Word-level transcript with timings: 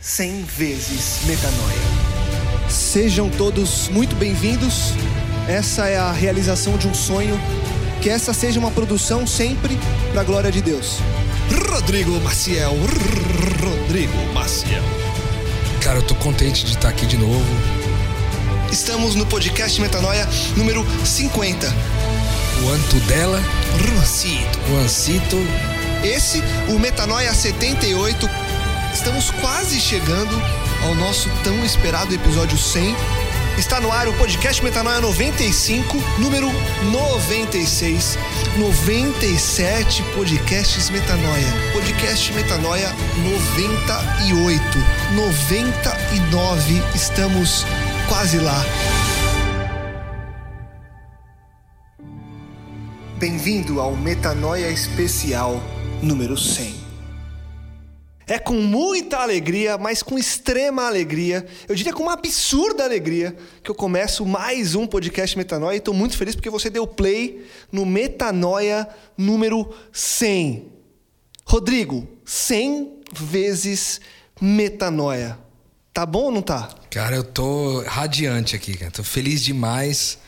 100 0.00 0.44
vezes 0.44 1.20
metanoia. 1.26 1.78
Sejam 2.70 3.28
todos 3.28 3.88
muito 3.88 4.16
bem-vindos. 4.16 4.94
Essa 5.46 5.88
é 5.88 5.98
a 5.98 6.10
realização 6.10 6.76
de 6.78 6.88
um 6.88 6.94
sonho. 6.94 7.38
Que 8.00 8.08
essa 8.08 8.32
seja 8.32 8.58
uma 8.58 8.70
produção 8.70 9.26
sempre 9.26 9.78
para 10.12 10.22
a 10.22 10.24
glória 10.24 10.50
de 10.50 10.62
Deus. 10.62 10.96
Rodrigo 11.70 12.18
Maciel. 12.20 12.74
Rodrigo 13.62 14.16
Maciel. 14.32 14.82
Cara, 15.82 15.98
eu 15.98 16.02
tô 16.02 16.14
contente 16.14 16.64
de 16.64 16.70
estar 16.72 16.88
aqui 16.88 17.04
de 17.04 17.18
novo. 17.18 17.44
Estamos 18.72 19.14
no 19.14 19.26
podcast 19.26 19.78
Metanoia 19.80 20.26
número 20.56 20.86
50. 21.04 21.66
O 22.62 22.68
Anto 22.70 22.96
dela, 23.06 23.42
Ruancito. 23.86 24.58
o 24.70 24.76
Ancito. 24.78 25.36
Esse, 26.02 26.42
o 26.68 26.78
Metanoia 26.78 27.34
78. 27.34 28.49
Estamos 28.92 29.30
quase 29.30 29.80
chegando 29.80 30.34
ao 30.82 30.94
nosso 30.94 31.30
tão 31.42 31.64
esperado 31.64 32.14
episódio 32.14 32.58
100. 32.58 32.94
Está 33.58 33.80
no 33.80 33.90
ar 33.92 34.08
o 34.08 34.12
podcast 34.14 34.62
Metanoia 34.64 35.00
95, 35.00 35.96
número 36.18 36.48
96. 36.90 38.18
97 38.56 40.02
podcasts 40.14 40.90
Metanoia. 40.90 41.46
Podcast 41.72 42.32
Metanoia 42.32 42.88
98. 43.22 44.62
99. 45.14 46.82
Estamos 46.94 47.64
quase 48.08 48.38
lá. 48.38 48.64
Bem-vindo 53.18 53.80
ao 53.80 53.94
Metanoia 53.94 54.70
Especial 54.70 55.62
número 56.02 56.36
100. 56.36 56.79
É 58.30 58.38
com 58.38 58.54
muita 58.54 59.16
alegria, 59.16 59.76
mas 59.76 60.04
com 60.04 60.16
extrema 60.16 60.86
alegria, 60.86 61.44
eu 61.68 61.74
diria 61.74 61.92
com 61.92 62.04
uma 62.04 62.12
absurda 62.12 62.84
alegria, 62.84 63.36
que 63.60 63.68
eu 63.68 63.74
começo 63.74 64.24
mais 64.24 64.76
um 64.76 64.86
podcast 64.86 65.36
Metanoia 65.36 65.74
e 65.74 65.78
estou 65.78 65.92
muito 65.92 66.16
feliz 66.16 66.36
porque 66.36 66.48
você 66.48 66.70
deu 66.70 66.86
play 66.86 67.44
no 67.72 67.84
Metanoia 67.84 68.88
número 69.18 69.74
100. 69.92 70.64
Rodrigo, 71.44 72.06
100 72.24 73.00
vezes 73.12 74.00
Metanoia. 74.40 75.36
Tá 75.92 76.06
bom 76.06 76.26
ou 76.26 76.30
não 76.30 76.40
tá? 76.40 76.68
Cara, 76.88 77.16
eu 77.16 77.24
tô 77.24 77.82
radiante 77.84 78.54
aqui, 78.54 78.76
cara. 78.76 78.92
Tô 78.92 79.02
feliz 79.02 79.42
demais. 79.42 80.18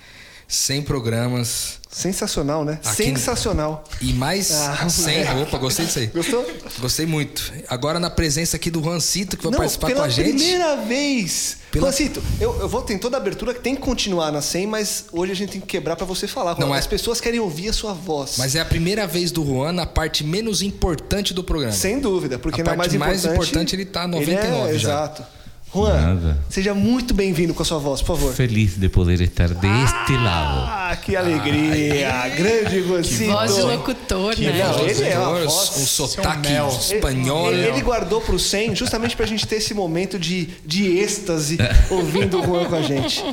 100 0.48 0.83
programas. 0.83 1.78
Sensacional, 1.93 2.65
né? 2.65 2.79
Aqui- 2.83 3.05
Sensacional. 3.05 3.85
E 4.01 4.15
mais 4.15 4.51
Ah, 4.51 4.89
100. 4.89 5.25
moleque. 5.27 5.43
Opa, 5.43 5.59
gostei 5.59 5.85
disso 5.85 5.98
aí. 5.98 6.07
Gostou? 6.07 6.45
Gostei 6.81 7.05
muito. 7.05 7.53
Agora 7.69 8.01
na 8.01 8.09
presença 8.09 8.57
aqui 8.57 8.71
do 8.71 8.83
Juancito, 8.83 9.37
que 9.37 9.43
vai 9.43 9.53
Não, 9.53 9.59
participar 9.59 9.89
pela 9.89 10.01
com 10.01 10.07
a 10.07 10.09
gente. 10.09 10.29
primeira 10.31 10.77
vez. 10.77 11.59
Pela- 11.70 11.87
Juancito, 11.89 12.23
eu, 12.41 12.61
eu 12.61 12.69
vou 12.69 12.81
ter 12.81 12.98
toda 12.98 13.19
a 13.19 13.20
abertura 13.20 13.53
que 13.53 13.61
tem 13.61 13.75
que 13.75 13.83
continuar 13.83 14.33
na 14.33 14.41
100, 14.41 14.67
mas 14.67 15.05
hoje 15.13 15.33
a 15.33 15.35
gente 15.37 15.53
tem 15.53 15.61
que 15.61 15.67
quebrar 15.67 15.95
pra 15.97 16.07
você 16.07 16.27
falar. 16.27 16.59
Não, 16.59 16.73
As 16.73 16.87
é- 16.87 16.89
pessoas 16.89 17.20
querem 17.20 17.41
ouvir 17.41 17.69
a 17.69 17.73
sua 17.75 17.93
voz. 17.93 18.37
Mas 18.39 18.55
é 18.55 18.61
a 18.61 18.65
primeira 18.65 19.07
vez 19.07 19.31
do 19.31 19.45
Juan 19.45 19.73
na 19.73 19.85
parte 19.87 20.25
menos 20.25 20.63
importante 20.63 21.35
do 21.35 21.45
programa. 21.45 21.73
Sem 21.75 22.01
dúvida, 22.01 22.39
porque 22.39 22.63
A 22.63 22.65
na 22.65 22.70
mais 22.75 22.89
parte 22.89 22.98
mais 22.98 23.19
importante... 23.25 23.35
importante 23.51 23.77
ele 23.77 23.85
tá 23.85 24.05
ele 24.05 24.13
99 24.13 24.70
é, 24.75 24.79
já. 24.79 24.89
Exato. 24.95 25.25
Juan, 25.75 26.15
Nada. 26.15 26.39
seja 26.51 26.75
muito 26.75 27.15
bem-vindo 27.15 27.55
com 27.55 27.62
a 27.62 27.65
sua 27.65 27.78
voz, 27.78 28.03
por 28.03 28.09
favor. 28.19 28.34
Feliz 28.34 28.77
de 28.78 28.91
poder 28.91 29.19
estar 29.23 29.48
deste 29.48 30.12
lado. 30.12 30.61
Ah, 30.69 30.95
que 31.03 31.17
alegria! 31.17 32.29
Grande 32.37 32.87
Juancito! 32.87 33.33
Voz 33.33 33.55
de 33.55 33.62
locutor, 33.62 34.39
né? 34.39 34.53
Não, 34.69 34.79
ele 34.87 35.03
é 35.05 35.19
uma 35.19 35.39
voz- 35.45 35.73
um 35.79 35.87
sotaque 35.87 36.48
espanhol. 36.79 37.51
Ele, 37.51 37.69
ele 37.69 37.81
guardou 37.81 38.20
pro 38.20 38.39
100 38.39 38.77
justamente 38.77 39.17
pra 39.17 39.25
gente 39.25 39.47
ter 39.47 39.56
esse 39.56 39.73
momento 39.73 40.19
de, 40.19 40.47
de 40.67 40.98
êxtase 40.98 41.56
ouvindo 41.91 42.39
o 42.41 42.45
Juan 42.45 42.67
com 42.67 42.75
a 42.75 42.83
gente. 42.83 43.25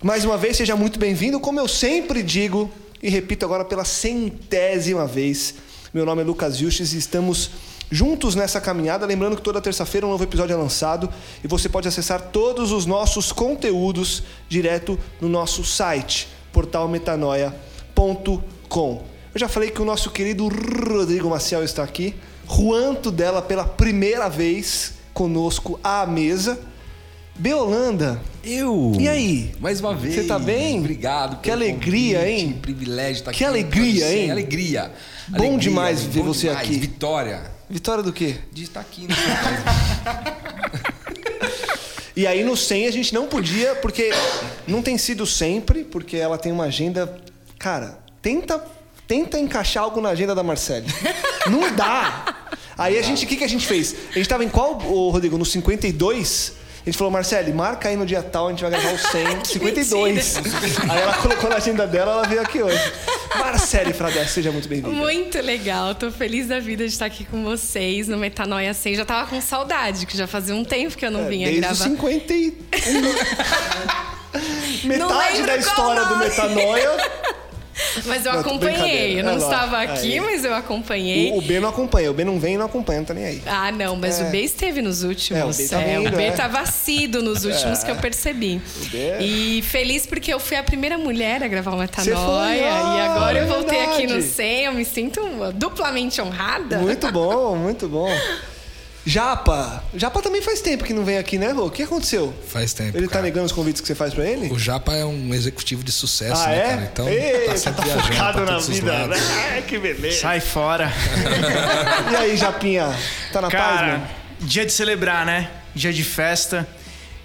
Mais 0.00 0.24
uma 0.24 0.38
vez, 0.38 0.56
seja 0.56 0.76
muito 0.76 1.00
bem-vindo. 1.00 1.40
Como 1.40 1.58
eu 1.58 1.66
sempre 1.66 2.22
digo, 2.22 2.70
e 3.02 3.10
repito 3.10 3.44
agora 3.44 3.64
pela 3.64 3.84
centésima 3.84 5.04
vez, 5.06 5.54
meu 5.92 6.06
nome 6.06 6.22
é 6.22 6.24
Lucas 6.24 6.58
Vilches 6.60 6.92
e 6.92 6.98
estamos 6.98 7.50
juntos 7.92 8.34
nessa 8.34 8.60
caminhada. 8.60 9.06
Lembrando 9.06 9.36
que 9.36 9.42
toda 9.42 9.60
terça-feira 9.60 10.04
um 10.06 10.10
novo 10.10 10.24
episódio 10.24 10.54
é 10.54 10.56
lançado 10.56 11.08
e 11.44 11.46
você 11.46 11.68
pode 11.68 11.86
acessar 11.86 12.20
todos 12.32 12.72
os 12.72 12.86
nossos 12.86 13.30
conteúdos 13.30 14.22
direto 14.48 14.98
no 15.20 15.28
nosso 15.28 15.62
site, 15.62 16.26
portalmetanoia.com. 16.52 19.02
Eu 19.34 19.40
já 19.40 19.48
falei 19.48 19.70
que 19.70 19.80
o 19.80 19.84
nosso 19.84 20.10
querido 20.10 20.48
Rodrigo 20.48 21.30
Maciel 21.30 21.62
está 21.62 21.84
aqui. 21.84 22.14
Juanto 22.50 23.10
dela 23.10 23.40
pela 23.40 23.64
primeira 23.64 24.28
vez 24.28 24.94
conosco 25.14 25.78
à 25.84 26.04
mesa. 26.06 26.58
Beolanda, 27.34 28.20
Eu! 28.44 28.92
E 29.00 29.08
aí? 29.08 29.52
Mais 29.58 29.80
uma 29.80 29.94
vez. 29.94 30.14
Você 30.14 30.24
tá 30.24 30.38
bem? 30.38 30.80
Obrigado. 30.80 31.40
Que 31.40 31.50
alegria, 31.50 32.18
convite, 32.20 32.40
hein? 32.42 32.52
Privilégio 32.60 33.20
estar 33.20 33.30
Que 33.32 33.42
aqui. 33.42 33.44
alegria, 33.44 34.06
Sim, 34.06 34.14
hein? 34.14 34.30
Alegria. 34.30 34.92
Bom 35.28 35.36
Alegria, 35.38 35.58
demais 35.58 36.02
ver 36.04 36.20
bom 36.20 36.26
você 36.26 36.48
demais. 36.48 36.68
aqui. 36.68 36.78
Vitória. 36.78 37.51
Vitória 37.72 38.04
do 38.04 38.12
quê? 38.12 38.36
De 38.52 38.64
estar 38.64 38.80
aqui 38.80 39.06
seu 39.06 39.14
E 42.14 42.26
aí 42.26 42.44
no 42.44 42.54
100 42.54 42.86
a 42.86 42.90
gente 42.90 43.14
não 43.14 43.26
podia, 43.26 43.74
porque 43.76 44.10
não 44.68 44.82
tem 44.82 44.98
sido 44.98 45.24
sempre, 45.24 45.82
porque 45.82 46.18
ela 46.18 46.36
tem 46.36 46.52
uma 46.52 46.64
agenda. 46.64 47.18
Cara, 47.58 47.98
tenta, 48.20 48.62
tenta 49.08 49.38
encaixar 49.38 49.84
algo 49.84 50.02
na 50.02 50.10
agenda 50.10 50.34
da 50.34 50.42
Marcele. 50.42 50.86
Não 51.50 51.74
dá! 51.74 52.50
Aí 52.76 52.98
a 52.98 53.02
gente, 53.02 53.24
o 53.24 53.28
que, 53.28 53.36
que 53.36 53.44
a 53.44 53.48
gente 53.48 53.66
fez? 53.66 53.96
A 54.10 54.18
gente 54.18 54.28
tava 54.28 54.44
em 54.44 54.50
qual, 54.50 54.74
Rodrigo? 54.74 55.38
No 55.38 55.46
52? 55.46 56.52
A 56.82 56.84
gente 56.86 56.98
falou, 56.98 57.12
Marcele, 57.12 57.52
marca 57.52 57.88
aí 57.88 57.96
no 57.96 58.04
dia 58.04 58.20
tal, 58.24 58.48
a 58.48 58.50
gente 58.50 58.60
vai 58.62 58.70
gravar 58.72 58.92
o 58.92 58.98
100, 58.98 59.44
52. 59.44 60.36
Aí 60.90 61.00
ela 61.00 61.14
colocou 61.14 61.48
na 61.48 61.56
agenda 61.56 61.86
dela, 61.86 62.10
ela 62.10 62.26
veio 62.26 62.40
aqui 62.40 62.60
hoje. 62.60 62.92
Marcele 63.38 63.92
Fradé, 63.92 64.24
seja 64.26 64.50
muito 64.50 64.68
bem-vinda. 64.68 64.88
Muito 64.92 65.40
legal, 65.40 65.94
tô 65.94 66.10
feliz 66.10 66.48
da 66.48 66.58
vida 66.58 66.84
de 66.84 66.92
estar 66.92 67.06
aqui 67.06 67.24
com 67.24 67.44
vocês 67.44 68.08
no 68.08 68.16
Metanoia 68.18 68.74
100. 68.74 68.96
Já 68.96 69.04
tava 69.04 69.28
com 69.30 69.40
saudade, 69.40 70.06
que 70.06 70.16
já 70.16 70.26
fazia 70.26 70.56
um 70.56 70.64
tempo 70.64 70.96
que 70.96 71.06
eu 71.06 71.10
não 71.12 71.28
vinha 71.28 71.46
É, 71.46 71.50
Desde 71.52 71.60
gravar. 71.60 71.74
os 71.74 71.78
51. 72.00 72.52
Não 74.98 75.08
Metade 75.08 75.42
da 75.42 75.56
história 75.58 76.04
do. 76.04 76.16
Metanoia. 76.16 76.90
Mas 78.06 78.24
eu 78.26 78.32
Não, 78.32 78.40
acompanhei. 78.40 79.18
Eu 79.20 79.24
não 79.24 79.32
É 79.34 79.36
estava 79.36 79.78
aqui, 79.82 80.12
Aí. 80.14 80.20
mas 80.20 80.44
eu 80.44 80.54
acompanhei. 80.54 81.30
O, 81.32 81.38
o 81.38 81.42
B 81.42 81.60
não 81.60 81.68
acompanha. 81.68 82.10
O 82.10 82.14
B 82.14 82.24
não 82.24 82.38
vem 82.38 82.54
e 82.54 82.58
não 82.58 82.66
acompanha, 82.66 83.00
não 83.00 83.06
tá 83.06 83.14
nem 83.14 83.24
aí. 83.24 83.42
Ah, 83.46 83.70
não, 83.72 83.96
mas 83.96 84.20
É. 84.20 84.24
o 84.24 84.30
B 84.30 84.40
esteve 84.42 84.80
nos 84.82 85.02
últimos. 85.02 85.40
É, 85.40 85.44
o 85.44 85.48
B 85.52 85.68
tá 85.68 85.80
É, 85.80 85.98
vindo, 85.98 86.08
o 86.12 86.16
B 86.16 86.22
é. 86.24 86.30
tava 86.32 86.60
assíduo 86.60 87.22
nos 87.22 87.44
últimos 87.46 87.82
que 87.84 87.90
eu 87.90 87.96
percebi. 87.96 88.60
B 88.90 88.98
é- 88.98 89.22
E 89.22 89.62
feliz 89.62 90.06
porque 90.06 90.32
eu 90.32 90.40
fui 90.40 90.56
a 90.56 90.62
primeira 90.62 90.96
mulher 90.98 91.42
a 91.42 91.48
gravar 91.48 91.72
o 91.72 91.78
Metanoia. 91.78 92.16
foi? 92.16 92.64
Ah, 92.64 92.96
e 92.96 93.00
agora 93.00 93.38
eu 93.38 93.44
é 93.44 93.46
voltei 93.46 93.80
aqui 93.84 94.02
no 94.02 94.14
verdade. 94.14 94.22
100. 94.32 94.64
Eu 94.64 94.72
me 94.72 94.84
sinto 94.84 95.20
duplamente 95.54 96.20
honrada. 96.20 96.78
Muito 96.78 97.10
bom, 97.12 97.56
muito 97.56 97.88
bom. 97.88 98.08
Japa. 99.04 99.82
Japa 99.94 100.22
também 100.22 100.40
faz 100.40 100.60
tempo 100.60 100.84
que 100.84 100.92
não 100.92 101.04
vem 101.04 101.18
aqui, 101.18 101.36
né, 101.36 101.50
Rô? 101.50 101.66
O 101.66 101.70
que 101.70 101.82
aconteceu? 101.82 102.32
Faz 102.46 102.72
tempo. 102.72 102.96
Ele 102.96 103.06
tá 103.06 103.14
cara. 103.14 103.24
negando 103.24 103.46
os 103.46 103.52
convites 103.52 103.80
que 103.80 103.86
você 103.86 103.94
faz 103.94 104.14
pra 104.14 104.24
ele? 104.24 104.52
O 104.52 104.58
Japa 104.58 104.94
é 104.94 105.04
um 105.04 105.34
executivo 105.34 105.82
de 105.82 105.90
sucesso, 105.90 106.40
ah, 106.42 106.46
né, 106.46 106.56
é? 106.56 106.68
cara? 106.68 106.90
Então 106.92 107.08
Eita, 107.08 107.50
tá 107.50 107.56
sempre 107.56 107.90
tá 107.90 108.02
focado 108.02 108.44
na 108.44 108.58
vida, 108.58 109.06
né? 109.08 109.16
Ai, 109.54 109.62
que 109.62 109.78
beleza. 109.78 110.20
Sai 110.20 110.40
fora. 110.40 110.92
E 112.12 112.16
aí, 112.16 112.36
Japinha? 112.36 112.94
Tá 113.32 113.40
na 113.40 113.50
paz, 113.50 113.62
Cara, 113.62 113.92
mano? 113.92 114.08
dia 114.40 114.66
de 114.66 114.72
celebrar, 114.72 115.24
né? 115.24 115.50
Dia 115.74 115.92
de 115.92 116.04
festa. 116.04 116.68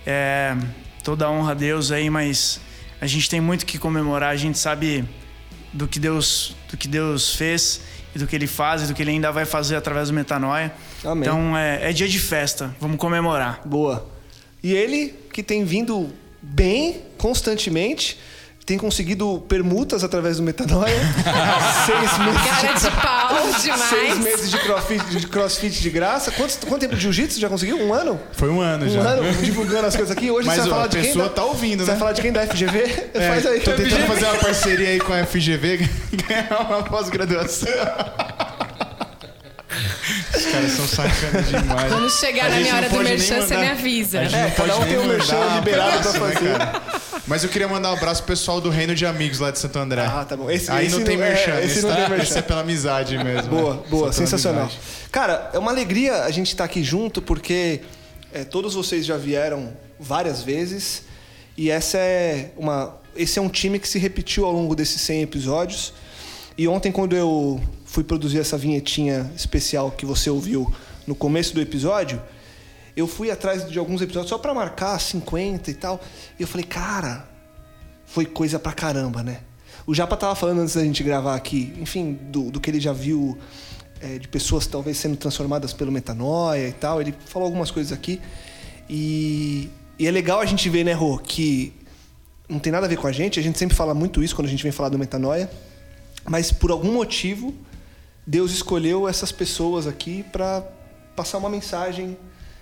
É, 0.06 0.56
toda 1.04 1.30
honra 1.30 1.52
a 1.52 1.54
Deus 1.54 1.92
aí, 1.92 2.10
mas 2.10 2.60
a 3.02 3.06
gente 3.06 3.30
tem 3.30 3.42
muito 3.42 3.66
que 3.66 3.78
comemorar. 3.78 4.32
A 4.32 4.36
gente 4.36 4.58
sabe 4.58 5.06
do 5.74 5.88
que 5.88 6.00
Deus, 6.00 6.56
do 6.70 6.78
que 6.78 6.88
Deus 6.88 7.36
fez 7.36 7.82
e 8.16 8.20
do 8.20 8.26
que 8.26 8.36
Ele 8.36 8.48
faz 8.48 8.84
e 8.84 8.88
do 8.88 8.94
que 8.94 9.02
Ele 9.02 9.12
ainda 9.12 9.32
vai 9.32 9.46
fazer 9.46 9.76
através 9.76 10.08
do 10.08 10.14
Metanoia. 10.14 10.74
Amém. 11.06 11.22
Então 11.28 11.58
é, 11.58 11.90
é 11.90 11.94
dia 11.94 12.08
de 12.08 12.20
festa. 12.20 12.76
Vamos 12.80 12.98
comemorar. 12.98 13.62
Boa. 13.66 14.06
E 14.64 14.74
ele, 14.74 15.14
que 15.32 15.44
tem 15.44 15.64
vindo 15.64 16.10
bem, 16.42 17.02
constantemente, 17.18 18.20
tem 18.66 18.78
conseguido 18.78 19.46
permutas 19.48 20.04
através 20.04 20.38
do 20.38 20.44
Metanoia. 20.44 20.94
Seis 21.86 22.18
meses 22.18 22.42
Cara 22.50 22.74
de 22.74 23.02
pau 23.02 23.38
Seis 23.58 23.64
demais. 23.64 24.20
meses 24.20 24.52
de 24.52 24.58
crossfit, 24.58 25.06
de 25.06 25.28
crossfit 25.28 25.82
de 25.82 25.90
graça. 25.90 26.32
Quanto, 26.32 26.68
quanto 26.68 26.82
tempo 26.82 26.96
de 26.96 27.02
jiu-jitsu 27.02 27.40
já 27.40 27.48
conseguiu? 27.48 27.78
Um 27.80 27.94
ano? 27.94 28.20
Foi 28.34 28.50
um 28.50 28.60
ano 28.60 28.86
Um 28.86 28.90
já. 28.90 29.00
ano 29.00 29.32
divulgando 29.42 29.88
as 29.88 29.96
coisas 29.96 30.12
aqui. 30.16 30.30
Hoje 30.30 30.48
Mas, 30.48 30.58
você 30.58 30.62
vai 30.64 30.70
ó, 30.70 30.74
falar 30.74 30.84
a 30.84 30.88
de 30.88 30.98
quem? 30.98 31.06
pessoa 31.06 31.26
da- 31.30 31.34
tá 31.34 31.46
ouvindo, 31.46 31.80
Você 31.80 31.92
né? 31.92 31.92
vai 31.92 31.98
falar 32.00 32.12
de 32.12 32.22
quem 32.22 32.32
da 32.34 32.46
FGV? 32.46 33.08
É, 33.14 33.28
Faz 33.30 33.46
aí. 33.46 33.60
Tô 33.62 33.72
tentando 33.72 34.06
fazer 34.06 34.26
uma 34.26 34.36
parceria 34.38 34.90
aí 34.90 35.00
com 35.00 35.14
a 35.14 35.26
FGV, 35.26 35.90
ganhar 36.28 36.62
uma 36.68 36.84
pós-graduação. 36.84 37.70
Caras 40.52 40.72
são 40.72 40.88
sacanas 40.88 41.48
demais. 41.50 41.92
Quando 41.92 42.10
chegar 42.10 42.46
A 42.46 42.50
na 42.50 42.56
minha 42.58 42.76
hora 42.76 42.90
do 42.90 42.98
merchan, 43.00 43.42
você 43.42 43.58
me 43.58 43.68
avisa. 43.70 44.20
A 44.22 44.24
gente 44.26 44.36
É, 44.36 44.50
cada 44.52 44.74
pode 44.74 44.74
um 44.74 44.80
nem 44.86 44.90
tem 44.90 44.98
um 45.00 45.08
merchan 45.08 45.36
mandar 45.40 45.56
liberado 45.56 46.00
pra 46.10 46.12
né, 46.12 46.20
fazer. 46.20 47.22
Mas 47.28 47.44
eu 47.44 47.50
queria 47.50 47.68
mandar 47.68 47.92
um 47.92 47.94
abraço 47.98 48.24
pro 48.24 48.34
pessoal 48.34 48.62
do 48.62 48.70
Reino 48.70 48.96
de 48.96 49.06
Amigos 49.06 49.40
lá 49.40 49.52
de 49.52 49.60
Santo 49.60 49.78
André. 49.80 50.02
Ah, 50.06 50.24
tá 50.24 50.38
bom. 50.38 50.50
Esse- 50.50 50.72
aí 50.72 50.88
esse 50.88 50.96
não 50.96 51.04
tem 51.04 51.18
não- 51.18 51.26
é, 51.26 51.30
merchan. 51.30 51.60
esse 51.60 51.66
esse, 51.66 51.82
não 51.82 51.90
tá- 51.90 51.96
tem 51.96 52.10
merchan. 52.10 52.24
esse 52.24 52.38
é 52.38 52.42
pela 52.42 52.62
amizade 52.62 53.18
mesmo. 53.18 53.50
Boa, 53.50 53.74
né? 53.76 53.80
boa, 53.90 53.90
Só 53.90 53.98
pela 54.00 54.14
sensacional. 54.14 54.62
amizade. 54.64 54.82
Cara, 55.12 55.50
é 55.54 55.60
uma 55.60 55.72
alegria 55.72 56.24
a 56.24 56.32
gente 56.32 56.48
estar 56.48 56.64
aqui 56.64 56.84
junto 56.84 57.22
porque 57.22 57.82
É, 58.34 58.44
todos 58.44 58.74
vocês 58.76 59.06
já 59.06 59.16
vieram 59.18 59.72
várias 59.98 60.44
vezes 60.44 61.04
e 61.58 61.72
essa 61.72 61.98
é 61.98 62.52
uma, 62.58 62.98
esse 63.16 63.40
é 63.40 63.42
um 63.42 63.48
time 63.50 63.80
que 63.80 63.88
se 63.88 63.98
repetiu 63.98 64.46
ao 64.46 64.52
longo 64.52 64.76
desses 64.76 65.02
100 65.02 65.22
episódios. 65.24 65.94
E 66.58 66.68
ontem, 66.68 66.92
quando 66.92 67.16
eu 67.16 67.60
fui 67.98 68.04
produzir 68.04 68.38
essa 68.38 68.56
vinhetinha 68.56 69.32
especial 69.36 69.90
que 69.90 70.06
você 70.06 70.30
ouviu 70.30 70.72
no 71.08 71.16
começo 71.16 71.56
do 71.56 71.60
episódio, 71.60 72.22
eu 72.96 73.08
fui 73.08 73.32
atrás 73.32 73.68
de 73.68 73.80
alguns 73.80 74.04
episódios 74.04 74.30
só 74.30 74.38
para 74.38 74.54
marcar 74.54 75.00
50 75.00 75.72
e 75.72 75.74
tal. 75.74 76.00
E 76.38 76.44
eu 76.44 76.48
falei, 76.48 76.64
cara, 76.64 77.28
foi 78.06 78.24
coisa 78.24 78.60
pra 78.60 78.72
caramba, 78.72 79.24
né? 79.24 79.40
O 79.88 79.96
Japa 79.96 80.16
tava 80.16 80.36
falando 80.36 80.60
antes 80.60 80.76
da 80.76 80.84
gente 80.84 81.02
gravar 81.02 81.34
aqui, 81.34 81.74
enfim, 81.80 82.20
do, 82.30 82.52
do 82.52 82.60
que 82.62 82.70
ele 82.70 82.80
já 82.80 82.94
viu 82.94 83.36
é, 84.00 84.20
de 84.20 84.28
pessoas 84.28 84.68
talvez 84.68 84.96
sendo 85.00 85.18
transformadas 85.18 85.74
pelo 85.74 85.92
metanoia 85.92 86.68
e 86.68 86.74
tal. 86.74 87.02
Ele 87.02 87.16
falou 87.26 87.48
algumas 87.48 87.72
coisas 87.72 87.92
aqui. 87.92 88.22
E, 88.88 89.72
e 89.98 90.06
é 90.06 90.12
legal 90.12 90.40
a 90.40 90.46
gente 90.46 90.70
ver, 90.70 90.84
né, 90.84 90.94
Rô, 90.94 91.18
que 91.18 91.74
não 92.48 92.60
tem 92.60 92.72
nada 92.72 92.86
a 92.86 92.90
ver 92.90 92.98
com 92.98 93.08
a 93.08 93.12
gente. 93.12 93.40
A 93.40 93.44
gente 93.44 93.58
sempre 93.58 93.76
fala 93.76 93.96
muito 93.96 94.22
isso 94.24 94.36
quando 94.36 94.46
a 94.46 94.52
gente 94.52 94.62
vem 94.62 94.72
falar 94.72 94.90
do 94.90 95.00
metanoia. 95.00 95.50
Mas 96.30 96.52
por 96.52 96.70
algum 96.70 96.92
motivo, 96.92 97.56
Deus 98.28 98.52
escolheu 98.52 99.08
essas 99.08 99.32
pessoas 99.32 99.88
aqui 99.88 100.22
para 100.34 100.62
passar 101.16 101.38
uma 101.38 101.50
mensagem. 101.50 102.18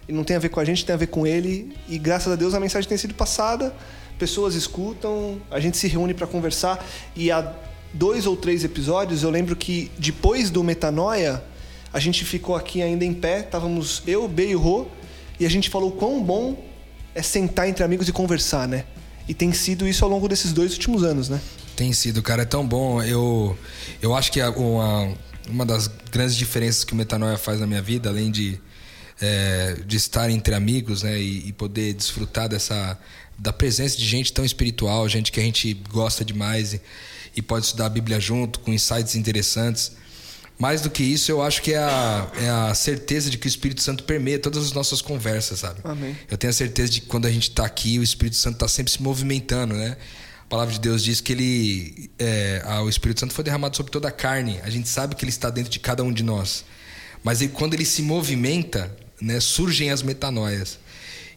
E 0.07 0.13
não 0.13 0.23
tem 0.23 0.35
a 0.35 0.39
ver 0.39 0.50
com 0.50 0.59
a 0.59 0.65
gente, 0.65 0.85
tem 0.85 0.94
a 0.94 0.97
ver 0.97 1.07
com 1.07 1.25
ele. 1.25 1.75
E 1.89 1.97
graças 1.97 2.31
a 2.31 2.35
Deus 2.35 2.53
a 2.53 2.59
mensagem 2.59 2.88
tem 2.88 2.97
sido 3.00 3.15
passada. 3.15 3.75
Pessoas 4.19 4.53
escutam, 4.53 5.41
a 5.50 5.59
gente 5.59 5.75
se 5.75 5.88
reúne 5.88 6.13
para 6.13 6.27
conversar. 6.27 6.85
E 7.15 7.31
há 7.31 7.51
dois 7.91 8.27
ou 8.27 8.38
três 8.38 8.63
episódios, 8.63 9.23
eu 9.23 9.31
lembro 9.31 9.56
que 9.56 9.91
depois 9.97 10.51
do 10.51 10.63
Metanoia, 10.63 11.44
a 11.91 12.00
gente 12.00 12.23
ficou 12.23 12.56
aqui 12.56 12.83
ainda 12.83 13.03
em 13.03 13.13
pé. 13.13 13.39
Estávamos 13.39 14.03
eu, 14.06 14.27
B 14.27 14.50
e 14.50 14.56
o 14.56 14.59
Rô. 14.59 14.85
E 15.39 15.47
a 15.47 15.50
gente 15.50 15.71
falou 15.71 15.91
quão 15.94 16.23
bom 16.23 16.63
é 17.15 17.23
sentar 17.23 17.67
entre 17.67 17.83
amigos 17.83 18.07
e 18.07 18.12
conversar, 18.12 18.67
né? 18.67 18.85
E 19.27 19.33
tem 19.33 19.51
sido 19.51 19.88
isso 19.88 20.06
ao 20.06 20.12
longo 20.12 20.29
desses 20.29 20.53
dois 20.53 20.73
últimos 20.73 21.03
anos, 21.03 21.27
né? 21.27 21.41
Tem 21.75 21.91
sido, 21.91 22.21
cara, 22.21 22.44
é 22.44 22.45
tão 22.45 22.65
bom. 22.65 23.01
Eu, 23.01 23.57
eu 24.00 24.15
acho 24.15 24.31
que 24.31 24.39
uma, 24.41 25.12
uma 25.50 25.65
das 25.65 25.88
grandes 26.12 26.36
diferenças 26.36 26.83
que 26.83 26.94
o 26.94 26.95
Metanoia 26.95 27.38
faz 27.38 27.59
na 27.59 27.68
minha 27.68 27.81
vida, 27.81 28.09
além 28.09 28.31
de, 28.31 28.59
é, 29.21 29.77
de 29.86 29.97
estar 29.97 30.30
entre 30.30 30.53
amigos, 30.53 31.03
né, 31.03 31.19
e, 31.19 31.47
e 31.50 31.53
poder 31.53 31.94
desfrutar 31.94 32.50
dessa 32.50 32.97
da 33.38 33.51
presença 33.51 33.97
de 33.97 34.06
gente 34.06 34.31
tão 34.31 34.45
espiritual, 34.45 35.07
gente 35.09 35.31
que 35.31 35.39
a 35.39 35.44
gente 35.44 35.74
gosta 35.89 36.24
demais 36.24 36.74
e, 36.74 36.81
e 37.36 37.42
pode 37.42 37.65
estudar 37.65 37.88
a 37.88 37.89
Bíblia 37.89 38.19
junto, 38.19 38.59
com 38.59 38.71
insights 38.71 39.15
interessantes. 39.15 39.92
Mais 40.57 40.80
do 40.80 40.89
que 40.89 41.03
isso, 41.03 41.30
eu 41.30 41.42
acho 41.42 41.62
que 41.62 41.74
é 41.74 41.77
a, 41.77 42.31
é 42.41 42.50
a 42.50 42.74
certeza 42.74 43.30
de 43.30 43.38
que 43.38 43.45
o 43.45 43.50
Espírito 43.50 43.81
Santo 43.81 44.06
permeia 44.06 44.39
todas 44.39 44.63
as 44.63 44.71
nossas 44.71 45.01
conversas, 45.01 45.59
sabe? 45.59 45.81
Amém. 45.83 46.15
Eu 46.31 46.38
tenho 46.38 46.50
a 46.50 46.53
certeza 46.53 46.89
de 46.89 47.01
que 47.01 47.07
quando 47.07 47.25
a 47.25 47.31
gente 47.31 47.50
está 47.50 47.65
aqui, 47.65 48.00
o 48.00 48.03
Espírito 48.03 48.38
Santo 48.38 48.56
está 48.56 48.68
sempre 48.69 48.89
se 48.89 49.03
movimentando, 49.03 49.74
né? 49.74 49.98
Palavra 50.56 50.74
de 50.74 50.80
Deus 50.80 51.04
diz 51.04 51.19
que 51.19 51.34
ele, 51.34 52.10
é, 52.18 52.63
o 52.81 52.88
Espírito 52.88 53.19
Santo 53.19 53.34
foi 53.34 53.44
derramado 53.44 53.75
sobre 53.75 53.92
toda 53.92 54.07
a 54.07 54.12
carne. 54.12 54.57
A 54.63 54.69
gente 54.69 54.88
sabe 54.88 55.13
que 55.13 55.25
ele 55.25 55.30
está 55.30 55.50
dentro 55.50 55.69
de 55.69 55.80
cada 55.80 56.02
um 56.02 56.13
de 56.13 56.24
nós. 56.24 56.63
Mas 57.22 57.42
ele- 57.42 57.52
quando 57.52 57.74
ele 57.74 57.84
se 57.84 58.02
movimenta, 58.02 58.96
né, 59.19 59.42
surgem 59.42 59.92
as 59.92 60.02
metanoias. 60.02 60.80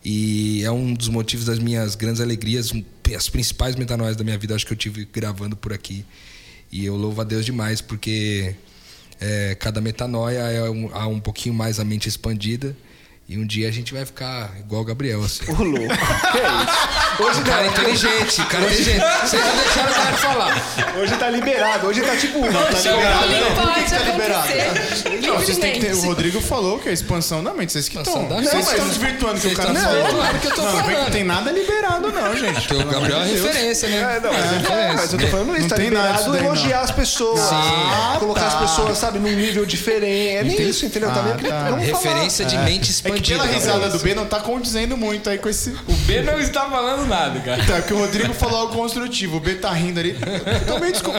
E 0.05 0.63
é 0.63 0.71
um 0.71 0.95
dos 0.95 1.09
motivos 1.09 1.47
das 1.47 1.59
minhas 1.59 1.97
grandes 1.97 2.21
alegrias, 2.21 2.73
as 3.17 3.29
principais 3.29 3.75
metanoias 3.75 4.15
da 4.15 4.23
minha 4.23 4.39
vida, 4.39 4.55
acho 4.55 4.65
que 4.65 4.73
eu 4.73 4.77
tive 4.77 5.05
gravando 5.13 5.57
por 5.57 5.73
aqui. 5.73 6.05
E 6.71 6.87
eu 6.87 6.95
louvo 6.95 7.21
a 7.21 7.25
Deus 7.25 7.45
demais, 7.45 7.81
porque 7.81 8.55
é, 9.21 9.57
cada 9.57 9.81
metanoia 9.81 10.39
é 10.43 10.71
um, 10.71 10.91
há 10.95 11.09
um 11.09 11.19
pouquinho 11.19 11.57
mais 11.57 11.81
a 11.81 11.85
mente 11.85 12.09
expandida. 12.09 12.77
E 13.29 13.37
um 13.37 13.45
dia 13.45 13.69
a 13.69 13.73
gente 13.73 13.93
vai 13.93 14.07
ficar 14.07 14.57
igual 14.61 14.81
o 14.83 14.85
Gabriel, 14.85 15.23
assim. 15.25 15.45
Ô, 15.51 15.63
louco. 15.65 15.89
que 16.33 16.39
é 16.39 16.63
isso? 16.63 17.08
Hoje 17.21 17.41
O 17.41 17.45
cara 17.45 17.65
é 17.65 17.67
inteligente, 17.69 18.45
cara 18.47 18.65
é 18.65 18.67
inteligente. 18.69 19.03
Vocês 19.23 19.45
não 19.45 19.57
deixaram 19.57 19.91
o 19.91 19.95
cara 19.95 20.17
falar. 20.17 20.95
Hoje 20.99 21.17
tá 21.17 21.29
liberado, 21.31 21.87
hoje 21.89 22.01
tá 22.03 22.17
tipo. 22.17 22.39
Hoje 22.39 22.49
o 22.49 22.53
bullying 22.53 23.55
pode 23.57 23.91
tá 23.91 23.99
liberado? 23.99 24.45
acontecer. 24.45 25.27
Não, 25.27 25.35
vocês 25.37 25.59
têm 25.59 25.73
que 25.73 25.81
ter. 25.81 25.95
O. 25.95 26.01
Rodrigo 26.07 26.41
falou 26.41 26.79
que 26.79 26.89
é 26.89 26.93
expansão 26.93 27.43
da 27.43 27.53
mente. 27.53 27.73
Vocês 27.73 27.89
que 27.89 27.99
estão. 27.99 28.29
Vocês 28.29 28.55
estão 28.65 28.79
Não, 28.79 28.89
desvirtuando 28.89 29.39
o 29.39 29.41
que 29.41 29.47
o 29.49 29.55
cara 29.55 29.75
falou. 29.75 29.95
desvirtuando 30.03 30.37
o 30.37 30.41
que 30.41 30.47
eu 30.47 30.55
tô 30.55 30.63
não, 30.63 30.73
não 30.73 30.77
que 30.79 30.83
falando. 30.91 31.05
não 31.05 31.11
tem 31.11 31.25
nada 31.25 31.51
liberado, 31.51 32.13
não, 32.13 32.37
gente. 32.37 32.69
Porque 32.69 32.75
o 32.75 32.87
Gabriel 32.87 33.21
é 33.21 33.27
referência, 33.27 33.89
né? 33.89 33.97
É, 34.17 34.21
não, 34.21 34.33
mas, 34.33 34.71
É, 34.71 34.93
mas 34.95 35.13
eu 35.13 35.19
tô 35.19 35.27
falando 35.27 35.53
isso, 35.55 35.61
Não 35.63 35.69
tá 35.69 35.77
tem 35.77 35.91
nada 35.91 36.09
liberado 36.21 36.37
elogiar 36.37 36.77
não. 36.79 36.85
as 36.85 36.91
pessoas. 36.93 37.41
Sim. 37.41 38.19
Colocar 38.21 38.47
as 38.47 38.55
pessoas, 38.55 38.97
sabe, 38.99 39.19
num 39.19 39.29
nível 39.31 39.67
diferente. 39.67 40.37
É 40.37 40.45
nem 40.45 40.63
isso, 40.69 40.87
entendeu? 40.87 41.11
Ah, 41.11 41.15
tá. 41.15 41.23
falar. 41.49 41.77
Referência 41.79 42.45
de 42.45 42.57
mente 42.59 42.79
É 42.79 42.85
que 42.85 42.91
expandida. 42.91 43.39
pela 43.43 43.53
risada 43.53 43.73
Gabriel. 43.81 43.99
do 43.99 44.05
B 44.05 44.15
não 44.15 44.27
tá 44.27 44.39
condizendo 44.41 44.97
muito 44.97 45.29
aí 45.29 45.39
com 45.39 45.49
esse. 45.49 45.71
O 45.87 45.93
B 46.07 46.23
não 46.23 46.39
está 46.39 46.69
falando 46.71 47.08
nada, 47.09 47.41
cara. 47.41 47.65
Tá, 47.65 47.75
porque 47.77 47.95
o 47.95 47.99
Rodrigo 47.99 48.33
falou 48.35 48.61
algo 48.61 48.75
construtivo. 48.77 49.39
O 49.39 49.41
B 49.41 49.55
tá 49.57 49.71
rindo 49.73 49.99
ali. 50.01 50.17
Eu 50.61 50.67
tô 50.67 50.79
meio 50.79 50.93
descon... 50.93 51.13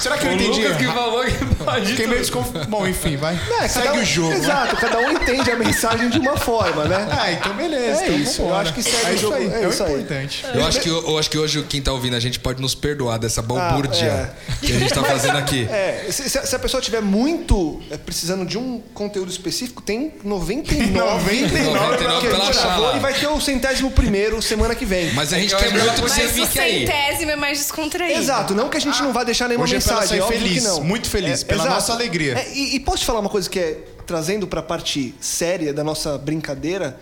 Será 0.00 0.18
que 0.18 0.26
eu 0.26 0.30
O 0.30 0.34
entendi? 0.34 0.62
Lucas 0.62 0.76
que 0.76 0.86
falou 0.86 1.24
que 1.24 1.54
pode 1.64 1.86
Fiquei 1.86 2.06
meio 2.06 2.20
desconf... 2.20 2.48
Bom, 2.68 2.86
enfim, 2.86 3.16
vai. 3.16 3.38
É, 3.60 3.68
Segue 3.68 3.86
cada 3.86 3.98
um- 3.98 4.02
o 4.02 4.04
jogo. 4.04 4.30
né? 4.30 4.36
Exato, 4.36 4.76
cada 4.76 4.98
um 4.98 5.10
entende 5.12 5.50
a 5.50 5.56
mensagem 5.56 6.08
de 6.10 6.18
uma 6.18 6.36
forma, 6.36 6.84
né? 6.84 7.08
Ah, 7.10 7.32
então 7.32 7.54
beleza. 7.54 8.02
É 8.02 8.04
então 8.06 8.18
isso, 8.18 8.40
eu 8.42 8.46
vambora. 8.46 8.62
acho 8.62 8.74
que 8.74 8.82
segue 8.82 8.96
é 9.06 9.10
o 9.10 9.12
isso 9.14 9.20
jogo, 9.22 9.34
aí. 9.36 9.46
é 9.52 9.64
É, 9.64 9.68
isso 9.68 9.82
o 9.82 9.86
aí. 9.86 9.92
importante. 9.94 10.44
Eu 10.54 10.66
acho, 10.66 10.80
que, 10.80 10.88
eu 10.88 11.18
acho 11.18 11.30
que 11.30 11.38
hoje 11.38 11.62
quem 11.68 11.80
tá 11.80 11.92
ouvindo 11.92 12.16
a 12.16 12.20
gente 12.20 12.38
pode 12.40 12.60
nos 12.60 12.74
perdoar 12.74 13.18
dessa 13.18 13.40
balbúrdia 13.42 14.34
Ah, 14.48 14.56
que 14.60 14.72
a 14.72 14.78
gente 14.78 14.92
tá 14.92 15.02
fazendo 15.04 15.38
aqui. 15.38 15.66
É, 15.70 16.06
se, 16.10 16.28
se 16.28 16.56
a- 16.56 16.58
pessoa 16.64 16.80
tiver 16.80 17.02
muito 17.02 17.80
é, 17.90 17.96
precisando 17.98 18.46
de 18.46 18.56
um 18.56 18.80
conteúdo 18.94 19.30
específico, 19.30 19.82
tem 19.82 20.14
99. 20.24 21.42
99 21.42 21.96
pra 22.04 22.20
que 22.20 22.26
a 22.26 22.30
gente 22.46 22.52
gravou 22.56 22.96
e 22.96 22.98
vai 23.00 23.12
ter 23.12 23.26
o 23.26 23.38
centésimo 23.40 23.90
primeiro 23.90 24.40
semana 24.40 24.74
que 24.74 24.84
vem. 24.86 25.03
Mas 25.12 25.32
a 25.32 25.38
gente 25.38 25.52
Eu 25.52 25.58
quer 25.58 25.72
muito 25.72 25.94
que 25.94 26.00
você 26.00 26.28
fique 26.28 26.58
aí. 26.58 26.86
centésimo 26.86 27.30
é 27.30 27.36
mais 27.36 27.58
descontraído. 27.58 28.18
Exato, 28.20 28.54
não 28.54 28.68
que 28.68 28.76
a 28.76 28.80
gente 28.80 29.02
não 29.02 29.12
vá 29.12 29.24
deixar 29.24 29.48
nenhuma 29.48 29.64
Hoje 29.64 29.76
é 29.76 29.80
pra 29.80 29.94
mensagem, 29.94 30.20
óbvio 30.20 30.38
feliz, 30.40 30.62
que 30.62 30.68
não. 30.68 30.84
muito 30.84 31.08
feliz, 31.10 31.42
pela 31.42 31.66
nossa 31.66 31.92
alegria. 31.92 32.38
É, 32.38 32.52
e, 32.52 32.76
e 32.76 32.80
posso 32.80 32.98
te 32.98 33.04
falar 33.06 33.20
uma 33.20 33.28
coisa 33.30 33.48
que 33.48 33.58
é, 33.58 33.78
trazendo 34.06 34.46
pra 34.46 34.62
parte 34.62 35.14
séria 35.20 35.72
da 35.72 35.84
nossa 35.84 36.16
brincadeira? 36.18 36.98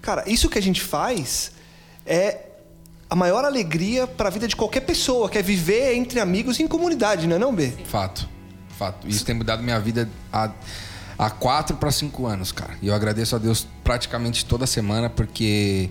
Cara, 0.00 0.24
isso 0.26 0.48
que 0.48 0.58
a 0.58 0.62
gente 0.62 0.80
faz 0.80 1.52
é 2.06 2.38
a 3.08 3.14
maior 3.14 3.44
alegria 3.44 4.06
pra 4.06 4.30
vida 4.30 4.48
de 4.48 4.56
qualquer 4.56 4.80
pessoa, 4.80 5.28
que 5.28 5.36
é 5.38 5.42
viver 5.42 5.94
entre 5.94 6.18
amigos 6.18 6.58
e 6.58 6.62
em 6.62 6.66
comunidade, 6.66 7.26
não 7.26 7.36
é 7.36 7.38
não, 7.38 7.54
B? 7.54 7.72
Fato. 7.86 8.28
Fato. 8.78 9.06
Isso 9.06 9.24
tem 9.24 9.34
mudado 9.34 9.62
minha 9.62 9.78
vida 9.78 10.08
há, 10.32 10.50
há 11.18 11.30
quatro 11.30 11.76
para 11.76 11.92
cinco 11.92 12.26
anos, 12.26 12.50
cara. 12.50 12.74
E 12.80 12.88
eu 12.88 12.94
agradeço 12.94 13.36
a 13.36 13.38
Deus 13.38 13.66
praticamente 13.84 14.44
toda 14.46 14.66
semana 14.66 15.10
porque 15.10 15.90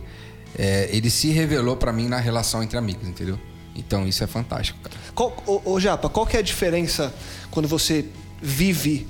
é, 0.57 0.89
ele 0.91 1.09
se 1.09 1.29
revelou 1.29 1.75
pra 1.75 1.91
mim 1.91 2.07
na 2.07 2.19
relação 2.19 2.61
entre 2.61 2.77
amigos, 2.77 3.07
entendeu? 3.07 3.39
Então 3.75 4.07
isso 4.07 4.23
é 4.23 4.27
fantástico, 4.27 4.79
cara. 4.79 4.95
Qual, 5.15 5.35
ô, 5.45 5.73
ô, 5.73 5.79
Japa, 5.79 6.09
qual 6.09 6.25
que 6.25 6.35
é 6.35 6.39
a 6.39 6.43
diferença 6.43 7.13
quando 7.49 7.67
você 7.67 8.05
vive 8.41 9.07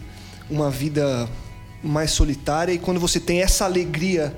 uma 0.50 0.70
vida 0.70 1.28
mais 1.84 2.12
solitária 2.12 2.74
e 2.74 2.78
quando 2.78 3.00
você 3.00 3.20
tem 3.20 3.42
essa 3.42 3.66
alegria 3.66 4.38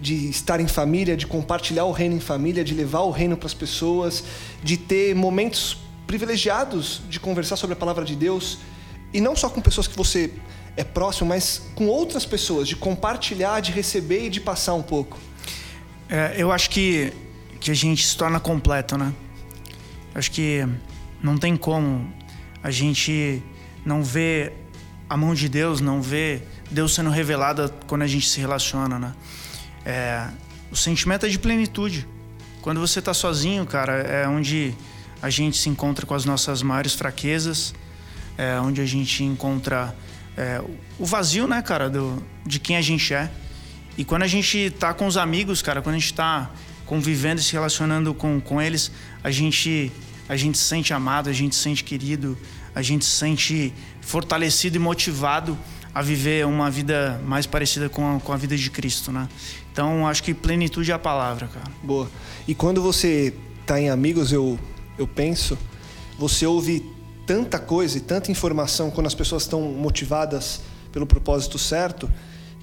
de 0.00 0.30
estar 0.30 0.60
em 0.60 0.66
família, 0.66 1.16
de 1.16 1.26
compartilhar 1.26 1.84
o 1.84 1.92
reino 1.92 2.16
em 2.16 2.20
família, 2.20 2.64
de 2.64 2.74
levar 2.74 3.00
o 3.00 3.10
reino 3.10 3.36
para 3.36 3.46
as 3.46 3.54
pessoas, 3.54 4.24
de 4.62 4.78
ter 4.78 5.14
momentos 5.14 5.76
privilegiados 6.06 7.02
de 7.08 7.20
conversar 7.20 7.56
sobre 7.56 7.74
a 7.74 7.76
palavra 7.76 8.04
de 8.04 8.16
Deus 8.16 8.58
e 9.12 9.20
não 9.20 9.36
só 9.36 9.48
com 9.48 9.60
pessoas 9.60 9.86
que 9.86 9.96
você 9.96 10.32
é 10.76 10.82
próximo, 10.82 11.28
mas 11.28 11.62
com 11.76 11.86
outras 11.86 12.24
pessoas, 12.24 12.66
de 12.66 12.74
compartilhar, 12.74 13.60
de 13.60 13.70
receber 13.70 14.26
e 14.26 14.28
de 14.28 14.40
passar 14.40 14.74
um 14.74 14.82
pouco. 14.82 15.16
É, 16.10 16.34
eu 16.36 16.50
acho 16.50 16.70
que, 16.70 17.12
que 17.60 17.70
a 17.70 17.74
gente 17.74 18.04
se 18.04 18.16
torna 18.16 18.40
completo, 18.40 18.98
né? 18.98 19.14
Eu 20.12 20.18
acho 20.18 20.30
que 20.32 20.66
não 21.22 21.38
tem 21.38 21.56
como 21.56 22.12
a 22.62 22.70
gente 22.70 23.40
não 23.84 24.02
ver 24.02 24.52
a 25.08 25.16
mão 25.16 25.34
de 25.34 25.48
Deus, 25.48 25.80
não 25.80 26.02
ver 26.02 26.46
Deus 26.68 26.94
sendo 26.94 27.10
revelado 27.10 27.72
quando 27.86 28.02
a 28.02 28.08
gente 28.08 28.28
se 28.28 28.40
relaciona, 28.40 28.98
né? 28.98 29.14
É, 29.84 30.26
o 30.70 30.76
sentimento 30.76 31.26
é 31.26 31.28
de 31.28 31.38
plenitude. 31.38 32.08
Quando 32.60 32.80
você 32.80 33.00
tá 33.00 33.14
sozinho, 33.14 33.64
cara, 33.64 33.92
é 33.92 34.26
onde 34.26 34.74
a 35.22 35.30
gente 35.30 35.56
se 35.58 35.68
encontra 35.68 36.04
com 36.04 36.14
as 36.14 36.24
nossas 36.24 36.60
maiores 36.60 36.92
fraquezas, 36.92 37.72
é 38.36 38.58
onde 38.60 38.80
a 38.80 38.86
gente 38.86 39.22
encontra 39.22 39.94
é, 40.36 40.60
o 40.98 41.06
vazio, 41.06 41.46
né, 41.46 41.62
cara, 41.62 41.88
do, 41.88 42.20
de 42.44 42.58
quem 42.58 42.76
a 42.76 42.82
gente 42.82 43.14
é. 43.14 43.30
E 44.00 44.04
quando 44.04 44.22
a 44.22 44.26
gente 44.26 44.70
tá 44.70 44.94
com 44.94 45.06
os 45.06 45.18
amigos, 45.18 45.60
cara, 45.60 45.82
quando 45.82 45.96
a 45.96 45.98
gente 45.98 46.14
tá 46.14 46.50
convivendo 46.86 47.38
e 47.38 47.44
se 47.44 47.52
relacionando 47.52 48.14
com, 48.14 48.40
com 48.40 48.58
eles, 48.58 48.90
a 49.22 49.30
gente, 49.30 49.92
a 50.26 50.36
gente 50.36 50.56
se 50.56 50.64
sente 50.64 50.94
amado, 50.94 51.28
a 51.28 51.34
gente 51.34 51.54
se 51.54 51.60
sente 51.60 51.84
querido, 51.84 52.34
a 52.74 52.80
gente 52.80 53.04
se 53.04 53.10
sente 53.10 53.74
fortalecido 54.00 54.76
e 54.76 54.78
motivado 54.78 55.58
a 55.94 56.00
viver 56.00 56.46
uma 56.46 56.70
vida 56.70 57.20
mais 57.26 57.44
parecida 57.44 57.90
com 57.90 58.16
a, 58.16 58.18
com 58.18 58.32
a 58.32 58.38
vida 58.38 58.56
de 58.56 58.70
Cristo, 58.70 59.12
né? 59.12 59.28
Então, 59.70 60.06
acho 60.08 60.22
que 60.22 60.32
plenitude 60.32 60.90
é 60.90 60.94
a 60.94 60.98
palavra, 60.98 61.48
cara. 61.48 61.70
Boa. 61.82 62.10
E 62.48 62.54
quando 62.54 62.80
você 62.80 63.34
tá 63.66 63.78
em 63.78 63.90
amigos, 63.90 64.32
eu, 64.32 64.58
eu 64.96 65.06
penso, 65.06 65.58
você 66.18 66.46
ouve 66.46 66.90
tanta 67.26 67.58
coisa 67.58 67.98
e 67.98 68.00
tanta 68.00 68.32
informação 68.32 68.90
quando 68.90 69.08
as 69.08 69.14
pessoas 69.14 69.42
estão 69.42 69.60
motivadas 69.60 70.62
pelo 70.90 71.06
propósito 71.06 71.58
certo, 71.58 72.10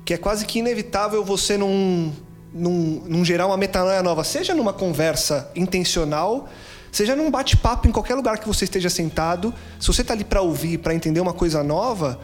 que 0.07 0.13
é 0.13 0.17
quase 0.17 0.45
que 0.45 0.59
inevitável 0.59 1.21
você 1.21 1.57
não, 1.57 2.13
não, 2.53 2.71
não 3.05 3.25
gerar 3.25 3.45
uma 3.45 3.57
metanoia 3.57 4.01
nova, 4.01 4.23
seja 4.23 4.55
numa 4.55 4.71
conversa 4.71 5.51
intencional, 5.53 6.47
seja 6.93 7.13
num 7.13 7.29
bate-papo 7.29 7.89
em 7.89 7.91
qualquer 7.91 8.15
lugar 8.15 8.37
que 8.37 8.47
você 8.47 8.63
esteja 8.63 8.89
sentado. 8.89 9.53
Se 9.77 9.85
você 9.85 10.03
está 10.03 10.13
ali 10.13 10.23
para 10.23 10.41
ouvir, 10.41 10.77
para 10.77 10.95
entender 10.95 11.19
uma 11.19 11.33
coisa 11.33 11.61
nova, 11.61 12.21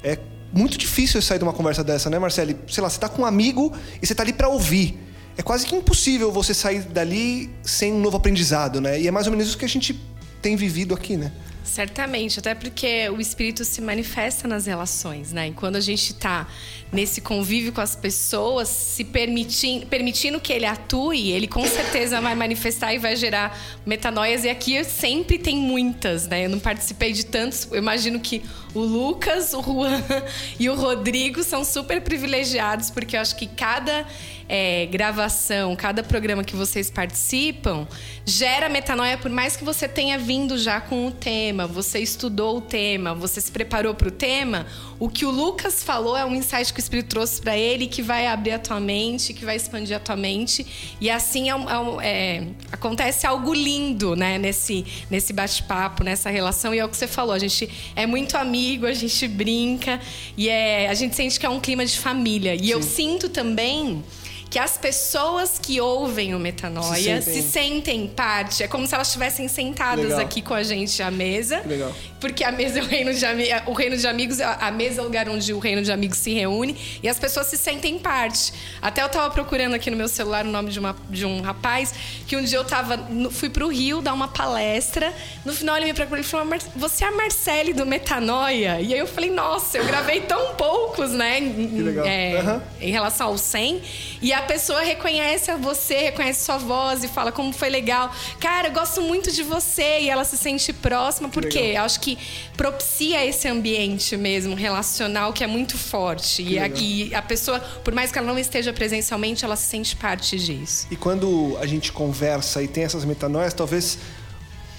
é 0.00 0.16
muito 0.52 0.78
difícil 0.78 1.20
sair 1.20 1.38
de 1.38 1.42
uma 1.42 1.52
conversa 1.52 1.82
dessa, 1.82 2.08
né, 2.08 2.20
Marcelo? 2.20 2.54
Sei 2.68 2.80
lá, 2.80 2.88
você 2.88 2.98
está 2.98 3.08
com 3.08 3.22
um 3.22 3.26
amigo 3.26 3.72
e 4.00 4.06
você 4.06 4.12
está 4.12 4.22
ali 4.22 4.32
para 4.32 4.46
ouvir. 4.48 4.96
É 5.36 5.42
quase 5.42 5.66
que 5.66 5.74
impossível 5.74 6.30
você 6.30 6.54
sair 6.54 6.82
dali 6.82 7.50
sem 7.64 7.92
um 7.92 7.98
novo 7.98 8.16
aprendizado, 8.16 8.80
né? 8.80 9.00
E 9.00 9.08
é 9.08 9.10
mais 9.10 9.26
ou 9.26 9.32
menos 9.32 9.48
isso 9.48 9.58
que 9.58 9.64
a 9.64 9.68
gente 9.68 10.00
tem 10.40 10.54
vivido 10.54 10.94
aqui, 10.94 11.16
né? 11.16 11.32
Certamente, 11.64 12.38
até 12.38 12.54
porque 12.54 13.08
o 13.08 13.18
espírito 13.18 13.64
se 13.64 13.80
manifesta 13.80 14.46
nas 14.46 14.66
relações, 14.66 15.32
né? 15.32 15.48
E 15.48 15.52
quando 15.52 15.76
a 15.76 15.80
gente 15.80 16.12
está 16.12 16.46
nesse 16.92 17.22
convívio 17.22 17.72
com 17.72 17.80
as 17.80 17.96
pessoas, 17.96 18.68
se 18.68 19.02
permitindo, 19.02 19.86
permitindo 19.86 20.38
que 20.38 20.52
ele 20.52 20.66
atue, 20.66 21.32
ele 21.32 21.48
com 21.48 21.66
certeza 21.66 22.20
vai 22.20 22.34
manifestar 22.34 22.92
e 22.92 22.98
vai 22.98 23.16
gerar 23.16 23.58
metanoias. 23.86 24.44
E 24.44 24.50
aqui 24.50 24.84
sempre 24.84 25.38
tem 25.38 25.56
muitas, 25.56 26.28
né? 26.28 26.44
Eu 26.44 26.50
não 26.50 26.60
participei 26.60 27.12
de 27.12 27.24
tantos. 27.24 27.66
Eu 27.72 27.78
imagino 27.78 28.20
que 28.20 28.42
o 28.74 28.80
Lucas, 28.80 29.54
o 29.54 29.62
Juan 29.62 30.02
e 30.60 30.68
o 30.68 30.74
Rodrigo 30.74 31.42
são 31.42 31.64
super 31.64 32.02
privilegiados, 32.02 32.90
porque 32.90 33.16
eu 33.16 33.20
acho 33.20 33.36
que 33.36 33.46
cada 33.46 34.06
é, 34.48 34.86
gravação, 34.86 35.74
cada 35.76 36.02
programa 36.02 36.44
que 36.44 36.56
vocês 36.56 36.90
participam, 36.90 37.86
gera 38.24 38.68
metanoia, 38.68 39.18
por 39.18 39.30
mais 39.30 39.56
que 39.56 39.64
você 39.64 39.88
tenha 39.88 40.18
vindo 40.18 40.58
já 40.58 40.80
com 40.80 41.06
o 41.06 41.10
tema, 41.10 41.66
você 41.66 41.98
estudou 41.98 42.58
o 42.58 42.60
tema, 42.60 43.14
você 43.14 43.40
se 43.40 43.50
preparou 43.50 43.94
para 43.94 44.08
o 44.08 44.10
tema, 44.10 44.66
o 44.98 45.08
que 45.08 45.24
o 45.24 45.30
Lucas 45.30 45.82
falou 45.82 46.16
é 46.16 46.24
um 46.24 46.34
insight 46.34 46.72
que 46.72 46.78
o 46.78 46.82
Espírito 46.82 47.08
trouxe 47.08 47.40
para 47.40 47.56
ele, 47.56 47.86
que 47.86 48.00
vai 48.00 48.26
abrir 48.26 48.52
a 48.52 48.58
tua 48.58 48.80
mente, 48.80 49.34
que 49.34 49.44
vai 49.44 49.56
expandir 49.56 49.96
a 49.96 50.00
tua 50.00 50.16
mente. 50.16 50.66
E 51.00 51.10
assim 51.10 51.50
é, 51.50 51.54
é, 51.54 51.56
é, 52.02 52.46
acontece 52.70 53.26
algo 53.26 53.52
lindo 53.52 54.14
né, 54.14 54.38
nesse, 54.38 54.84
nesse 55.10 55.32
bate-papo, 55.32 56.04
nessa 56.04 56.30
relação. 56.30 56.74
E 56.74 56.78
é 56.78 56.84
o 56.84 56.88
que 56.88 56.96
você 56.96 57.06
falou, 57.06 57.34
a 57.34 57.38
gente 57.38 57.68
é 57.96 58.06
muito 58.06 58.36
amigo, 58.36 58.86
a 58.86 58.94
gente 58.94 59.26
brinca, 59.26 60.00
e 60.36 60.48
é, 60.48 60.88
a 60.88 60.94
gente 60.94 61.16
sente 61.16 61.38
que 61.38 61.46
é 61.46 61.50
um 61.50 61.60
clima 61.60 61.84
de 61.84 61.98
família. 61.98 62.54
E 62.54 62.70
eu 62.70 62.82
sinto 62.82 63.28
também 63.28 64.02
que 64.50 64.58
as 64.58 64.78
pessoas 64.78 65.58
que 65.60 65.80
ouvem 65.80 66.34
o 66.34 66.38
Metanoia 66.38 67.20
Se 67.20 67.32
se 67.34 67.42
sentem- 67.42 67.74
sentem, 67.74 68.06
parte. 68.08 68.62
É 68.62 68.68
como 68.68 68.86
se 68.86 68.94
elas 68.94 69.08
estivessem 69.08 69.48
sentadas 69.48 70.04
Legal. 70.04 70.20
aqui 70.20 70.40
com 70.42 70.54
a 70.54 70.62
gente 70.62 71.02
à 71.02 71.10
mesa. 71.10 71.60
Legal. 71.66 71.92
Porque 72.20 72.42
a 72.44 72.52
mesa 72.52 72.78
é 72.78 72.82
o 72.82 72.86
reino 72.86 73.12
de 73.12 73.24
amigos. 73.26 73.62
O 73.66 73.72
reino 73.72 73.96
de 73.96 74.06
amigos, 74.06 74.40
a 74.40 74.70
mesa 74.70 75.00
é 75.00 75.02
o 75.02 75.04
lugar 75.04 75.28
onde 75.28 75.52
o 75.52 75.58
reino 75.58 75.82
de 75.82 75.90
amigos 75.92 76.18
se 76.18 76.32
reúne 76.32 76.76
e 77.02 77.08
as 77.08 77.18
pessoas 77.18 77.48
se 77.48 77.58
sentem 77.58 77.98
parte. 77.98 78.52
Até 78.80 79.02
eu 79.02 79.08
tava 79.08 79.28
procurando 79.30 79.74
aqui 79.74 79.90
no 79.90 79.96
meu 79.96 80.08
celular 80.08 80.46
o 80.46 80.50
nome 80.50 80.70
de, 80.70 80.78
uma, 80.78 80.96
de 81.10 81.26
um 81.26 81.40
rapaz 81.40 81.92
que 82.26 82.36
um 82.36 82.42
dia 82.44 82.58
eu 82.58 82.64
tava. 82.64 82.96
no- 82.96 83.30
fui 83.30 83.50
pro 83.50 83.68
Rio 83.68 84.00
dar 84.00 84.14
uma 84.14 84.28
palestra. 84.28 85.12
No 85.44 85.52
final 85.52 85.76
ele 85.76 85.86
me 85.86 85.94
procurou 85.94 86.20
e 86.20 86.24
falou: 86.24 86.46
"Mar- 86.46 86.60
Você 86.76 87.04
é 87.04 87.08
a 87.08 87.12
Marcele 87.12 87.72
do 87.72 87.84
Metanoia? 87.84 88.80
E 88.80 88.92
aí 88.94 88.98
eu 88.98 89.06
falei, 89.06 89.30
nossa, 89.30 89.78
eu 89.78 89.84
gravei 89.84 90.20
tão 90.22 90.54
poucos, 90.54 91.10
né? 91.10 91.38
em- 91.40 91.68
Que 91.68 91.82
legal. 91.82 92.06
é, 92.06 92.36
Aham. 92.38 92.62
em 92.80 92.90
relação 92.92 93.26
ao 93.28 93.38
100 93.38 93.82
e 94.22 94.32
a 94.34 94.42
pessoa 94.42 94.82
reconhece 94.82 95.50
a 95.50 95.56
você, 95.56 95.96
reconhece 95.98 96.44
sua 96.44 96.58
voz 96.58 97.04
e 97.04 97.08
fala 97.08 97.32
como 97.32 97.52
foi 97.52 97.70
legal. 97.70 98.12
Cara, 98.40 98.68
eu 98.68 98.72
gosto 98.72 99.00
muito 99.00 99.30
de 99.30 99.42
você 99.42 100.00
e 100.00 100.10
ela 100.10 100.24
se 100.24 100.36
sente 100.36 100.72
próxima 100.72 101.28
porque 101.28 101.74
acho 101.78 102.00
que 102.00 102.18
propicia 102.56 103.24
esse 103.24 103.48
ambiente 103.48 104.16
mesmo 104.16 104.54
relacional 104.54 105.32
que 105.32 105.42
é 105.42 105.46
muito 105.46 105.78
forte 105.78 106.42
e 106.42 106.58
a, 106.58 106.68
e 106.68 107.14
a 107.14 107.22
pessoa, 107.22 107.60
por 107.60 107.94
mais 107.94 108.10
que 108.12 108.18
ela 108.18 108.26
não 108.26 108.38
esteja 108.38 108.72
presencialmente, 108.72 109.44
ela 109.44 109.56
se 109.56 109.66
sente 109.66 109.96
parte 109.96 110.38
disso. 110.38 110.86
E 110.90 110.96
quando 110.96 111.56
a 111.60 111.66
gente 111.66 111.92
conversa 111.92 112.62
e 112.62 112.68
tem 112.68 112.84
essas 112.84 113.04
metanoias, 113.04 113.54
talvez 113.54 113.98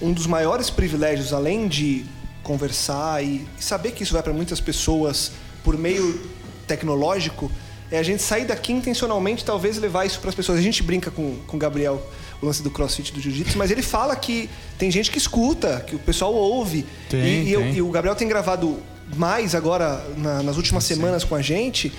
um 0.00 0.12
dos 0.12 0.26
maiores 0.26 0.70
privilégios, 0.70 1.32
além 1.32 1.66
de 1.66 2.04
conversar 2.42 3.24
e 3.24 3.46
saber 3.58 3.92
que 3.92 4.02
isso 4.02 4.12
vai 4.12 4.22
para 4.22 4.32
muitas 4.32 4.60
pessoas 4.60 5.32
por 5.64 5.76
meio 5.76 6.30
tecnológico, 6.66 7.50
é 7.90 7.98
a 7.98 8.02
gente 8.02 8.22
sair 8.22 8.44
daqui 8.46 8.72
intencionalmente, 8.72 9.44
talvez 9.44 9.78
levar 9.78 10.04
isso 10.06 10.18
para 10.20 10.30
as 10.30 10.34
pessoas. 10.34 10.58
A 10.58 10.62
gente 10.62 10.82
brinca 10.82 11.10
com, 11.10 11.36
com 11.46 11.56
o 11.56 11.60
Gabriel 11.60 12.02
o 12.42 12.46
lance 12.46 12.62
do 12.62 12.70
crossfit 12.70 13.12
do 13.12 13.20
jiu-jitsu, 13.20 13.56
mas 13.56 13.70
ele 13.70 13.82
fala 13.82 14.14
que 14.16 14.50
tem 14.76 14.90
gente 14.90 15.10
que 15.10 15.16
escuta, 15.18 15.82
que 15.86 15.94
o 15.96 15.98
pessoal 15.98 16.34
ouve. 16.34 16.84
Tem, 17.08 17.20
e, 17.44 17.48
e 17.48 17.52
eu- 17.52 17.60
tem. 17.62 17.74
e 17.76 17.82
o 17.82 17.90
Gabriel 17.90 18.14
tem 18.14 18.28
gravado 18.28 18.78
mais 19.16 19.54
agora 19.54 20.04
na- 20.18 20.42
nas 20.42 20.56
últimas 20.56 20.84
semanas 20.84 21.24
com 21.24 21.34
a 21.34 21.40
gente. 21.40 21.92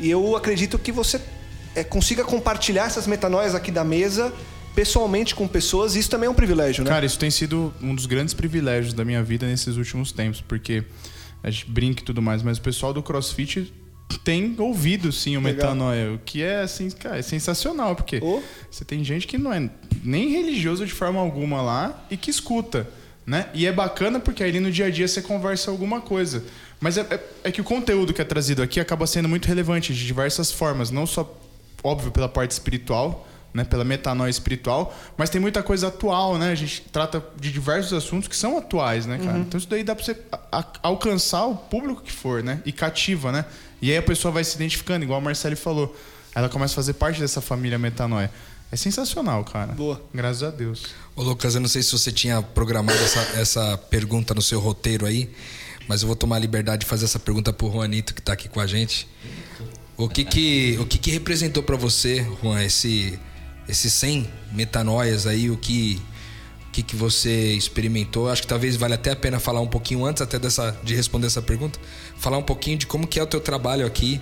E 0.00 0.10
eu 0.10 0.34
acredito 0.36 0.78
que 0.78 0.90
você 0.90 1.20
é, 1.74 1.84
consiga 1.84 2.24
compartilhar 2.24 2.86
essas 2.86 3.06
metanoias 3.06 3.54
aqui 3.54 3.70
da 3.70 3.84
mesa 3.84 4.32
pessoalmente 4.74 5.34
com 5.34 5.46
pessoas. 5.46 5.94
E 5.94 5.98
isso 6.00 6.10
também 6.10 6.26
é 6.26 6.30
um 6.30 6.34
privilégio, 6.34 6.82
né? 6.82 6.90
Cara, 6.90 7.04
isso 7.06 7.18
tem 7.18 7.30
sido 7.30 7.72
um 7.80 7.94
dos 7.94 8.06
grandes 8.06 8.32
privilégios 8.34 8.92
da 8.94 9.04
minha 9.04 9.22
vida 9.22 9.46
nesses 9.46 9.76
últimos 9.76 10.10
tempos, 10.10 10.40
porque 10.40 10.82
a 11.42 11.50
gente 11.50 11.70
brinca 11.70 12.00
e 12.00 12.04
tudo 12.04 12.20
mais, 12.22 12.42
mas 12.42 12.58
o 12.58 12.62
pessoal 12.62 12.92
do 12.92 13.02
CrossFit 13.02 13.72
tem 14.16 14.54
ouvido 14.58 15.12
sim 15.12 15.36
o 15.36 15.40
Legal. 15.40 15.54
metanoia, 15.72 16.12
o 16.12 16.18
que 16.18 16.42
é 16.42 16.60
assim, 16.60 16.88
cara, 16.90 17.18
é 17.18 17.22
sensacional, 17.22 17.94
porque 17.94 18.20
Oh. 18.22 18.40
você 18.70 18.84
tem 18.84 19.04
gente 19.04 19.26
que 19.26 19.36
não 19.36 19.52
é 19.52 19.68
nem 20.02 20.30
religioso 20.30 20.86
de 20.86 20.92
forma 20.92 21.20
alguma 21.20 21.60
lá 21.60 22.04
e 22.10 22.16
que 22.16 22.30
escuta, 22.30 22.88
né? 23.26 23.48
E 23.52 23.66
é 23.66 23.72
bacana 23.72 24.18
porque 24.18 24.42
aí 24.42 24.58
no 24.60 24.70
dia 24.72 24.86
a 24.86 24.90
dia 24.90 25.06
você 25.06 25.20
conversa 25.20 25.70
alguma 25.70 26.00
coisa. 26.00 26.42
Mas 26.80 26.96
é, 26.96 27.00
é- 27.10 27.20
é 27.44 27.52
que 27.52 27.60
o 27.60 27.64
conteúdo 27.64 28.14
que 28.14 28.22
é 28.22 28.24
trazido 28.24 28.62
aqui 28.62 28.78
acaba 28.80 29.06
sendo 29.06 29.28
muito 29.28 29.46
relevante 29.46 29.92
de 29.92 30.06
diversas 30.06 30.50
formas, 30.52 30.90
não 30.90 31.04
só 31.06 31.36
óbvio 31.82 32.10
pela 32.10 32.28
parte 32.28 32.52
espiritual, 32.52 33.26
né, 33.52 33.64
pela 33.64 33.82
metanoia 33.84 34.30
espiritual, 34.30 34.96
mas 35.16 35.28
tem 35.30 35.40
muita 35.40 35.62
coisa 35.62 35.88
atual, 35.88 36.38
né? 36.38 36.52
A 36.52 36.54
gente 36.54 36.82
trata 36.92 37.24
de 37.40 37.50
diversos 37.50 37.92
assuntos 37.92 38.28
que 38.28 38.36
são 38.36 38.56
atuais, 38.58 39.06
né, 39.06 39.18
cara? 39.18 39.38
Então 39.38 39.58
isso 39.58 39.68
daí 39.68 39.82
dá 39.82 39.94
pra 39.96 40.04
você 40.04 40.16
alcançar 40.82 41.46
o 41.46 41.56
público 41.56 42.02
que 42.02 42.12
for, 42.12 42.42
né? 42.42 42.62
E 42.64 42.72
cativa, 42.72 43.32
né? 43.32 43.44
E 43.80 43.90
aí 43.90 43.96
a 43.96 44.02
pessoa 44.02 44.32
vai 44.32 44.44
se 44.44 44.56
identificando, 44.56 45.04
igual 45.04 45.18
a 45.18 45.22
Marcele 45.22 45.56
falou. 45.56 45.96
Ela 46.34 46.48
começa 46.48 46.74
a 46.74 46.76
fazer 46.76 46.94
parte 46.94 47.20
dessa 47.20 47.40
família 47.40 47.78
metanoia. 47.78 48.30
É 48.70 48.76
sensacional, 48.76 49.44
cara. 49.44 49.72
Boa. 49.72 50.00
Graças 50.12 50.42
a 50.42 50.50
Deus. 50.50 50.84
Ô 51.16 51.22
Lucas, 51.22 51.54
eu 51.54 51.60
não 51.60 51.68
sei 51.68 51.82
se 51.82 51.90
você 51.90 52.12
tinha 52.12 52.42
programado 52.42 52.98
essa, 52.98 53.20
essa 53.40 53.78
pergunta 53.78 54.34
no 54.34 54.42
seu 54.42 54.60
roteiro 54.60 55.06
aí, 55.06 55.30
mas 55.88 56.02
eu 56.02 56.06
vou 56.06 56.14
tomar 56.14 56.36
a 56.36 56.38
liberdade 56.38 56.80
de 56.80 56.86
fazer 56.86 57.06
essa 57.06 57.18
pergunta 57.18 57.52
pro 57.52 57.70
Juanito 57.70 58.14
que 58.14 58.20
tá 58.20 58.34
aqui 58.34 58.48
com 58.48 58.60
a 58.60 58.66
gente. 58.66 59.08
O 59.96 60.08
que 60.08 60.24
que, 60.24 60.76
o 60.78 60.86
que, 60.86 60.98
que 60.98 61.10
representou 61.10 61.62
para 61.62 61.76
você, 61.76 62.24
Juan, 62.42 62.62
esse, 62.62 63.18
esses 63.68 63.92
100 63.94 64.30
metanoias 64.52 65.26
aí, 65.26 65.50
o 65.50 65.56
que, 65.56 66.00
o 66.68 66.70
que 66.70 66.82
que 66.82 66.94
você 66.94 67.54
experimentou? 67.54 68.30
Acho 68.30 68.42
que 68.42 68.48
talvez 68.48 68.76
vale 68.76 68.94
até 68.94 69.10
a 69.10 69.16
pena 69.16 69.40
falar 69.40 69.60
um 69.60 69.66
pouquinho 69.66 70.04
antes 70.04 70.22
até 70.22 70.38
dessa, 70.38 70.78
de 70.84 70.94
responder 70.94 71.26
essa 71.26 71.42
pergunta, 71.42 71.80
falar 72.18 72.38
um 72.38 72.42
pouquinho 72.42 72.76
de 72.76 72.86
como 72.86 73.06
que 73.06 73.18
é 73.18 73.22
o 73.22 73.26
teu 73.26 73.40
trabalho 73.40 73.86
aqui, 73.86 74.20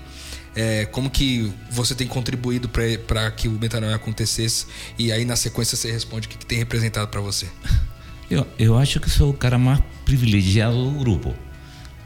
é, 0.54 0.86
como 0.86 1.10
que 1.10 1.52
você 1.70 1.94
tem 1.94 2.06
contribuído 2.06 2.68
para 2.68 3.30
que 3.30 3.46
o 3.48 3.52
metanoia 3.52 3.94
acontecesse 3.94 4.66
e 4.98 5.12
aí 5.12 5.24
na 5.24 5.36
sequência 5.36 5.76
você 5.76 5.90
responde 5.90 6.26
o 6.26 6.30
que, 6.30 6.38
que 6.38 6.46
tem 6.46 6.58
representado 6.58 7.08
para 7.08 7.20
você. 7.20 7.46
Eu, 8.28 8.44
eu 8.58 8.76
acho 8.76 8.98
que 8.98 9.08
sou 9.08 9.30
o 9.30 9.32
cara 9.32 9.56
mais 9.56 9.80
privilegiado 10.04 10.74
do 10.74 10.98
grupo, 10.98 11.32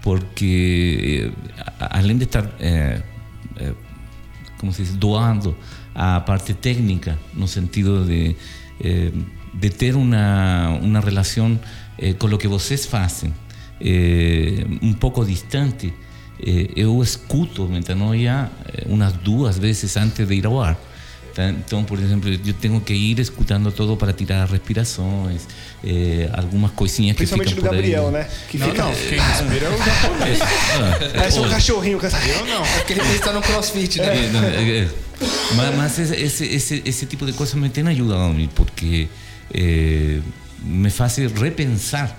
porque 0.03 1.33
eh, 1.57 1.63
além 1.79 2.19
de 2.19 2.25
estar, 2.25 2.45
eh, 2.61 3.01
eh, 3.57 3.73
como 4.59 4.71
se 4.71 4.83
diz, 4.83 4.95
doando 4.97 5.57
a 5.95 6.21
parte 6.21 6.53
técnica, 6.53 7.19
no 7.33 7.49
sentido 7.49 8.05
de, 8.05 8.37
de 9.55 9.71
ter 9.71 9.97
uma, 9.97 10.69
uma 10.83 11.01
relação 11.01 11.59
com 12.19 12.27
o 12.27 12.37
que 12.37 12.47
vocês 12.47 12.85
fazem, 12.85 13.33
eh, 13.81 14.65
um 14.83 14.93
pouco 14.93 15.25
distante, 15.25 15.93
eh, 16.45 16.69
eu 16.77 17.03
escuto 17.03 17.67
Metanoia 17.69 18.51
eh, 18.73 18.85
umas 18.87 19.13
duas 19.13 19.59
vezes 19.59 19.97
antes 19.97 20.27
de 20.27 20.35
ir 20.35 20.47
ao 20.47 20.61
ar. 20.61 20.77
Então, 21.59 21.85
por 21.85 21.99
exemplo, 21.99 22.29
eu 22.29 22.55
tenho 22.55 22.79
que 22.83 22.93
ir 22.93 23.19
escutando 23.19 23.73
todo 23.73 23.97
para 23.97 24.13
tirar 24.13 24.43
as 24.43 24.51
respirações, 24.51 25.47
eh, 25.83 26.29
algumas 26.35 26.73
coisinhas 26.73 27.17
que 27.17 27.19
Principalmente 27.19 27.55
ficam 27.55 27.63
do 27.63 27.69
por 27.69 27.77
aí. 27.85 27.91
Gabriel, 27.93 28.11
né? 28.11 28.29
Que 28.51 28.59
Não, 28.59 28.69
fica. 28.69 28.83
não. 28.83 28.93
Quem 28.93 29.19
respira 29.19 29.67
é 29.67 29.71
o 29.71 29.79
japonês. 29.79 30.39
Parece 31.15 31.41
um 31.41 31.49
cachorrinho. 31.49 31.99
Eu 32.03 32.47
não. 32.47 32.63
Porque 32.67 32.93
ele 32.93 33.15
está 33.15 33.33
no 33.33 33.41
crossfit, 33.41 33.99
né? 34.01 34.07
Eh, 34.07 34.29
no, 34.33 34.45
eh, 34.45 34.79
eh, 34.83 34.89
mas 35.55 35.77
mas 35.77 35.99
esse, 35.99 36.15
esse, 36.17 36.45
esse, 36.45 36.83
esse 36.85 37.07
tipo 37.07 37.25
de 37.25 37.33
coisas 37.33 37.55
me 37.55 37.69
tem 37.71 37.87
ajudado 37.89 38.21
a 38.23 38.29
mim, 38.35 38.49
porque 38.55 39.09
eh, 39.55 40.19
me 40.63 40.91
faz 40.91 41.17
repensar 41.17 42.15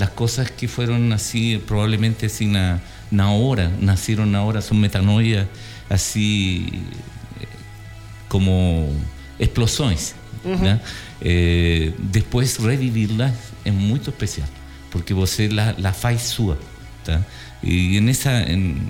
as 0.00 0.08
coisas 0.10 0.48
que 0.50 0.66
foram 0.66 1.12
assim, 1.12 1.60
provavelmente 1.66 2.26
assim 2.26 2.48
na, 2.48 2.80
na 3.10 3.30
hora, 3.30 3.72
nasceram 3.80 4.26
na 4.26 4.42
hora, 4.42 4.60
são 4.60 4.76
metanoia, 4.76 5.48
assim 5.88 6.84
como 8.28 8.94
explosões. 9.38 10.14
Né? 10.44 10.80
Eh, 11.20 11.92
depois 11.98 12.56
revivi-las 12.56 13.32
é 13.64 13.70
muito 13.70 14.10
especial, 14.10 14.48
porque 14.90 15.12
você 15.12 15.48
la, 15.48 15.74
la 15.78 15.92
faz 15.92 16.22
sua. 16.22 16.58
Tá? 17.04 17.20
E 17.62 18.00
nessa, 18.00 18.30
em, 18.42 18.80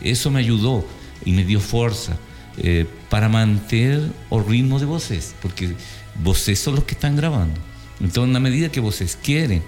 isso 0.00 0.30
me 0.30 0.40
ajudou 0.40 0.88
e 1.24 1.32
me 1.32 1.44
deu 1.44 1.60
força 1.60 2.18
eh, 2.58 2.86
para 3.08 3.28
manter 3.28 4.02
o 4.28 4.38
ritmo 4.38 4.78
de 4.78 4.84
vocês, 4.84 5.34
porque 5.40 5.74
vocês 6.16 6.58
são 6.58 6.74
os 6.74 6.84
que 6.84 6.94
estão 6.94 7.14
gravando. 7.14 7.52
Então, 8.00 8.26
na 8.26 8.40
medida 8.40 8.68
que 8.68 8.80
vocês 8.80 9.14
querem, 9.14 9.62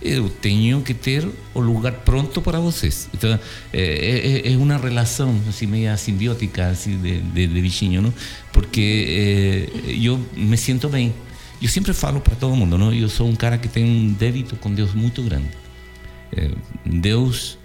eu 0.00 0.28
tenho 0.28 0.82
que 0.82 0.92
ter 0.92 1.26
o 1.54 1.60
lugar 1.60 1.92
pronto 1.92 2.42
para 2.42 2.60
vocês. 2.60 3.08
Então, 3.14 3.38
é, 3.72 4.42
é, 4.44 4.52
é 4.52 4.56
uma 4.56 4.76
relação 4.76 5.40
assim, 5.48 5.66
meio 5.66 5.96
simbiótica 5.96 6.68
assim, 6.68 6.98
de, 6.98 7.20
de, 7.20 7.46
de 7.46 7.60
bichinho, 7.60 8.02
não? 8.02 8.14
porque 8.52 9.68
é, 9.86 9.90
eu 9.90 10.18
me 10.36 10.56
sinto 10.56 10.88
bem. 10.88 11.14
Eu 11.60 11.68
sempre 11.68 11.92
falo 11.94 12.20
para 12.20 12.34
todo 12.34 12.54
mundo, 12.54 12.76
não? 12.76 12.92
eu 12.92 13.08
sou 13.08 13.26
um 13.26 13.34
cara 13.34 13.56
que 13.56 13.68
tem 13.68 13.84
um 13.84 14.12
débito 14.12 14.56
com 14.56 14.72
Deus 14.72 14.92
muito 14.92 15.22
grande. 15.22 15.48
Deus 16.84 17.56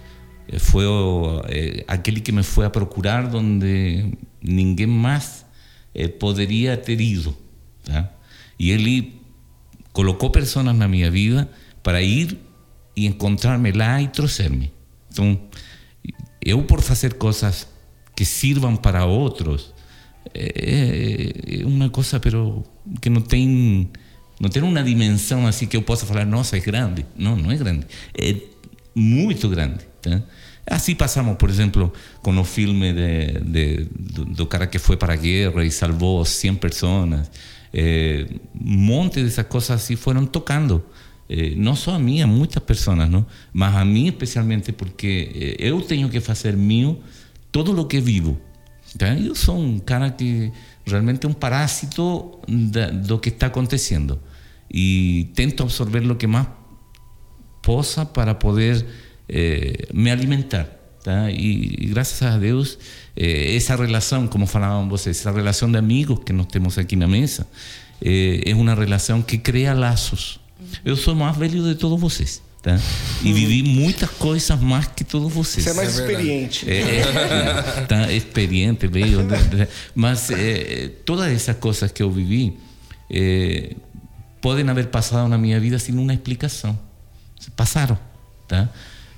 foi 0.60 0.86
o, 0.86 1.42
aquele 1.88 2.22
que 2.22 2.32
me 2.32 2.42
foi 2.42 2.66
a 2.66 2.70
procurar 2.70 3.36
onde 3.36 4.06
ninguém 4.42 4.88
mais 4.88 5.46
poderia 6.20 6.78
ter 6.78 7.02
ido. 7.02 7.36
Tá? 7.84 8.10
E 8.58 8.72
Ele 8.72 9.22
colocou 9.92 10.30
pessoas 10.30 10.66
na 10.66 10.88
minha 10.88 11.12
vida 11.12 11.50
para 11.84 12.02
ir 12.02 12.38
e 12.96 13.06
encontrar-me 13.06 13.72
lá 13.72 14.02
e 14.02 14.08
trouxer-me. 14.08 14.72
Então, 15.12 15.40
eu 16.44 16.64
por 16.64 16.82
fazer 16.82 17.14
coisas 17.16 17.68
que 18.16 18.26
sirvam 18.26 18.76
para 18.76 19.06
outros 19.06 19.74
é, 20.34 21.62
é 21.62 21.66
uma 21.66 21.90
coisa, 21.90 22.20
pero 22.20 22.64
que 23.02 23.10
não 23.10 23.22
tem 23.22 23.90
não 24.40 24.50
tem 24.50 24.64
uma 24.64 24.84
dimensão 24.84 25.46
assim 25.46 25.68
que 25.68 25.78
eu 25.78 25.84
possa 25.84 26.06
falar, 26.06 26.26
nossa, 26.26 26.58
é 26.58 26.60
grande. 26.60 27.06
Não, 27.16 27.36
não 27.36 27.52
é 27.52 27.58
grande. 27.58 27.86
É 28.18 28.36
muito 28.96 29.48
grande. 29.48 29.86
Tá? 30.02 30.22
Assim 30.66 30.96
passamos, 30.96 31.38
por 31.38 31.48
exemplo, 31.48 31.94
com 32.24 32.36
o 32.36 32.44
filme 32.44 32.92
de, 32.92 33.40
de, 33.42 33.88
do, 34.34 34.48
cara 34.48 34.66
que 34.66 34.80
foi 34.80 34.98
para 34.98 35.16
guerra 35.16 35.64
e 35.64 35.70
salvou 35.70 36.26
100 36.26 36.56
pessoas. 36.56 37.30
É, 37.72 38.26
um 38.60 38.78
monte 38.78 39.24
dessas 39.24 39.46
coisas 39.46 39.70
assim 39.72 39.96
foram 39.96 40.26
tocando. 40.26 40.84
Eh, 41.34 41.54
não 41.56 41.76
só 41.76 41.96
a 41.96 42.00
mim, 42.00 42.22
a 42.22 42.28
muitas 42.28 42.62
pessoas, 42.62 43.10
não? 43.10 43.26
mas 43.54 43.74
a 43.74 43.86
mim 43.86 44.08
especialmente 44.08 44.74
porque 44.74 45.32
eh, 45.34 45.68
eu 45.70 45.82
tenho 45.82 46.10
que 46.10 46.20
fazer 46.20 46.58
meu 46.58 47.00
todo 47.54 47.80
o 47.80 47.86
que 47.86 48.02
vivo. 48.02 48.38
Tá? 48.98 49.16
Eu 49.16 49.34
sou 49.34 49.58
um 49.58 49.80
cara 49.80 50.12
que 50.12 50.52
realmente 50.86 51.26
é 51.26 51.30
um 51.30 51.34
parásito 51.34 52.38
da, 52.48 52.88
do 52.92 53.18
que 53.18 53.30
está 53.30 53.48
acontecendo 53.48 54.20
e 54.70 55.30
tento 55.34 55.64
absorver 55.64 56.10
o 56.12 56.16
que 56.18 56.28
mais 56.28 56.48
possa 57.62 58.06
para 58.06 58.36
poder 58.36 58.86
eh, 59.30 59.88
me 59.94 60.12
alimentar. 60.12 60.66
Tá? 61.02 61.32
E, 61.32 61.78
e, 61.80 61.86
graças 61.88 62.22
a 62.22 62.38
Deus, 62.38 62.78
eh, 63.16 63.56
essa 63.56 63.74
relação, 63.78 64.28
como 64.28 64.46
falavam 64.46 64.90
vocês, 64.90 65.18
essa 65.18 65.32
relação 65.32 65.72
de 65.72 65.78
amigos 65.78 66.20
que 66.26 66.34
nós 66.34 66.48
temos 66.48 66.78
aqui 66.78 66.98
na 66.98 67.08
mesa, 67.08 67.48
eh, 68.04 68.42
é 68.46 68.54
uma 68.54 68.76
relação 68.76 69.22
que 69.22 69.38
cria 69.38 69.74
laços. 69.74 70.42
Eu 70.84 70.96
sou 70.96 71.16
mais 71.16 71.36
velho 71.38 71.64
de 71.64 71.76
todos 71.76 72.00
vocês. 72.00 72.42
Tá? 72.62 72.80
E 73.24 73.34
vivi 73.34 73.64
muitas 73.64 74.10
coisas 74.12 74.60
mais 74.60 74.86
que 74.88 75.04
todos 75.04 75.34
vocês. 75.34 75.64
Você 75.64 75.72
é 75.72 75.74
mais 75.74 75.98
é 75.98 76.02
experiente. 76.02 76.70
É, 76.70 77.00
é, 77.00 77.82
tá 77.88 78.12
experiente, 78.12 78.86
veio. 78.86 79.20
Mas 79.96 80.30
é, 80.30 80.92
todas 81.04 81.32
essas 81.32 81.58
coisas 81.58 81.92
que 81.92 82.04
eu 82.04 82.12
vivi 82.12 82.56
é, 83.10 83.76
podem 84.40 84.70
haver 84.70 84.88
passado 84.88 85.28
na 85.28 85.40
minha 85.40 85.60
vida 85.60 85.80
sem 85.80 85.96
uma 85.96 86.14
explicação. 86.14 86.78
Passaram. 87.56 87.98
Tá? 88.48 88.70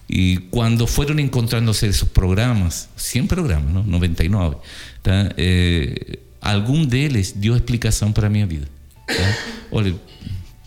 E 0.09 0.37
quando 0.49 0.85
foram 0.87 1.19
encontrándose 1.19 1.87
esses 1.87 2.03
programas, 2.03 2.87
100 2.95 3.27
programas, 3.27 3.73
não? 3.73 3.83
99, 3.83 4.57
tá? 5.01 5.31
É, 5.37 6.19
algum 6.41 6.85
deles 6.85 7.31
deu 7.31 7.55
explicação 7.55 8.11
para 8.11 8.27
a 8.27 8.29
minha 8.29 8.45
vida. 8.45 8.67
Tá? 9.07 9.37
Olha, 9.71 9.95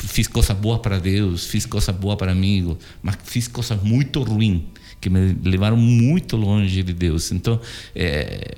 fiz 0.06 0.28
coisas 0.28 0.56
boas 0.56 0.80
para 0.80 0.98
Deus, 0.98 1.46
fiz 1.46 1.66
coisas 1.66 1.94
boas 1.94 2.16
para 2.16 2.32
amigos, 2.32 2.78
mas 3.02 3.16
fiz 3.24 3.48
coisas 3.48 3.82
muito 3.82 4.22
ruins 4.22 4.62
que 5.00 5.10
me 5.10 5.36
levaram 5.44 5.76
muito 5.76 6.36
longe 6.36 6.82
de 6.82 6.92
Deus. 6.92 7.32
Então, 7.32 7.60
é, 7.94 8.56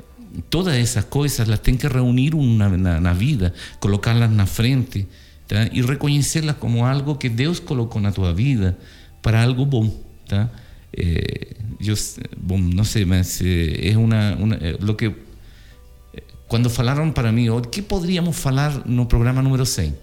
todas 0.49 0.75
essas 0.75 1.05
coisas 1.05 1.41
elas 1.41 1.59
tem 1.61 1.77
que 1.77 1.87
reunir 1.87 2.35
na, 2.35 2.69
na, 2.69 3.01
na 3.01 3.13
vida, 3.13 3.53
colocá-las 3.81 4.31
na 4.31 4.47
frente 4.47 5.07
tá? 5.47 5.69
e 5.73 5.83
reconhecê-las 5.83 6.57
como 6.57 6.85
algo 6.85 7.17
que 7.17 7.29
Deus 7.29 7.59
colocou 7.61 8.01
na 8.01 8.13
tua 8.13 8.33
vida 8.33 8.79
para 9.23 9.43
algo 9.43 9.65
bom, 9.67 9.93
tá? 10.29 10.49
É, 10.97 11.55
eu, 11.81 11.95
bom, 12.37 12.59
não 12.59 12.85
sei, 12.85 13.05
mas 13.05 13.41
é 13.43 13.97
uma, 13.97 14.35
uma 14.37 14.55
é, 14.57 14.77
lo 14.81 14.95
que 14.95 15.13
quando 16.49 16.71
falaram 16.71 17.13
para 17.13 17.31
mim, 17.31 17.51
o 17.51 17.61
que 17.61 17.83
poderíamos 17.83 18.35
falar 18.37 18.87
no 18.87 19.05
programa 19.05 19.43
número 19.43 19.67
100? 19.67 19.95